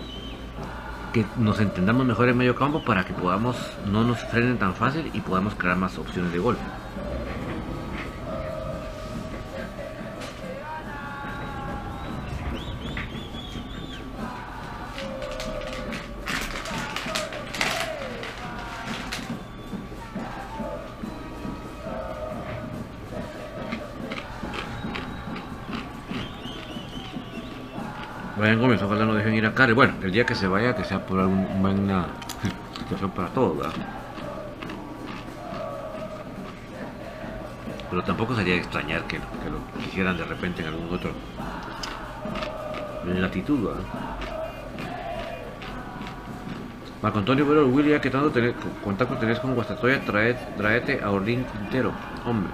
que 1.12 1.24
nos 1.36 1.60
entendamos 1.60 2.06
mejor 2.06 2.28
en 2.28 2.36
medio 2.36 2.54
campo 2.54 2.84
para 2.84 3.04
que 3.04 3.14
podamos 3.14 3.56
no 3.90 4.04
nos 4.04 4.18
frenen 4.24 4.58
tan 4.58 4.74
fácil 4.74 5.10
y 5.14 5.20
podamos 5.20 5.54
crear 5.54 5.76
más 5.76 5.98
opciones 5.98 6.32
de 6.32 6.38
gol. 6.38 6.56
Brian 28.56 28.68
Gómez, 28.68 28.82
ojalá 28.82 29.04
no 29.04 29.14
dejen 29.14 29.34
ir 29.34 29.44
a 29.44 29.52
Care. 29.52 29.74
Bueno, 29.74 29.94
el 30.02 30.12
día 30.12 30.24
que 30.24 30.34
se 30.34 30.48
vaya, 30.48 30.74
que 30.74 30.84
sea 30.84 31.04
por 31.04 31.18
una 31.18 31.46
buena 31.60 32.06
situación 32.78 33.10
para 33.10 33.28
todos, 33.28 33.58
¿verdad? 33.58 33.74
Pero 37.90 38.02
tampoco 38.02 38.34
sería 38.34 38.56
extrañar 38.56 39.04
que, 39.04 39.18
lo 39.18 39.84
quisieran 39.84 40.16
de 40.16 40.24
repente 40.24 40.62
en 40.62 40.68
algún 40.68 40.92
otro 40.92 41.12
en 43.06 43.20
latitud, 43.20 43.62
¿verdad? 43.62 43.82
Marco 47.02 47.18
Antonio 47.18 47.46
pero 47.46 47.68
William, 47.68 48.00
¿qué 48.00 48.10
tanto 48.10 48.30
tenés, 48.30 48.54
contacto 48.82 49.16
tenés 49.16 49.38
con 49.38 49.54
Guastatoya? 49.54 50.00
Traete 50.00 51.00
a 51.02 51.10
Orlín 51.10 51.44
Quintero, 51.44 51.92
hombre. 52.24 52.50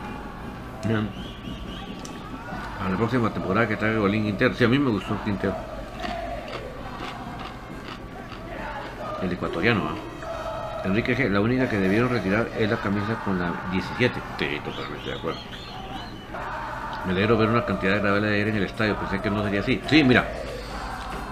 A 2.85 2.89
la 2.91 2.97
próxima 2.97 3.31
temporada 3.31 3.69
que 3.69 3.77
traiga 3.77 4.01
Orlín 4.01 4.25
Quintero. 4.25 4.53
Sí, 4.55 4.65
a 4.65 4.69
mí 4.69 4.79
me 4.79 4.91
gustó 4.91 5.17
Quintero. 5.25 5.72
El 9.23 9.33
ecuatoriano. 9.33 9.83
Enrique 10.85 11.17
G, 11.17 11.29
la 11.31 11.41
única 11.41 11.69
que 11.69 11.79
debieron 11.79 12.09
retirar 12.09 12.49
es 12.59 12.69
la 12.69 12.77
camisa 12.77 13.15
con 13.25 13.39
la 13.39 13.53
17. 13.71 14.21
Sí, 14.39 14.61
totalmente 14.65 15.11
de 15.11 15.17
acuerdo. 15.17 15.41
Me 17.07 17.13
alegro 17.13 17.37
ver 17.37 17.49
una 17.49 17.65
cantidad 17.65 17.95
de 17.95 18.01
gravedad 18.01 18.29
de 18.29 18.35
aire 18.35 18.51
en 18.51 18.57
el 18.57 18.65
estadio, 18.65 18.97
pensé 18.97 19.21
que 19.21 19.31
no 19.31 19.43
sería 19.43 19.61
así. 19.61 19.81
Sí, 19.89 20.03
mira, 20.05 20.29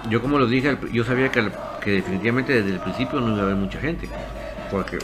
yo 0.09 0.21
como 0.23 0.39
lo 0.39 0.47
dije, 0.47 0.77
yo 0.93 1.05
sabía 1.05 1.31
que, 1.31 1.51
que 1.81 1.91
definitivamente 1.93 2.55
desde 2.55 2.71
el 2.71 2.81
principio 2.81 3.21
no 3.21 3.33
iba 3.33 3.41
a 3.41 3.43
haber 3.43 3.57
mucha 3.57 3.81
gente. 3.81 4.09
Porque, 4.71 4.99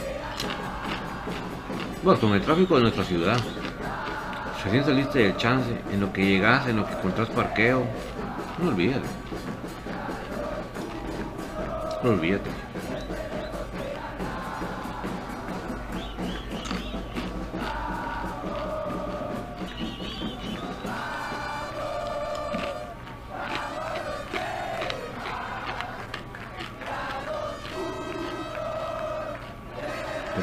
bueno, 2.03 2.19
con 2.19 2.33
el 2.33 2.41
tráfico 2.41 2.75
de 2.75 2.81
nuestra 2.83 3.03
ciudad, 3.03 3.37
recién 4.63 4.83
saliste 4.85 5.19
del 5.19 5.37
chance, 5.37 5.69
en 5.91 5.99
lo 5.99 6.11
que 6.11 6.25
llegas, 6.25 6.67
en 6.67 6.77
lo 6.77 6.85
que 6.85 6.93
encontrás 6.93 7.29
parqueo, 7.29 7.85
no 8.59 8.69
olvídate. 8.69 9.07
No 12.03 12.09
olvídate. 12.11 12.66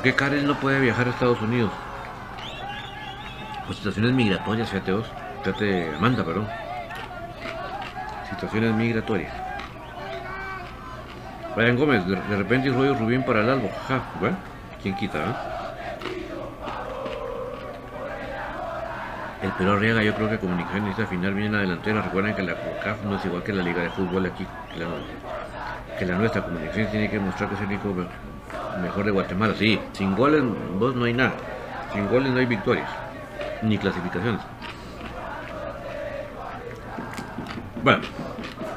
Qué 0.05 0.15
Karen 0.15 0.47
no 0.47 0.55
puede 0.61 0.81
viajar 0.81 1.07
a 1.07 1.11
Estados 1.11 1.41
Unidos? 1.41 1.73
Pues 3.65 3.79
situaciones 3.79 4.13
migratorias, 4.13 4.69
fíjate 4.69 4.93
vos. 4.93 5.07
Fíjate, 5.43 5.95
Amanda, 5.97 6.23
perdón. 6.23 6.47
Situaciones 8.29 8.75
migratorias. 8.75 9.33
Brian 11.57 11.79
Gómez, 11.79 12.07
de, 12.07 12.37
repente 12.37 12.69
rollo 12.69 12.95
Rubín 12.95 13.23
para 13.23 13.41
el 13.41 13.49
albo. 13.49 13.71
Ja, 13.89 14.03
bueno, 14.21 14.37
¿quién 14.83 14.95
quita, 14.95 15.19
eh? 15.19 15.35
El 19.45 19.53
Perú 19.53 19.73
Arriaga, 19.73 20.03
yo 20.03 20.15
creo 20.15 20.29
que 20.29 20.39
comunicación 20.39 20.89
esta 20.89 21.07
final 21.07 21.33
viene 21.33 21.47
en 21.47 21.53
la 21.53 21.61
delantera. 21.61 22.03
Recuerden 22.03 22.35
que 22.35 22.43
la 22.43 22.55
CONCAF 22.57 23.05
no 23.05 23.17
es 23.17 23.25
igual 23.25 23.43
que 23.43 23.53
la 23.55 23.63
Liga 23.63 23.83
de 23.83 23.91
Fútbol 23.91 24.27
aquí, 24.27 24.47
que 24.73 24.81
la, 24.81 24.87
que 25.99 26.05
la 26.05 26.17
nuestra. 26.17 26.43
Comunicación 26.43 26.89
tiene 26.91 27.09
que 27.09 27.19
mostrar 27.19 27.49
que 27.49 27.55
es 27.55 27.61
el 27.63 27.69
único 27.69 27.95
mejor 28.83 29.05
de 29.05 29.11
Guatemala. 29.11 29.55
Sí, 29.59 29.79
sin 29.93 30.15
goles 30.15 30.43
vos 30.79 30.95
no 30.95 31.05
hay 31.05 31.15
nada. 31.15 31.35
Sin 31.93 32.09
goles 32.09 32.33
no 32.33 32.39
hay 32.39 32.47
victorias. 32.47 32.89
ni 33.63 33.79
clasificaciones. 33.79 34.41
Bueno, 37.83 38.03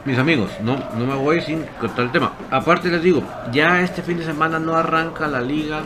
mis 0.05 0.17
amigos, 0.17 0.51
no, 0.61 0.77
no 0.97 1.05
me 1.05 1.15
voy 1.15 1.41
sin 1.41 1.63
cortar 1.79 2.05
el 2.05 2.11
tema. 2.11 2.33
Aparte 2.51 2.89
les 2.89 3.01
digo, 3.01 3.23
ya 3.51 3.81
este 3.81 4.01
fin 4.01 4.17
de 4.17 4.25
semana 4.25 4.59
no 4.59 4.75
arranca 4.75 5.27
la 5.27 5.41
liga 5.41 5.81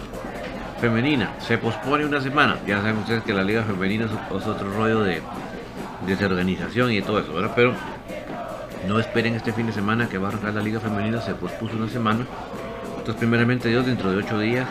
femenina, 0.80 1.32
se 1.39 1.57
pospone 1.57 2.05
una 2.05 2.22
semana. 2.22 2.57
Ya 2.68 2.78
saben 2.78 2.97
ustedes 2.97 3.24
que 3.24 3.34
la 3.34 3.43
liga 3.43 3.64
femenina 3.64 4.05
es 4.05 4.47
otro 4.47 4.74
rollo 4.74 5.03
de 5.03 5.22
desorganización 6.05 6.91
y 6.91 7.01
todo 7.01 7.20
eso, 7.20 7.34
¿verdad? 7.34 7.51
Pero 7.55 7.74
no 8.88 8.99
esperen 8.99 9.36
este 9.36 9.53
fin 9.53 9.68
de 9.68 9.74
semana 9.74 10.09
que 10.09 10.18
va 10.18 10.28
a 10.28 10.32
arrancar 10.32 10.55
la 10.55 10.62
liga 10.62 10.80
femenina, 10.80 11.22
se 11.22 11.36
pospuso 11.36 11.76
una 11.76 11.88
semana. 11.88 12.26
Entonces, 13.01 13.19
primeramente 13.19 13.67
Dios, 13.67 13.83
dentro 13.83 14.11
de 14.11 14.17
ocho 14.17 14.37
días, 14.37 14.67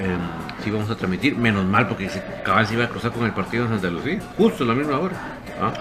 eh, 0.00 0.16
sí 0.64 0.70
vamos 0.70 0.88
a 0.88 0.96
transmitir. 0.96 1.36
Menos 1.36 1.66
mal, 1.66 1.86
porque 1.86 2.08
se, 2.08 2.22
cabal 2.42 2.66
se 2.66 2.74
iba 2.74 2.84
a 2.84 2.88
cruzar 2.88 3.12
con 3.12 3.26
el 3.26 3.32
partido 3.32 3.64
en 3.64 3.72
Santa 3.72 3.90
Lucía, 3.90 4.20
justo 4.38 4.64
a 4.64 4.68
la 4.68 4.74
misma 4.74 4.98
hora. 4.98 5.14
¿ah? 5.60 5.72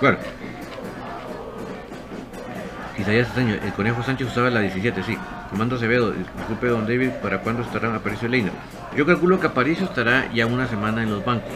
Bueno. 0.00 0.18
Isaías 2.98 3.28
Saño, 3.28 3.54
el 3.54 3.72
Conejo 3.74 4.02
Sánchez 4.02 4.26
usaba 4.26 4.50
la 4.50 4.62
17, 4.62 5.00
sí. 5.04 5.16
Comando 5.50 5.76
Acevedo, 5.76 6.10
disculpe 6.10 6.66
Don 6.66 6.88
David, 6.88 7.10
¿para 7.22 7.38
cuándo 7.38 7.62
estará 7.62 7.94
Aparicio 7.94 8.26
Leina? 8.26 8.50
Yo 8.96 9.06
calculo 9.06 9.38
que 9.38 9.46
Aparicio 9.46 9.84
estará 9.84 10.28
ya 10.32 10.44
una 10.46 10.66
semana 10.66 11.04
en 11.04 11.10
los 11.10 11.24
bancos. 11.24 11.52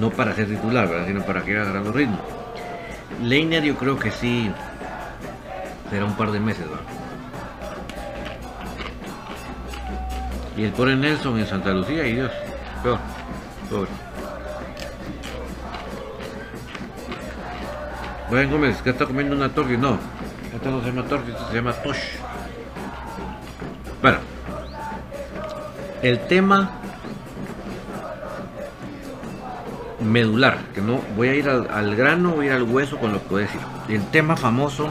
No 0.00 0.10
para 0.10 0.34
ser 0.34 0.48
titular, 0.48 0.88
¿verdad? 0.88 1.06
sino 1.06 1.22
para 1.24 1.44
que 1.44 1.56
agarrando 1.56 1.92
ritmo. 1.92 2.18
Leiner 3.22 3.62
yo 3.62 3.76
creo 3.76 3.96
que 3.96 4.10
sí 4.10 4.50
será 5.94 6.06
un 6.06 6.16
par 6.16 6.32
de 6.32 6.40
meses. 6.40 6.66
Y 10.56 10.64
el 10.64 10.72
pobre 10.72 10.96
Nelson 10.96 11.38
en 11.38 11.46
Santa 11.46 11.70
Lucía, 11.70 12.04
y 12.04 12.14
Dios, 12.14 12.32
peor, 12.82 12.98
pobre. 13.70 13.90
Brian 18.28 18.50
Gómez, 18.50 18.82
que 18.82 18.90
está 18.90 19.06
comiendo 19.06 19.36
una 19.36 19.50
torta, 19.50 19.70
no, 19.76 19.96
esta 20.52 20.68
no 20.68 20.80
se 20.80 20.86
llama 20.86 21.04
torta, 21.04 21.30
esta 21.30 21.48
se 21.48 21.54
llama 21.54 21.72
tosh. 21.74 22.02
Bueno, 24.02 24.18
el 26.02 26.18
tema 26.26 26.72
medular, 30.00 30.58
que 30.74 30.80
no 30.80 31.00
voy 31.14 31.28
a 31.28 31.34
ir 31.36 31.48
al, 31.48 31.68
al, 31.70 31.94
grano, 31.94 32.32
voy 32.32 32.46
a 32.46 32.48
ir 32.48 32.54
al 32.56 32.64
hueso 32.64 32.98
con 32.98 33.12
lo 33.12 33.22
que 33.22 33.28
voy 33.28 33.42
a 33.44 33.46
decir. 33.46 33.60
El 33.88 34.04
tema 34.08 34.36
famoso 34.36 34.90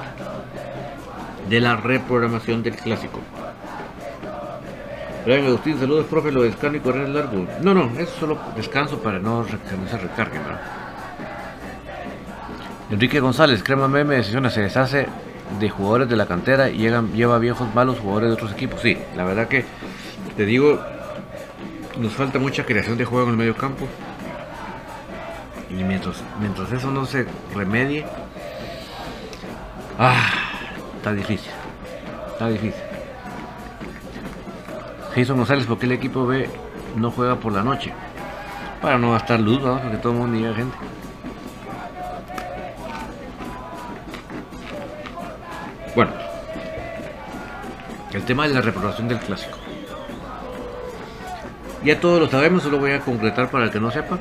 de 1.49 1.59
la 1.59 1.75
reprogramación 1.75 2.63
del 2.63 2.75
clásico. 2.75 3.19
Brian 5.25 5.45
Agustín, 5.45 5.79
saludos, 5.79 6.05
profe, 6.07 6.31
lo 6.31 6.41
de 6.41 6.49
descanso 6.49 6.77
y 6.77 6.79
correr 6.81 7.07
largo. 7.09 7.47
No, 7.61 7.73
no, 7.73 7.91
es 7.97 8.09
solo 8.09 8.37
descanso 8.55 8.99
para 8.99 9.19
no, 9.19 9.45
que 9.45 9.77
no 9.77 9.87
se 9.89 9.97
recargue, 9.97 10.39
¿verdad? 10.39 10.61
Enrique 12.91 13.19
González, 13.19 13.63
Crema 13.63 13.87
Meme, 13.87 14.15
decisión 14.15 14.49
se 14.51 14.61
deshace 14.61 15.07
de 15.59 15.69
jugadores 15.69 16.09
de 16.09 16.15
la 16.15 16.25
cantera 16.25 16.69
y 16.69 16.77
llegan, 16.77 17.13
lleva 17.13 17.39
viejos 17.39 17.73
malos 17.73 17.99
jugadores 17.99 18.29
de 18.29 18.33
otros 18.33 18.51
equipos. 18.51 18.81
Sí, 18.81 18.97
la 19.15 19.23
verdad 19.23 19.47
que 19.47 19.63
te 20.35 20.45
digo, 20.45 20.79
nos 21.97 22.13
falta 22.13 22.39
mucha 22.39 22.65
creación 22.65 22.97
de 22.97 23.05
juego 23.05 23.25
en 23.25 23.31
el 23.31 23.37
medio 23.37 23.55
campo. 23.55 23.87
Y 25.69 25.83
mientras, 25.83 26.21
mientras 26.39 26.71
eso 26.71 26.91
no 26.91 27.05
se 27.05 27.25
remedie, 27.55 28.05
ah, 29.97 30.42
está 31.03 31.13
difícil. 31.13 31.51
Está 32.31 32.47
difícil. 32.47 32.81
Jason 35.13 35.35
González, 35.35 35.65
¿por 35.65 35.77
qué 35.77 35.85
el 35.85 35.91
equipo 35.91 36.25
B 36.25 36.49
no 36.95 37.11
juega 37.11 37.35
por 37.35 37.51
la 37.51 37.61
noche? 37.61 37.93
Para 38.81 38.97
no 38.97 39.11
gastar 39.11 39.41
luz, 39.41 39.61
¿no? 39.61 39.81
porque 39.81 39.97
todo 39.97 40.13
el 40.13 40.19
mundo 40.19 40.39
llega 40.39 40.55
gente. 40.55 40.77
Bueno, 45.93 46.11
el 48.13 48.23
tema 48.23 48.47
de 48.47 48.53
la 48.53 48.61
reprobación 48.61 49.09
del 49.09 49.19
clásico. 49.19 49.57
Ya 51.83 51.99
todos 51.99 52.21
lo 52.21 52.29
sabemos, 52.29 52.63
solo 52.63 52.79
voy 52.79 52.91
a 52.91 53.01
concretar 53.01 53.51
para 53.51 53.65
el 53.65 53.71
que 53.71 53.81
no 53.81 53.91
sepa. 53.91 54.19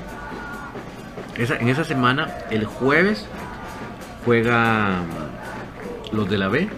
En 1.37 1.69
esa 1.69 1.85
semana, 1.85 2.29
el 2.51 2.65
jueves, 2.65 3.29
juega 4.25 5.05
los 6.13 6.29
de 6.29 6.39
la 6.39 6.49
B 6.49 6.69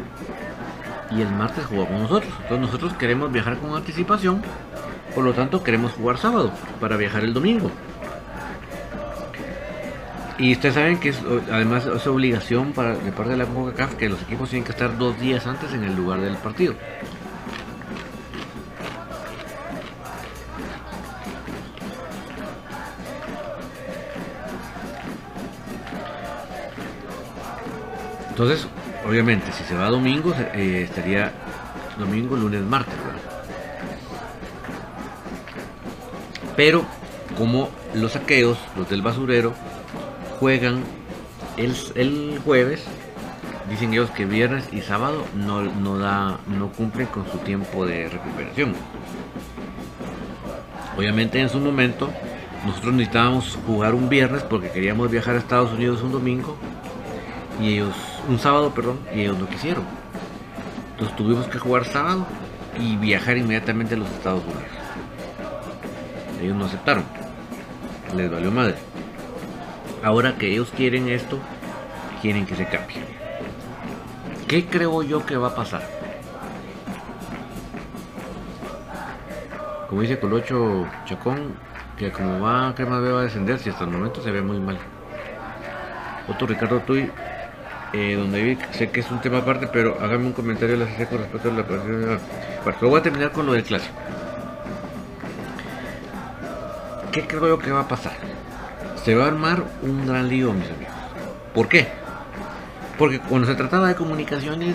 y 1.10 1.20
el 1.20 1.30
martes 1.30 1.66
jugamos 1.66 2.02
nosotros. 2.02 2.32
Entonces 2.42 2.60
nosotros 2.60 2.92
queremos 2.94 3.32
viajar 3.32 3.58
con 3.58 3.74
anticipación, 3.74 4.42
por 5.14 5.24
lo 5.24 5.32
tanto 5.32 5.62
queremos 5.62 5.92
jugar 5.92 6.18
sábado 6.18 6.52
para 6.80 6.96
viajar 6.96 7.24
el 7.24 7.34
domingo. 7.34 7.70
Y 10.36 10.52
ustedes 10.52 10.74
saben 10.74 10.98
que 10.98 11.10
es, 11.10 11.22
además 11.50 11.86
es 11.86 12.06
obligación 12.06 12.72
para, 12.72 12.96
de 12.96 13.12
parte 13.12 13.32
de 13.32 13.36
la 13.36 13.46
CONCACAF 13.46 13.94
que 13.94 14.08
los 14.08 14.20
equipos 14.22 14.50
tienen 14.50 14.64
que 14.64 14.72
estar 14.72 14.98
dos 14.98 15.18
días 15.20 15.46
antes 15.46 15.72
en 15.72 15.84
el 15.84 15.94
lugar 15.94 16.20
del 16.20 16.36
partido. 16.36 16.74
Entonces, 28.30 28.66
obviamente, 29.06 29.52
si 29.52 29.64
se 29.64 29.74
va 29.74 29.88
domingo, 29.88 30.34
eh, 30.54 30.82
estaría 30.88 31.32
domingo, 31.98 32.36
lunes, 32.36 32.62
martes. 32.62 32.94
Pero 36.56 36.84
como 37.36 37.68
los 37.94 38.12
saqueos, 38.12 38.58
los 38.76 38.88
del 38.88 39.02
basurero, 39.02 39.54
juegan 40.38 40.84
el, 41.56 41.74
el, 41.94 42.40
jueves, 42.44 42.84
dicen 43.68 43.92
ellos 43.92 44.10
que 44.10 44.24
viernes 44.24 44.68
y 44.72 44.80
sábado 44.80 45.24
no, 45.34 45.62
no, 45.62 45.98
da, 45.98 46.38
no 46.46 46.70
cumplen 46.70 47.06
con 47.08 47.30
su 47.30 47.38
tiempo 47.38 47.86
de 47.86 48.08
recuperación. 48.08 48.74
Obviamente 50.96 51.40
en 51.40 51.48
su 51.48 51.58
momento 51.58 52.10
nosotros 52.66 52.94
necesitábamos 52.94 53.58
jugar 53.66 53.94
un 53.94 54.08
viernes 54.08 54.42
porque 54.42 54.70
queríamos 54.70 55.10
viajar 55.10 55.34
a 55.34 55.38
Estados 55.38 55.72
Unidos 55.72 56.02
un 56.02 56.12
domingo 56.12 56.56
y 57.60 57.74
ellos 57.74 57.94
un 58.28 58.38
sábado, 58.38 58.72
perdón, 58.74 59.00
y 59.14 59.20
ellos 59.20 59.38
no 59.38 59.48
quisieron. 59.48 59.84
Entonces 60.92 61.16
tuvimos 61.16 61.46
que 61.48 61.58
jugar 61.58 61.84
sábado 61.84 62.26
y 62.78 62.96
viajar 62.96 63.36
inmediatamente 63.36 63.94
a 63.94 63.98
los 63.98 64.10
Estados 64.10 64.42
Unidos. 64.44 64.62
Ellos 66.40 66.56
no 66.56 66.64
aceptaron. 66.66 67.04
Les 68.14 68.30
valió 68.30 68.50
madre. 68.50 68.76
Ahora 70.02 70.36
que 70.36 70.52
ellos 70.52 70.72
quieren 70.76 71.08
esto, 71.08 71.38
quieren 72.20 72.46
que 72.46 72.54
se 72.54 72.66
cambie. 72.66 73.02
¿Qué 74.46 74.66
creo 74.66 75.02
yo 75.02 75.24
que 75.24 75.36
va 75.36 75.48
a 75.48 75.54
pasar? 75.54 75.82
Como 79.88 80.02
dice 80.02 80.18
Colocho 80.18 80.86
Chacón, 81.06 81.54
que 81.96 82.10
como 82.12 82.40
va 82.40 82.74
Crema 82.74 83.00
B 83.00 83.12
va 83.12 83.20
a 83.20 83.24
descender, 83.24 83.58
si 83.58 83.70
hasta 83.70 83.84
el 83.84 83.90
momento 83.90 84.22
se 84.22 84.30
ve 84.30 84.42
muy 84.42 84.58
mal. 84.58 84.78
Otro 86.28 86.46
Ricardo 86.46 86.80
Tuy, 86.80 87.10
eh, 87.96 88.16
donde 88.16 88.58
sé 88.72 88.90
que 88.90 89.00
es 89.00 89.10
un 89.12 89.20
tema 89.20 89.38
aparte, 89.38 89.68
pero 89.68 89.96
hágame 90.00 90.26
un 90.26 90.32
comentario 90.32 90.76
la 90.76 90.86
con 90.86 91.18
respecto 91.18 91.48
a 91.48 91.52
la 91.52 91.64
partida. 91.64 92.18
Bueno, 92.64 92.78
voy 92.82 92.98
a 92.98 93.02
terminar 93.04 93.30
con 93.30 93.46
lo 93.46 93.52
del 93.52 93.62
clásico. 93.62 93.94
¿Qué 97.12 97.24
creo 97.24 97.46
yo 97.46 97.58
que 97.60 97.70
va 97.70 97.82
a 97.82 97.88
pasar? 97.88 98.14
Se 99.04 99.14
va 99.14 99.26
a 99.26 99.28
armar 99.28 99.62
un 99.82 100.08
gran 100.08 100.28
lío, 100.28 100.52
mis 100.52 100.68
amigos. 100.68 100.92
¿Por 101.54 101.68
qué? 101.68 101.86
Porque 102.98 103.20
cuando 103.20 103.46
se 103.46 103.54
trataba 103.54 103.86
de 103.86 103.94
comunicaciones, 103.94 104.74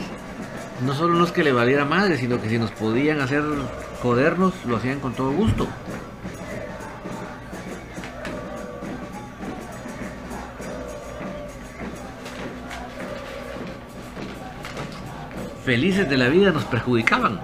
no 0.85 0.93
solo 0.93 1.15
no 1.15 1.25
es 1.25 1.33
que 1.33 1.43
le 1.43 1.51
valiera 1.51 1.83
madre, 1.83 2.17
sino 2.17 2.41
que 2.41 2.47
si 2.47 2.57
nos 2.57 2.71
podían 2.71 3.19
hacer 3.19 3.43
jodernos, 4.01 4.53
lo 4.65 4.77
hacían 4.77 5.01
con 5.01 5.11
todo 5.11 5.31
gusto. 5.31 5.67
Felices 15.69 16.09
de 16.09 16.17
la 16.17 16.29
vida 16.29 16.51
nos 16.51 16.63
perjudicaban. 16.63 17.39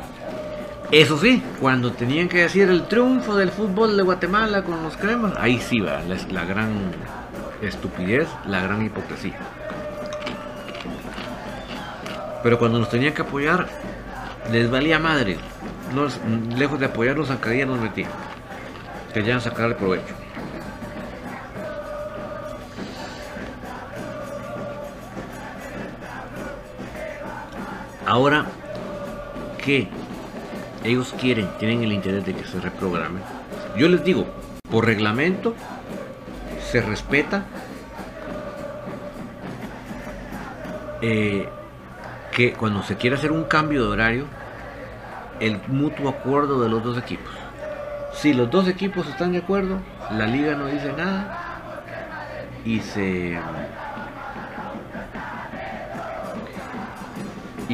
Eso 0.89 1.15
sí, 1.19 1.43
cuando 1.61 1.91
tenían 1.91 2.27
que 2.27 2.39
decir 2.39 2.67
el 2.69 2.87
triunfo 2.87 3.35
del 3.35 3.51
fútbol 3.51 3.95
de 3.95 4.01
Guatemala 4.01 4.63
con 4.63 4.81
los 4.81 4.97
cremas, 4.97 5.33
ahí 5.37 5.59
sí 5.59 5.79
va 5.79 6.01
la, 6.31 6.43
gran 6.43 6.71
estupidez, 7.61 8.27
la 8.47 8.61
gran 8.63 8.83
hipocresía. 8.83 9.37
Pero 12.41 12.57
cuando 12.57 12.79
nos 12.79 12.89
tenían 12.89 13.13
que 13.13 13.21
apoyar, 13.21 13.67
les 14.51 14.71
valía 14.71 14.97
madre. 14.97 15.37
Nos, 15.93 16.19
lejos 16.57 16.79
de 16.79 16.87
apoyarnos, 16.87 17.29
a 17.29 17.39
cada 17.39 17.63
nos 17.67 17.79
metían. 17.79 18.09
Querían 19.13 19.39
sacar 19.39 19.67
el 19.69 19.75
provecho. 19.75 20.15
Ahora 28.15 28.45
que 29.61 29.89
ellos 30.85 31.13
quieren, 31.19 31.49
tienen 31.59 31.83
el 31.83 31.91
interés 31.91 32.25
de 32.25 32.33
que 32.33 32.45
se 32.45 32.61
reprograme. 32.61 33.19
Yo 33.75 33.89
les 33.89 34.05
digo, 34.05 34.25
por 34.71 34.85
reglamento 34.85 35.53
se 36.71 36.79
respeta 36.79 37.43
eh, 41.01 41.49
que 42.31 42.53
cuando 42.53 42.83
se 42.83 42.95
quiere 42.95 43.17
hacer 43.17 43.33
un 43.33 43.43
cambio 43.43 43.83
de 43.83 43.89
horario, 43.89 44.25
el 45.41 45.59
mutuo 45.67 46.07
acuerdo 46.07 46.61
de 46.61 46.69
los 46.69 46.81
dos 46.85 46.97
equipos. 46.97 47.33
Si 48.13 48.33
los 48.33 48.49
dos 48.49 48.69
equipos 48.69 49.09
están 49.09 49.33
de 49.33 49.39
acuerdo, 49.39 49.79
la 50.11 50.25
liga 50.25 50.55
no 50.55 50.67
dice 50.67 50.93
nada 50.93 51.37
y 52.63 52.79
se 52.79 53.37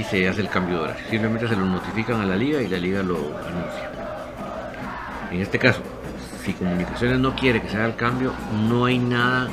se 0.03 0.27
hace 0.27 0.41
el 0.41 0.49
cambio 0.49 0.77
de 0.77 0.83
horario. 0.83 1.05
Simplemente 1.09 1.47
se 1.47 1.55
lo 1.55 1.65
notifican 1.65 2.21
a 2.21 2.25
la 2.25 2.35
liga 2.35 2.61
y 2.61 2.67
la 2.67 2.77
liga 2.77 3.03
lo 3.03 3.17
anuncia. 3.17 3.91
En 5.31 5.41
este 5.41 5.59
caso, 5.59 5.81
si 6.43 6.53
comunicaciones 6.53 7.19
no 7.19 7.35
quiere 7.35 7.61
que 7.61 7.69
se 7.69 7.77
haga 7.77 7.85
el 7.85 7.95
cambio, 7.95 8.33
no 8.67 8.85
hay 8.85 8.99
nada 8.99 9.49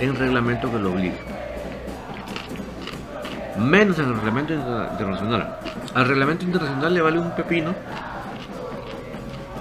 en 0.00 0.14
reglamento 0.16 0.70
que 0.70 0.78
lo 0.78 0.92
obligue. 0.92 1.18
Menos 3.58 3.98
en 3.98 4.06
el 4.06 4.14
reglamento 4.16 4.54
internacional. 4.54 5.58
Al 5.94 6.08
reglamento 6.08 6.44
internacional 6.44 6.94
le 6.94 7.00
vale 7.00 7.18
un 7.18 7.30
pepino 7.32 7.74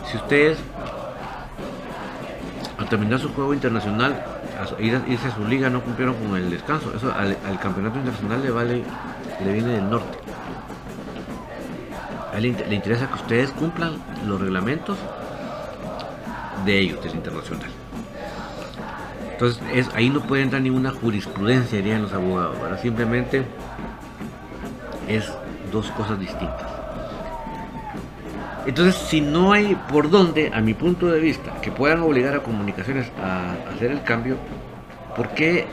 si 0.09 0.17
ustedes 0.17 0.57
al 2.77 2.89
terminar 2.89 3.19
su 3.19 3.33
juego 3.33 3.53
internacional, 3.53 4.25
irse 4.79 5.27
a 5.27 5.35
su 5.35 5.45
liga 5.47 5.69
no 5.69 5.81
cumplieron 5.81 6.15
con 6.15 6.35
el 6.35 6.49
descanso. 6.49 6.93
Eso 6.95 7.13
al, 7.13 7.59
campeonato 7.59 7.99
internacional 7.99 8.41
le 8.41 8.51
vale 8.51 8.83
le 9.43 9.53
viene 9.53 9.73
del 9.73 9.89
norte. 9.89 10.17
Le 12.39 12.75
interesa 12.75 13.07
que 13.07 13.15
ustedes 13.15 13.51
cumplan 13.51 13.93
los 14.25 14.39
reglamentos 14.39 14.97
de 16.65 16.79
ellos, 16.79 17.03
del 17.03 17.15
internacional. 17.15 17.69
Entonces, 19.31 19.61
es, 19.73 19.89
ahí 19.95 20.09
no 20.09 20.21
puede 20.21 20.43
entrar 20.43 20.61
ninguna 20.61 20.91
jurisprudencia, 20.91 21.79
dirían 21.79 22.03
los 22.03 22.13
abogados. 22.13 22.57
Simplemente 22.79 23.43
es 25.07 25.31
dos 25.71 25.89
cosas 25.91 26.19
distintas. 26.19 26.80
Entonces, 28.65 28.95
si 28.95 29.21
no 29.21 29.53
hay 29.53 29.75
por 29.91 30.09
dónde, 30.09 30.51
a 30.53 30.61
mi 30.61 30.73
punto 30.73 31.07
de 31.07 31.19
vista, 31.19 31.59
que 31.61 31.71
puedan 31.71 32.01
obligar 32.01 32.35
a 32.35 32.43
comunicaciones 32.43 33.11
a 33.21 33.53
hacer 33.73 33.91
el 33.91 34.03
cambio, 34.03 34.37
¿por 35.15 35.29
qué 35.29 35.65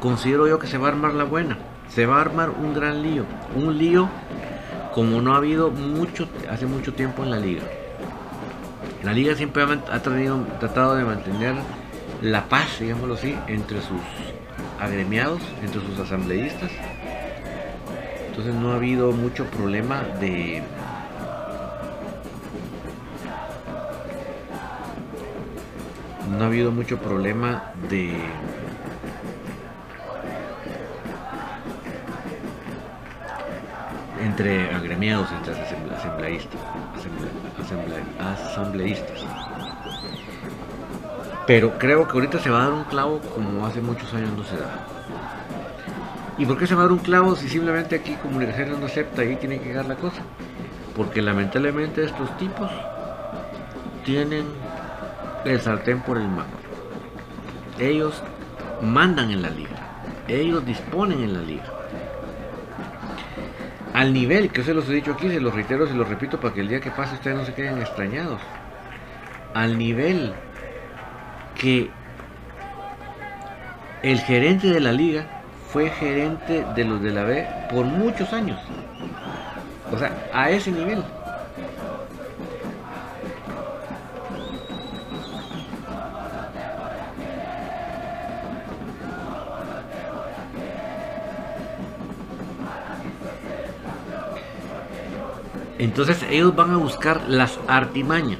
considero 0.00 0.46
yo 0.48 0.58
que 0.58 0.66
se 0.66 0.78
va 0.78 0.88
a 0.88 0.90
armar 0.92 1.14
la 1.14 1.24
buena? 1.24 1.58
se 1.94 2.06
va 2.06 2.18
a 2.18 2.20
armar 2.22 2.50
un 2.50 2.74
gran 2.74 3.02
lío. 3.02 3.24
Un 3.54 3.76
lío 3.78 4.08
como 4.94 5.20
no 5.20 5.34
ha 5.34 5.38
habido 5.38 5.70
mucho, 5.70 6.28
hace 6.50 6.66
mucho 6.66 6.94
tiempo 6.94 7.22
en 7.22 7.30
la 7.30 7.38
liga. 7.38 7.62
La 9.02 9.12
liga 9.12 9.34
siempre 9.34 9.62
ha, 9.62 10.02
tratado 10.02 10.94
de 10.94 11.04
mantener 11.04 11.54
la 12.22 12.48
paz, 12.48 12.78
digámoslo 12.78 13.14
así, 13.14 13.36
entre 13.48 13.80
sus 13.80 14.00
agremiados, 14.80 15.40
entre 15.62 15.80
sus 15.80 15.98
asambleístas. 15.98 16.70
Entonces 18.28 18.54
no 18.54 18.72
ha 18.72 18.76
habido 18.76 19.12
mucho 19.12 19.44
problema 19.46 20.02
de 20.20 20.62
no 26.32 26.44
ha 26.44 26.46
habido 26.46 26.72
mucho 26.72 26.98
problema 26.98 27.72
de 27.88 28.14
entre 34.24 34.74
agremiados, 34.74 35.28
entre 35.32 35.52
asambleístas, 35.94 36.60
asambleístas. 38.18 39.26
Pero 41.46 41.76
creo 41.78 42.06
que 42.06 42.12
ahorita 42.12 42.38
se 42.38 42.50
va 42.50 42.62
a 42.62 42.64
dar 42.64 42.72
un 42.72 42.84
clavo 42.84 43.20
como 43.34 43.66
hace 43.66 43.80
muchos 43.80 44.12
años 44.14 44.30
no 44.36 44.44
se 44.44 44.56
da. 44.56 44.86
¿Y 46.38 46.46
por 46.46 46.56
qué 46.56 46.66
se 46.66 46.74
va 46.74 46.82
a 46.82 46.84
dar 46.84 46.92
un 46.92 46.98
clavo 46.98 47.36
si 47.36 47.48
simplemente 47.48 47.96
aquí 47.96 48.14
comunicaciones 48.14 48.78
no 48.78 48.86
acepta 48.86 49.24
y 49.24 49.36
tiene 49.36 49.58
que 49.58 49.66
llegar 49.66 49.86
la 49.86 49.96
cosa? 49.96 50.22
Porque 50.96 51.20
lamentablemente 51.20 52.04
estos 52.04 52.34
tipos 52.38 52.70
tienen 54.04 54.46
el 55.44 55.60
sartén 55.60 56.00
por 56.00 56.16
el 56.16 56.28
mango. 56.28 56.58
Ellos 57.78 58.22
mandan 58.80 59.30
en 59.30 59.42
la 59.42 59.50
liga. 59.50 59.70
Ellos 60.28 60.64
disponen 60.64 61.22
en 61.22 61.34
la 61.34 61.40
liga 61.40 61.82
al 63.92 64.12
nivel 64.12 64.50
que 64.50 64.62
se 64.62 64.72
los 64.72 64.88
he 64.88 64.94
dicho 64.94 65.12
aquí, 65.12 65.28
se 65.28 65.40
los 65.40 65.54
reitero, 65.54 65.86
se 65.86 65.94
los 65.94 66.08
repito 66.08 66.40
para 66.40 66.54
que 66.54 66.60
el 66.60 66.68
día 66.68 66.80
que 66.80 66.90
pase 66.90 67.14
ustedes 67.14 67.36
no 67.36 67.44
se 67.44 67.54
queden 67.54 67.78
extrañados. 67.78 68.40
Al 69.54 69.76
nivel 69.76 70.32
que 71.54 71.90
el 74.02 74.20
gerente 74.20 74.68
de 74.68 74.80
la 74.80 74.92
liga 74.92 75.26
fue 75.68 75.90
gerente 75.90 76.64
de 76.74 76.84
los 76.84 77.02
de 77.02 77.10
la 77.10 77.24
B 77.24 77.46
por 77.70 77.84
muchos 77.84 78.32
años. 78.32 78.58
O 79.92 79.98
sea, 79.98 80.30
a 80.32 80.50
ese 80.50 80.72
nivel. 80.72 81.04
Entonces 95.82 96.22
ellos 96.30 96.54
van 96.54 96.70
a 96.70 96.76
buscar 96.76 97.22
las 97.26 97.58
artimañas 97.66 98.38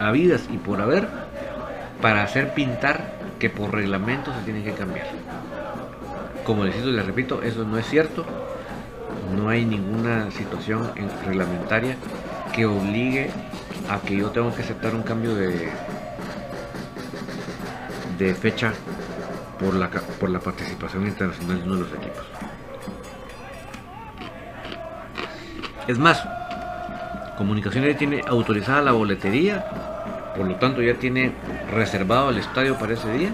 habidas 0.00 0.48
y 0.52 0.56
por 0.56 0.80
haber 0.80 1.06
para 2.02 2.24
hacer 2.24 2.54
pintar 2.54 3.12
que 3.38 3.50
por 3.50 3.72
reglamento 3.72 4.34
se 4.34 4.40
tiene 4.40 4.64
que 4.64 4.72
cambiar. 4.72 5.06
Como 6.42 6.64
les, 6.64 6.84
les 6.84 7.06
repito, 7.06 7.40
eso 7.44 7.64
no 7.64 7.78
es 7.78 7.86
cierto. 7.86 8.26
No 9.36 9.48
hay 9.48 9.64
ninguna 9.64 10.28
situación 10.32 10.90
reglamentaria 11.24 11.96
que 12.52 12.66
obligue 12.66 13.30
a 13.88 14.00
que 14.00 14.16
yo 14.16 14.30
tenga 14.30 14.52
que 14.56 14.62
aceptar 14.62 14.92
un 14.92 15.04
cambio 15.04 15.36
de, 15.36 15.70
de 18.18 18.34
fecha 18.34 18.72
por 19.60 19.74
la, 19.74 19.88
por 19.88 20.30
la 20.30 20.40
participación 20.40 21.06
internacional 21.06 21.58
de 21.58 21.64
uno 21.64 21.74
de 21.76 21.80
los 21.82 21.92
equipos. 21.92 22.33
Es 25.86 25.98
más, 25.98 26.24
Comunicaciones 27.36 27.98
tiene 27.98 28.22
autorizada 28.28 28.80
la 28.80 28.92
boletería, 28.92 29.64
por 30.36 30.46
lo 30.46 30.54
tanto 30.54 30.80
ya 30.82 30.94
tiene 30.94 31.32
reservado 31.72 32.30
el 32.30 32.38
estadio 32.38 32.76
para 32.78 32.94
ese 32.94 33.12
día. 33.12 33.30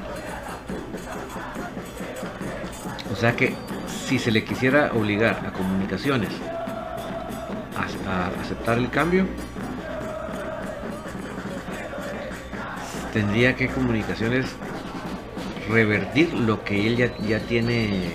O 3.12 3.16
sea 3.16 3.36
que 3.36 3.54
si 4.08 4.18
se 4.18 4.30
le 4.30 4.42
quisiera 4.42 4.90
obligar 4.94 5.44
a 5.46 5.52
comunicaciones 5.52 6.30
a, 8.08 8.40
aceptar 8.40 8.78
el 8.78 8.88
cambio, 8.88 9.26
tendría 13.12 13.54
que 13.54 13.68
comunicaciones 13.68 14.46
revertir 15.68 16.32
lo 16.32 16.64
que 16.64 16.86
él 16.86 16.96
ya, 16.96 17.16
ya 17.18 17.38
tiene 17.40 18.12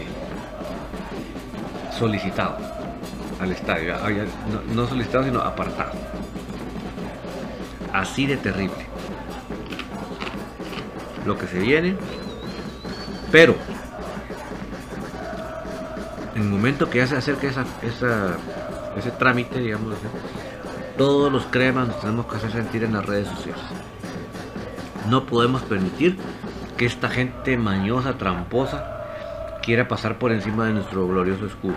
solicitado 1.91 2.74
al 3.39 3.51
estadio, 3.51 3.95
ah, 3.95 4.09
no, 4.73 4.88
solicitado 4.88 5.23
sino 5.25 5.41
apartado. 5.41 5.91
Así 7.93 8.25
de 8.25 8.38
terrible. 8.38 8.88
Lo 11.25 11.38
que 11.38 11.47
se 11.47 11.59
viene. 11.59 11.95
Pero 13.31 13.55
en 16.36 16.41
el 16.43 16.49
momento 16.49 16.89
que 16.89 16.99
ya 16.99 17.07
se 17.07 17.17
acerca 17.17 17.47
esa, 17.47 17.65
ese 18.97 19.11
trámite, 19.11 19.59
digamos, 19.59 19.95
todos 20.97 21.31
los 21.31 21.45
cremas 21.45 21.88
nos 21.88 21.99
tenemos 21.99 22.27
que 22.27 22.38
hacer 22.38 22.51
sentir 22.51 22.83
en 22.83 22.93
las 22.93 23.05
redes 23.05 23.27
sociales. 23.27 23.63
No 25.09 25.25
podemos 25.25 25.63
permitir 25.63 26.17
que 26.77 26.86
esta 26.86 27.09
gente 27.09 27.57
mañosa, 27.57 28.17
tramposa, 28.17 29.03
quiera 29.61 29.88
pasar 29.88 30.17
por 30.17 30.31
encima 30.31 30.65
de 30.65 30.73
nuestro 30.73 31.07
glorioso 31.07 31.45
escudo 31.45 31.75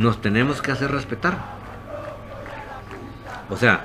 nos 0.00 0.22
tenemos 0.22 0.62
que 0.62 0.72
hacer 0.72 0.90
respetar. 0.90 1.36
O 3.50 3.56
sea, 3.56 3.84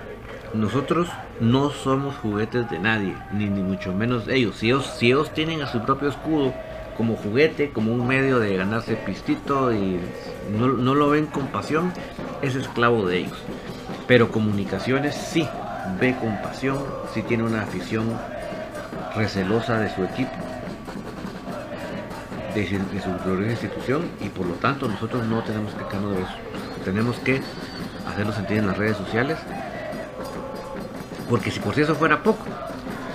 nosotros 0.54 1.10
no 1.42 1.72
somos 1.72 2.16
juguetes 2.16 2.70
de 2.70 2.80
nadie, 2.80 3.18
ni, 3.34 3.48
ni 3.50 3.62
mucho 3.62 3.92
menos 3.92 4.30
ellos. 4.30 4.56
Si, 4.56 4.68
ellos. 4.68 4.86
si 4.98 5.08
ellos 5.08 5.34
tienen 5.34 5.62
a 5.62 5.68
su 5.68 5.82
propio 5.82 6.08
escudo 6.08 6.54
como 6.96 7.18
juguete, 7.18 7.72
como 7.72 7.92
un 7.92 8.08
medio 8.08 8.40
de 8.40 8.56
ganarse 8.56 8.96
pistito 8.96 9.74
y 9.74 10.00
no, 10.58 10.68
no 10.68 10.96
lo 10.96 11.10
ven 11.10 11.26
con 11.26 11.48
pasión, 11.48 11.92
es 12.42 12.56
esclavo 12.56 13.06
de 13.06 13.18
ellos. 13.18 13.38
Pero 14.08 14.32
comunicaciones 14.32 15.16
sí 15.16 15.46
ve 16.00 16.16
con 16.16 16.42
pasión, 16.42 16.78
sí 17.14 17.24
tiene 17.24 17.44
una 17.44 17.64
afición 17.64 18.18
recelosa 19.18 19.80
de 19.80 19.94
su 19.94 20.06
equipo. 20.06 20.45
De, 22.56 23.02
su 23.02 23.24
gloriosa 23.26 23.52
institución 23.52 24.10
y 24.22 24.30
por 24.30 24.46
lo 24.46 24.54
tanto 24.56 24.88
nosotros 24.88 25.26
no 25.28 25.44
tenemos 25.44 25.74
que 25.74 25.84
quedarnos 25.86 26.16
de 26.16 26.22
eso. 26.22 26.34
Tenemos 26.84 27.18
que 27.18 27.42
hacerlo 28.08 28.34
sentir 28.34 28.58
en 28.58 28.68
las 28.68 28.78
redes 28.78 28.98
sociales. 28.98 29.38
Porque 31.30 31.52
si 31.52 31.60
por 31.60 31.76
si 31.76 31.82
eso 31.82 31.96
fuera 31.96 32.24
poco, 32.24 32.46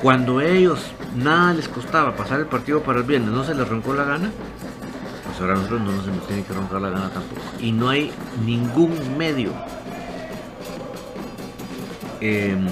cuando 0.03 0.41
ellos 0.41 0.80
nada 1.14 1.55
les 1.55 1.68
costaba 1.68 2.16
pasar 2.16 2.41
el 2.41 2.47
partido 2.47 2.82
para 2.82 2.99
el 2.99 3.05
viernes, 3.05 3.30
no 3.30 3.45
se 3.45 3.55
les 3.55 3.66
roncó 3.68 3.95
la 3.95 4.05
gana, 4.05 4.30
pues 5.24 5.41
ahora 5.41 5.55
nosotros 5.55 5.80
no 5.80 5.93
nos 5.93 6.26
tiene 6.26 6.43
que 6.43 6.53
roncar 6.53 6.82
la 6.82 6.91
gana 6.91 7.11
tampoco. 7.11 7.41
Y 7.61 7.72
no 7.72 7.88
hay 7.88 8.12
ningún 8.45 9.16
medio 9.16 9.53
em, 12.20 12.66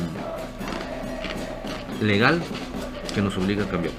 legal 2.01 2.43
que 3.15 3.23
nos 3.23 3.37
obligue 3.37 3.63
a 3.63 3.69
cambiar. 3.69 3.95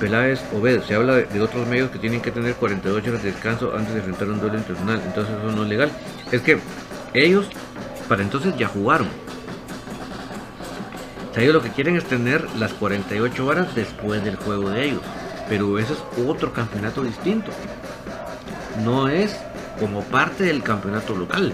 Peláez 0.00 0.40
Obed, 0.52 0.82
se 0.82 0.94
habla 0.94 1.16
de, 1.16 1.40
otros 1.40 1.66
medios 1.66 1.90
que 1.90 1.98
tienen 1.98 2.20
que 2.20 2.30
tener 2.30 2.54
48 2.54 3.10
horas 3.10 3.22
de 3.22 3.32
descanso 3.32 3.74
antes 3.76 3.92
de 3.92 4.00
enfrentar 4.00 4.28
un 4.28 4.40
duelo 4.40 4.58
internacional, 4.58 5.02
entonces 5.04 5.34
eso 5.36 5.52
no 5.52 5.62
es 5.62 5.68
legal. 5.68 5.90
Es 6.30 6.42
que 6.42 6.58
ellos 7.14 7.48
para 8.08 8.22
entonces 8.22 8.56
ya 8.56 8.68
jugaron. 8.68 9.08
O 11.30 11.34
sea, 11.34 11.42
ellos 11.42 11.54
lo 11.54 11.62
que 11.62 11.70
quieren 11.70 11.96
es 11.96 12.04
tener 12.04 12.48
las 12.56 12.72
48 12.74 13.46
horas 13.46 13.74
después 13.74 14.24
del 14.24 14.36
juego 14.36 14.70
de 14.70 14.86
ellos. 14.86 15.02
Pero 15.48 15.78
eso 15.78 15.94
es 15.94 16.26
otro 16.26 16.52
campeonato 16.52 17.02
distinto. 17.02 17.50
No 18.84 19.08
es 19.08 19.36
como 19.80 20.02
parte 20.02 20.44
del 20.44 20.62
campeonato 20.62 21.14
local. 21.14 21.52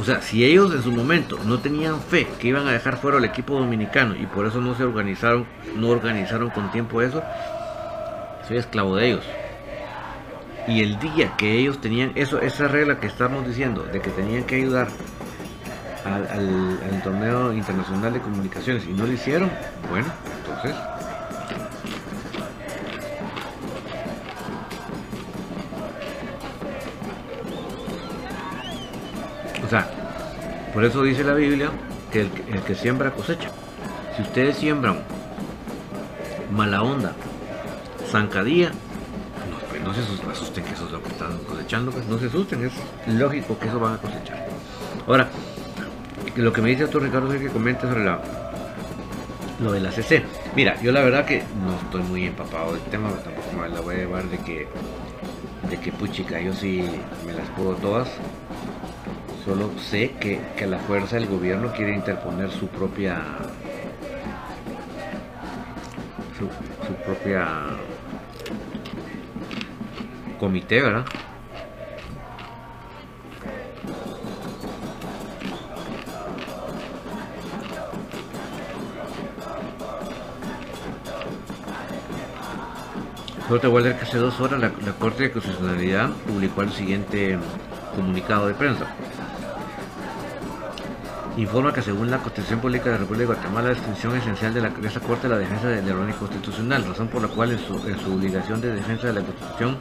O 0.00 0.04
sea, 0.04 0.22
si 0.22 0.44
ellos 0.44 0.72
en 0.72 0.82
su 0.82 0.92
momento 0.92 1.38
no 1.44 1.58
tenían 1.58 2.00
fe 2.00 2.26
que 2.38 2.48
iban 2.48 2.68
a 2.68 2.72
dejar 2.72 2.98
fuera 2.98 3.18
al 3.18 3.24
equipo 3.24 3.58
dominicano 3.58 4.14
y 4.14 4.26
por 4.26 4.46
eso 4.46 4.60
no 4.60 4.76
se 4.76 4.84
organizaron, 4.84 5.46
no 5.74 5.88
organizaron 5.88 6.50
con 6.50 6.70
tiempo 6.70 7.02
eso, 7.02 7.22
soy 8.46 8.58
esclavo 8.58 8.96
de 8.96 9.08
ellos. 9.08 9.24
Y 10.68 10.82
el 10.82 10.98
día 11.00 11.34
que 11.36 11.58
ellos 11.58 11.80
tenían 11.80 12.12
eso, 12.14 12.40
esa 12.40 12.68
regla 12.68 13.00
que 13.00 13.06
estamos 13.06 13.46
diciendo, 13.46 13.82
de 13.82 14.00
que 14.00 14.10
tenían 14.10 14.44
que 14.44 14.56
ayudar 14.56 14.88
al, 16.04 17.02
torneo 17.02 17.52
internacional 17.52 18.12
de 18.12 18.20
comunicaciones 18.20 18.84
y 18.86 18.92
no 18.92 19.06
lo 19.06 19.12
hicieron, 19.12 19.50
bueno, 19.90 20.06
entonces 20.38 20.76
O 29.68 29.70
sea, 29.70 29.86
por 30.72 30.82
eso 30.82 31.02
dice 31.02 31.22
la 31.22 31.34
Biblia 31.34 31.68
que 32.10 32.22
el, 32.22 32.30
que 32.66 32.74
siembra 32.74 33.10
cosecha. 33.10 33.50
Si 34.16 34.22
ustedes 34.22 34.56
siembran 34.56 35.00
mala 36.50 36.80
onda, 36.80 37.12
zancadilla, 38.10 38.70
no 39.84 39.92
se 39.92 40.00
asusten 40.30 40.64
que 40.64 40.72
eso 40.72 40.86
es 40.86 40.92
lo 40.92 41.02
que 41.02 41.10
están 41.10 41.36
cosechando, 41.46 41.90
pues 41.90 42.06
no 42.06 42.18
se 42.18 42.28
asusten, 42.28 42.64
es 42.64 42.72
lógico 43.14 43.58
que 43.58 43.68
eso 43.68 43.78
van 43.78 43.96
a 43.96 43.98
cosechar. 43.98 44.48
Ahora, 45.06 45.28
lo 46.34 46.50
que 46.50 46.62
me 46.62 46.70
dice 46.70 46.86
tú 46.86 46.98
Ricardo 46.98 47.30
es 47.34 47.42
que 47.42 47.48
comente 47.48 47.82
sobre 47.82 48.06
la, 48.06 48.22
lo 49.60 49.72
de 49.72 49.80
la 49.80 49.92
CC. 49.92 50.24
Mira, 50.56 50.80
yo 50.80 50.92
la 50.92 51.02
verdad 51.02 51.26
que 51.26 51.42
no 51.62 51.76
estoy 51.76 52.02
muy 52.04 52.24
empapado 52.24 52.72
del 52.72 52.82
tema, 52.84 53.10
tampoco 53.10 53.52
me 53.60 53.68
la 53.68 53.82
voy 53.82 53.96
a 53.96 53.98
llevar 53.98 54.24
de 54.24 54.38
que, 54.38 54.66
de 55.68 55.78
que 55.78 55.92
puchica, 55.92 56.40
yo 56.40 56.54
sí 56.54 56.88
me 57.26 57.34
las 57.34 57.46
puedo 57.50 57.74
todas. 57.74 58.08
Solo 59.48 59.70
sé 59.78 60.10
que, 60.20 60.38
que 60.58 60.66
la 60.66 60.78
fuerza 60.78 61.16
del 61.16 61.26
gobierno 61.26 61.72
quiere 61.72 61.94
interponer 61.94 62.50
su 62.50 62.66
propia 62.68 63.22
su 66.38 66.94
propia 67.06 67.48
comité, 70.38 70.82
¿verdad? 70.82 71.06
Solo 83.48 83.60
te 83.60 83.66
voy 83.66 83.80
a 83.80 83.84
leer 83.86 83.96
que 83.96 84.02
hace 84.02 84.18
dos 84.18 84.38
horas 84.40 84.60
la, 84.60 84.70
Corte 84.98 85.22
de 85.22 85.32
Constitucionalidad 85.32 86.10
publicó 86.26 86.60
el 86.60 86.72
siguiente 86.72 87.38
comunicado 87.96 88.46
de 88.46 88.52
prensa. 88.52 88.94
Informa 91.38 91.72
que 91.72 91.80
según 91.82 92.10
la 92.10 92.18
Constitución 92.18 92.58
Pública 92.58 92.86
de 92.86 92.90
la 92.90 92.98
República 92.98 93.28
de 93.28 93.34
Guatemala, 93.34 93.68
la 93.68 93.74
distinción 93.74 94.16
esencial 94.16 94.52
de, 94.52 94.60
de 94.60 94.88
esa 94.88 94.98
Corte 94.98 95.28
es 95.28 95.30
la 95.30 95.38
defensa 95.38 95.68
del 95.68 95.88
orden 95.92 96.12
constitucional, 96.14 96.84
razón 96.84 97.06
por 97.06 97.22
la 97.22 97.28
cual 97.28 97.52
en 97.52 97.60
su, 97.60 97.74
en 97.86 97.96
su 97.96 98.12
obligación 98.12 98.60
de 98.60 98.74
defensa 98.74 99.06
de 99.06 99.12
la 99.12 99.20
Constitución 99.20 99.76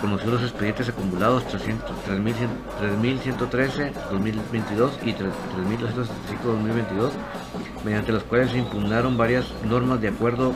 conoció 0.00 0.30
los 0.30 0.42
expedientes 0.42 0.88
acumulados 0.88 1.42
3.113 1.48 3.92
2022 4.12 4.98
y 5.02 5.12
3.275 5.12 6.44
2022, 6.44 7.12
mediante 7.84 8.12
los 8.12 8.22
cuales 8.22 8.52
se 8.52 8.58
impugnaron 8.58 9.16
varias 9.16 9.46
normas 9.68 10.00
de 10.00 10.06
acuerdo 10.06 10.54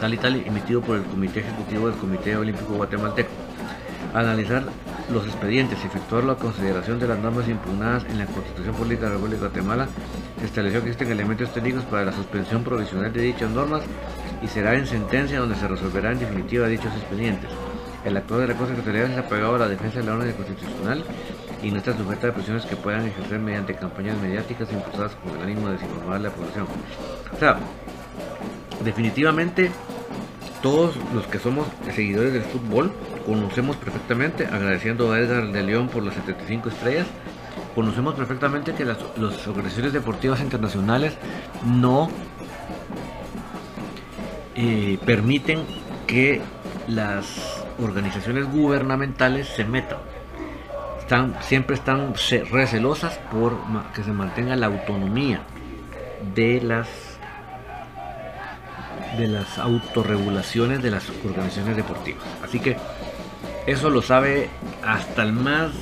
tal 0.00 0.14
y 0.14 0.18
tal 0.18 0.36
emitido 0.36 0.82
por 0.82 0.98
el 0.98 1.02
Comité 1.02 1.40
Ejecutivo 1.40 1.88
del 1.88 1.98
Comité 1.98 2.36
Olímpico 2.36 2.74
Guatemalteco. 2.74 3.30
Analizar 4.14 4.62
los 5.10 5.24
expedientes 5.24 5.78
y 5.82 5.86
efectuar 5.86 6.24
la 6.24 6.34
consideración 6.34 6.98
de 6.98 7.08
las 7.08 7.18
normas 7.18 7.48
impugnadas 7.48 8.04
en 8.04 8.18
la 8.18 8.26
Constitución 8.26 8.74
Política 8.74 9.06
de 9.06 9.10
la 9.10 9.14
República 9.14 9.42
de 9.42 9.48
Guatemala, 9.48 9.88
estableció 10.42 10.82
que 10.82 10.90
existen 10.90 11.12
elementos 11.12 11.52
técnicos 11.52 11.84
para 11.84 12.04
la 12.04 12.12
suspensión 12.12 12.64
provisional 12.64 13.12
de 13.12 13.22
dichas 13.22 13.50
normas 13.50 13.82
y 14.42 14.48
será 14.48 14.74
en 14.74 14.86
sentencia 14.86 15.40
donde 15.40 15.56
se 15.56 15.68
resolverá 15.68 16.12
en 16.12 16.18
definitiva 16.18 16.66
dichos 16.66 16.92
expedientes. 16.94 17.50
El 18.04 18.16
actor 18.16 18.40
de 18.40 18.48
la 18.48 18.54
Cosa 18.54 18.76
Secretaría 18.76 19.08
se 19.08 19.20
ha 19.20 19.28
pagado 19.28 19.56
a 19.56 19.58
la 19.58 19.68
defensa 19.68 19.98
de 19.98 20.06
la 20.06 20.14
orden 20.14 20.32
constitucional 20.32 21.04
y 21.62 21.70
no 21.70 21.78
está 21.78 21.96
sujeta 21.96 22.28
a 22.28 22.32
presiones 22.32 22.64
que 22.66 22.76
puedan 22.76 23.06
ejercer 23.06 23.38
mediante 23.38 23.74
campañas 23.74 24.16
mediáticas 24.20 24.72
impulsadas 24.72 25.16
con 25.16 25.36
el 25.36 25.42
ánimo 25.42 25.66
de 25.66 25.72
desinformar 25.74 26.16
a 26.16 26.18
la 26.20 26.30
población. 26.30 26.66
O 27.32 27.38
sea, 27.38 27.58
definitivamente 28.84 29.70
todos 30.66 30.96
los 31.14 31.28
que 31.28 31.38
somos 31.38 31.68
seguidores 31.94 32.32
del 32.32 32.42
fútbol 32.42 32.90
conocemos 33.24 33.76
perfectamente, 33.76 34.46
agradeciendo 34.46 35.12
a 35.12 35.20
Edgar 35.20 35.52
de 35.52 35.62
León 35.62 35.86
por 35.86 36.02
las 36.02 36.14
75 36.14 36.70
estrellas, 36.70 37.06
conocemos 37.76 38.14
perfectamente 38.14 38.74
que 38.74 38.84
las, 38.84 38.98
organizaciones 39.46 39.92
deportivas 39.92 40.40
internacionales 40.40 41.12
no 41.64 42.10
eh, 44.56 44.98
permiten 45.06 45.60
que 46.08 46.40
las 46.88 47.64
organizaciones 47.80 48.50
gubernamentales 48.50 49.46
se 49.46 49.64
metan. 49.64 49.98
Están, 50.98 51.36
siempre 51.42 51.76
están 51.76 52.12
recelosas 52.50 53.20
por 53.30 53.56
que 53.94 54.02
se 54.02 54.10
mantenga 54.10 54.56
la 54.56 54.66
autonomía 54.66 55.42
de 56.34 56.60
las 56.60 57.05
de 59.16 59.28
las 59.28 59.58
autorregulaciones 59.58 60.82
de 60.82 60.90
las 60.90 61.08
organizaciones 61.24 61.76
deportivas. 61.76 62.24
Así 62.42 62.60
que 62.60 62.76
eso 63.66 63.90
lo 63.90 64.02
sabe 64.02 64.48
hasta 64.84 65.22
el 65.22 65.32
más, 65.32 65.72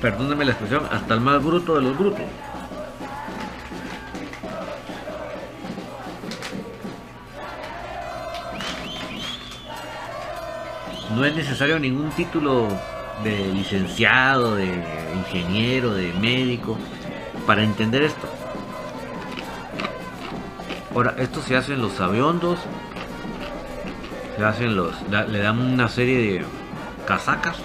perdónenme 0.00 0.44
la 0.44 0.52
expresión, 0.52 0.86
hasta 0.90 1.14
el 1.14 1.20
más 1.20 1.42
bruto 1.42 1.74
de 1.76 1.82
los 1.82 1.98
brutos. 1.98 2.22
no 11.14 11.24
es 11.24 11.34
necesario 11.34 11.78
ningún 11.78 12.10
título 12.10 12.68
de 13.22 13.46
licenciado, 13.52 14.56
de 14.56 14.68
ingeniero, 15.14 15.94
de 15.94 16.12
médico, 16.14 16.76
para 17.46 17.62
entender 17.62 18.02
esto. 18.02 18.28
Ahora, 20.94 21.14
esto 21.18 21.42
se 21.42 21.56
hace 21.56 21.74
en 21.74 21.82
los 21.82 22.00
aviondos, 22.00 22.60
se 24.36 24.44
hacen 24.44 24.76
los, 24.76 24.94
le 25.10 25.38
dan 25.40 25.58
una 25.58 25.88
serie 25.88 26.18
de 26.18 26.44
casacas. 27.04 27.56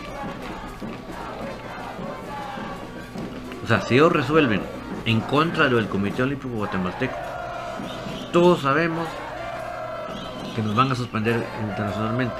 O 3.63 3.67
sea, 3.67 3.81
si 3.81 3.95
ellos 3.95 4.11
resuelven 4.11 4.61
en 5.05 5.21
contra 5.21 5.65
de 5.65 5.69
lo 5.69 5.77
del 5.77 5.87
Comité 5.87 6.23
Olímpico 6.23 6.55
Guatemalteco, 6.55 7.15
todos 8.33 8.61
sabemos 8.61 9.07
que 10.55 10.63
nos 10.63 10.75
van 10.75 10.91
a 10.91 10.95
suspender 10.95 11.45
internacionalmente. 11.69 12.35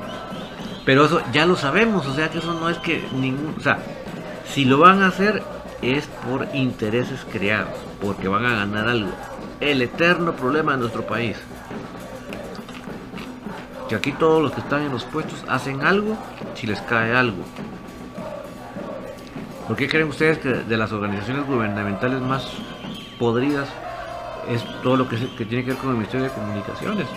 Pero 0.85 1.05
eso 1.05 1.21
ya 1.31 1.45
lo 1.45 1.55
sabemos, 1.55 2.07
o 2.07 2.15
sea 2.15 2.29
que 2.29 2.39
eso 2.39 2.53
no 2.55 2.67
es 2.67 2.79
que 2.79 3.07
ningún, 3.13 3.53
o 3.55 3.61
sea, 3.61 3.77
si 4.47 4.65
lo 4.65 4.79
van 4.79 5.03
a 5.03 5.07
hacer 5.09 5.43
es 5.83 6.07
por 6.27 6.47
intereses 6.53 7.19
creados, 7.31 7.77
porque 8.01 8.27
van 8.27 8.45
a 8.45 8.55
ganar 8.55 8.87
algo. 8.87 9.11
El 9.59 9.81
eterno 9.81 10.33
problema 10.33 10.73
de 10.73 10.79
nuestro 10.79 11.05
país. 11.05 11.37
Que 13.87 13.95
aquí 13.95 14.11
todos 14.11 14.41
los 14.41 14.51
que 14.51 14.61
están 14.61 14.83
en 14.83 14.91
los 14.91 15.03
puestos 15.03 15.43
hacen 15.47 15.81
algo 15.81 16.17
si 16.55 16.67
les 16.67 16.79
cae 16.81 17.15
algo. 17.15 17.43
¿Por 19.67 19.75
qué 19.75 19.87
creen 19.87 20.07
ustedes 20.07 20.39
que 20.39 20.49
de 20.49 20.77
las 20.77 20.91
organizaciones 20.91 21.45
gubernamentales 21.45 22.21
más 22.21 22.47
podridas 23.19 23.69
es 24.49 24.63
todo 24.81 24.97
lo 24.97 25.07
que, 25.07 25.17
que 25.35 25.45
tiene 25.45 25.63
que 25.63 25.71
ver 25.71 25.79
con 25.79 25.89
el 25.89 25.97
Ministerio 25.97 26.25
de 26.25 26.31
Comunicaciones, 26.33 27.07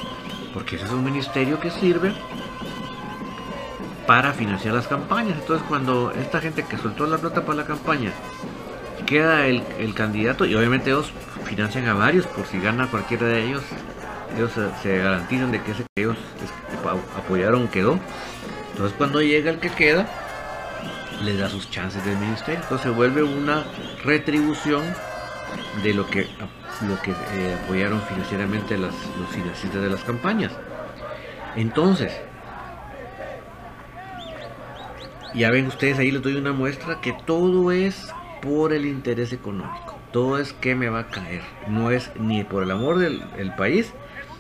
porque 0.52 0.76
ese 0.76 0.84
es 0.84 0.90
un 0.90 1.04
ministerio 1.04 1.58
que 1.58 1.70
sirve 1.70 2.12
para 4.06 4.32
financiar 4.32 4.74
las 4.74 4.86
campañas. 4.86 5.38
Entonces 5.38 5.66
cuando 5.68 6.10
esta 6.10 6.40
gente 6.40 6.64
que 6.64 6.76
soltó 6.76 7.06
la 7.06 7.18
plata 7.18 7.42
para 7.42 7.58
la 7.58 7.64
campaña 7.64 8.12
queda 9.12 9.46
el, 9.46 9.94
candidato 9.94 10.46
y 10.46 10.54
obviamente 10.54 10.88
ellos 10.88 11.12
financian 11.44 11.86
a 11.86 11.92
varios 11.92 12.26
por 12.26 12.46
si 12.46 12.58
gana 12.58 12.86
cualquiera 12.86 13.26
de 13.26 13.44
ellos, 13.44 13.62
ellos 14.34 14.50
se, 14.82 14.98
garantizan 14.98 15.52
de 15.52 15.62
que 15.62 15.72
ese 15.72 15.84
que 15.94 16.02
ellos 16.02 16.16
apoyaron 17.18 17.68
quedó. 17.68 17.98
Entonces 18.70 18.96
cuando 18.96 19.20
llega 19.20 19.50
el 19.50 19.58
que 19.58 19.68
queda, 19.68 20.08
les 21.22 21.38
da 21.38 21.50
sus 21.50 21.70
chances 21.70 22.02
del 22.06 22.16
ministerio. 22.16 22.60
Entonces 22.62 22.84
se 22.84 22.90
vuelve 22.90 23.22
una 23.22 23.64
retribución 24.02 24.82
de 25.82 25.92
lo 25.92 26.06
que, 26.06 26.26
lo 26.88 26.98
que 27.02 27.10
eh, 27.10 27.56
apoyaron 27.62 28.00
financieramente 28.02 28.78
las, 28.78 28.94
los 29.20 29.28
financistas 29.30 29.82
de 29.82 29.90
las 29.90 30.02
campañas. 30.04 30.52
Entonces, 31.54 32.18
ya 35.34 35.50
ven 35.50 35.66
ustedes 35.66 35.98
ahí 35.98 36.10
les 36.10 36.22
doy 36.22 36.36
una 36.36 36.54
muestra 36.54 37.02
que 37.02 37.12
todo 37.26 37.72
es 37.72 38.10
por 38.42 38.72
el 38.72 38.84
interés 38.84 39.32
económico. 39.32 39.98
Todo 40.12 40.38
es 40.38 40.52
que 40.52 40.74
me 40.74 40.90
va 40.90 41.00
a 41.00 41.08
caer. 41.08 41.42
No 41.68 41.90
es 41.90 42.10
ni 42.18 42.44
por 42.44 42.62
el 42.62 42.70
amor 42.70 42.98
del 42.98 43.54
país, 43.56 43.94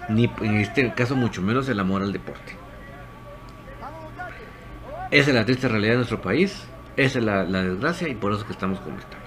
ni 0.08 0.30
en 0.40 0.56
este 0.56 0.92
caso 0.92 1.16
mucho 1.16 1.40
menos 1.40 1.68
el 1.68 1.80
amor 1.80 2.02
al 2.02 2.12
deporte. 2.12 2.56
Esa 5.10 5.30
es 5.30 5.36
la 5.36 5.44
triste 5.44 5.68
realidad 5.68 5.92
de 5.92 5.96
nuestro 5.98 6.22
país, 6.22 6.64
esa 6.96 7.18
es 7.18 7.24
la, 7.24 7.44
desgracia 7.44 8.08
y 8.08 8.14
por 8.14 8.32
eso 8.32 8.46
que 8.46 8.52
estamos 8.52 8.80
como 8.80 8.98
estamos. 8.98 9.22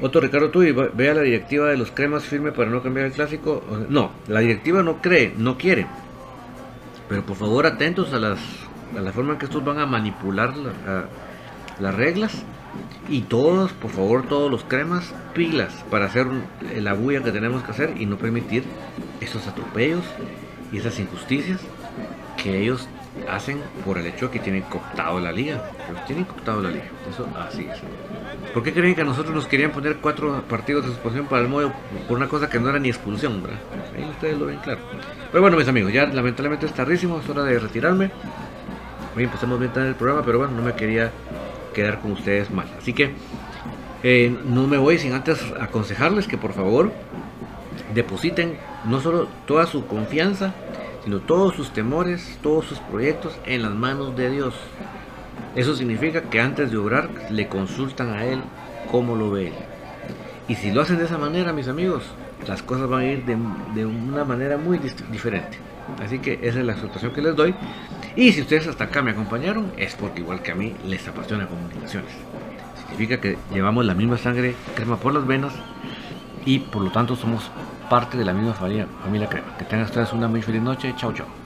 Otro 0.00 0.20
Ricardo, 0.20 0.50
tú 0.50 0.60
vea 0.94 1.14
la 1.14 1.22
directiva 1.22 1.68
de 1.68 1.76
los 1.76 1.90
cremas 1.90 2.24
firme 2.24 2.52
para 2.52 2.70
no 2.70 2.82
cambiar 2.82 3.06
el 3.06 3.12
clásico. 3.12 3.64
No, 3.88 4.12
la 4.28 4.40
directiva 4.40 4.82
no 4.82 5.00
cree, 5.00 5.34
no 5.36 5.56
quiere. 5.56 5.86
Pero 7.08 7.24
por 7.24 7.36
favor 7.36 7.66
atentos 7.66 8.12
a 8.12 8.18
las 8.18 8.38
a 8.96 9.00
la 9.00 9.12
forma 9.12 9.32
en 9.32 9.38
que 9.38 9.46
estos 9.46 9.64
van 9.64 9.78
a 9.78 9.86
manipular 9.86 10.54
las 11.80 11.94
reglas. 11.94 12.44
Y 13.08 13.22
todos, 13.22 13.72
por 13.72 13.90
favor, 13.90 14.26
todos 14.26 14.50
los 14.50 14.64
cremas, 14.64 15.14
pilas 15.34 15.72
para 15.90 16.06
hacer 16.06 16.26
la 16.76 16.94
bulla 16.94 17.22
que 17.22 17.32
tenemos 17.32 17.62
que 17.62 17.70
hacer 17.70 17.94
y 17.98 18.06
no 18.06 18.16
permitir 18.16 18.64
esos 19.20 19.46
atropellos 19.46 20.04
y 20.72 20.78
esas 20.78 20.98
injusticias 20.98 21.60
que 22.42 22.62
ellos 22.62 22.88
hacen 23.30 23.60
por 23.84 23.98
el 23.98 24.06
hecho 24.06 24.26
de 24.26 24.32
que 24.32 24.38
tienen 24.40 24.62
cooptado 24.62 25.20
la 25.20 25.32
liga. 25.32 25.62
tienen 26.06 26.24
cooptado 26.24 26.62
la 26.62 26.70
liga. 26.70 26.86
Eso 27.08 27.26
así 27.38 27.66
es. 27.70 27.78
¿Por 28.52 28.62
qué 28.62 28.72
creen 28.72 28.94
que 28.94 29.02
a 29.02 29.04
nosotros 29.04 29.34
nos 29.34 29.46
querían 29.46 29.70
poner 29.70 29.96
cuatro 29.96 30.42
partidos 30.48 30.84
de 30.84 30.92
suspensión 30.92 31.26
para 31.26 31.42
el 31.42 31.48
modo 31.48 31.72
por 32.08 32.16
una 32.16 32.28
cosa 32.28 32.48
que 32.48 32.58
no 32.58 32.68
era 32.68 32.78
ni 32.78 32.88
expulsión, 32.88 33.42
Ahí 33.96 34.04
ustedes 34.10 34.38
lo 34.38 34.46
ven 34.46 34.58
claro. 34.58 34.80
Pero 35.30 35.42
bueno, 35.42 35.56
mis 35.56 35.68
amigos, 35.68 35.92
ya 35.92 36.06
lamentablemente 36.06 36.66
es 36.66 36.72
tardísimo, 36.72 37.20
es 37.20 37.28
hora 37.28 37.44
de 37.44 37.58
retirarme. 37.58 38.10
Hoy 39.16 39.24
empezamos 39.24 39.58
bien 39.58 39.72
tarde 39.72 39.88
el 39.88 39.94
programa, 39.94 40.24
pero 40.24 40.38
bueno, 40.38 40.54
no 40.54 40.62
me 40.62 40.74
quería 40.74 41.10
quedar 41.76 42.00
con 42.00 42.12
ustedes 42.12 42.50
mal. 42.50 42.66
Así 42.78 42.94
que 42.94 43.10
eh, 44.02 44.34
no 44.46 44.66
me 44.66 44.78
voy 44.78 44.98
sin 44.98 45.12
antes 45.12 45.38
aconsejarles 45.60 46.26
que 46.26 46.38
por 46.38 46.54
favor 46.54 46.90
depositen 47.94 48.56
no 48.86 49.00
solo 49.00 49.28
toda 49.46 49.66
su 49.66 49.86
confianza, 49.86 50.54
sino 51.04 51.20
todos 51.20 51.54
sus 51.54 51.70
temores, 51.72 52.38
todos 52.42 52.64
sus 52.64 52.78
proyectos 52.78 53.38
en 53.44 53.62
las 53.62 53.74
manos 53.74 54.16
de 54.16 54.30
Dios. 54.30 54.54
Eso 55.54 55.74
significa 55.74 56.22
que 56.22 56.40
antes 56.40 56.70
de 56.70 56.78
obrar 56.78 57.10
le 57.30 57.46
consultan 57.48 58.14
a 58.14 58.24
Él 58.24 58.40
cómo 58.90 59.14
lo 59.14 59.30
ve 59.30 59.48
Él. 59.48 59.54
Y 60.48 60.54
si 60.54 60.70
lo 60.70 60.80
hacen 60.80 60.96
de 60.96 61.04
esa 61.04 61.18
manera, 61.18 61.52
mis 61.52 61.68
amigos, 61.68 62.04
las 62.48 62.62
cosas 62.62 62.88
van 62.88 63.02
a 63.02 63.06
ir 63.06 63.24
de, 63.26 63.36
de 63.74 63.84
una 63.84 64.24
manera 64.24 64.56
muy 64.56 64.78
diferente. 65.10 65.58
Así 66.02 66.20
que 66.20 66.38
esa 66.42 66.60
es 66.60 66.64
la 66.64 66.72
exhortación 66.72 67.12
que 67.12 67.22
les 67.22 67.36
doy. 67.36 67.54
Y 68.16 68.32
si 68.32 68.40
ustedes 68.40 68.66
hasta 68.66 68.84
acá 68.84 69.02
me 69.02 69.10
acompañaron, 69.10 69.70
es 69.76 69.94
porque 69.94 70.20
igual 70.20 70.40
que 70.42 70.50
a 70.50 70.54
mí 70.54 70.74
les 70.86 71.06
apasiona 71.06 71.46
comunicaciones. 71.46 72.10
Significa 72.80 73.20
que 73.20 73.36
llevamos 73.52 73.84
la 73.84 73.94
misma 73.94 74.16
sangre 74.16 74.54
crema 74.74 74.96
por 74.96 75.12
las 75.12 75.26
venas 75.26 75.52
y 76.46 76.60
por 76.60 76.82
lo 76.82 76.90
tanto 76.90 77.14
somos 77.14 77.50
parte 77.90 78.16
de 78.16 78.24
la 78.24 78.32
misma 78.32 78.54
familia, 78.54 78.86
familia 79.02 79.28
crema. 79.28 79.56
Que 79.58 79.66
tengan 79.66 79.84
ustedes 79.84 80.14
una 80.14 80.28
muy 80.28 80.40
feliz 80.40 80.62
noche. 80.62 80.94
Chao, 80.96 81.12
chao. 81.12 81.45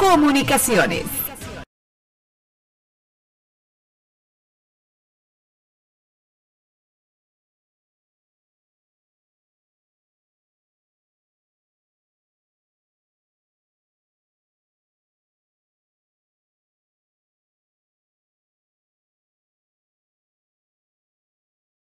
Comunicaciones. 0.00 1.04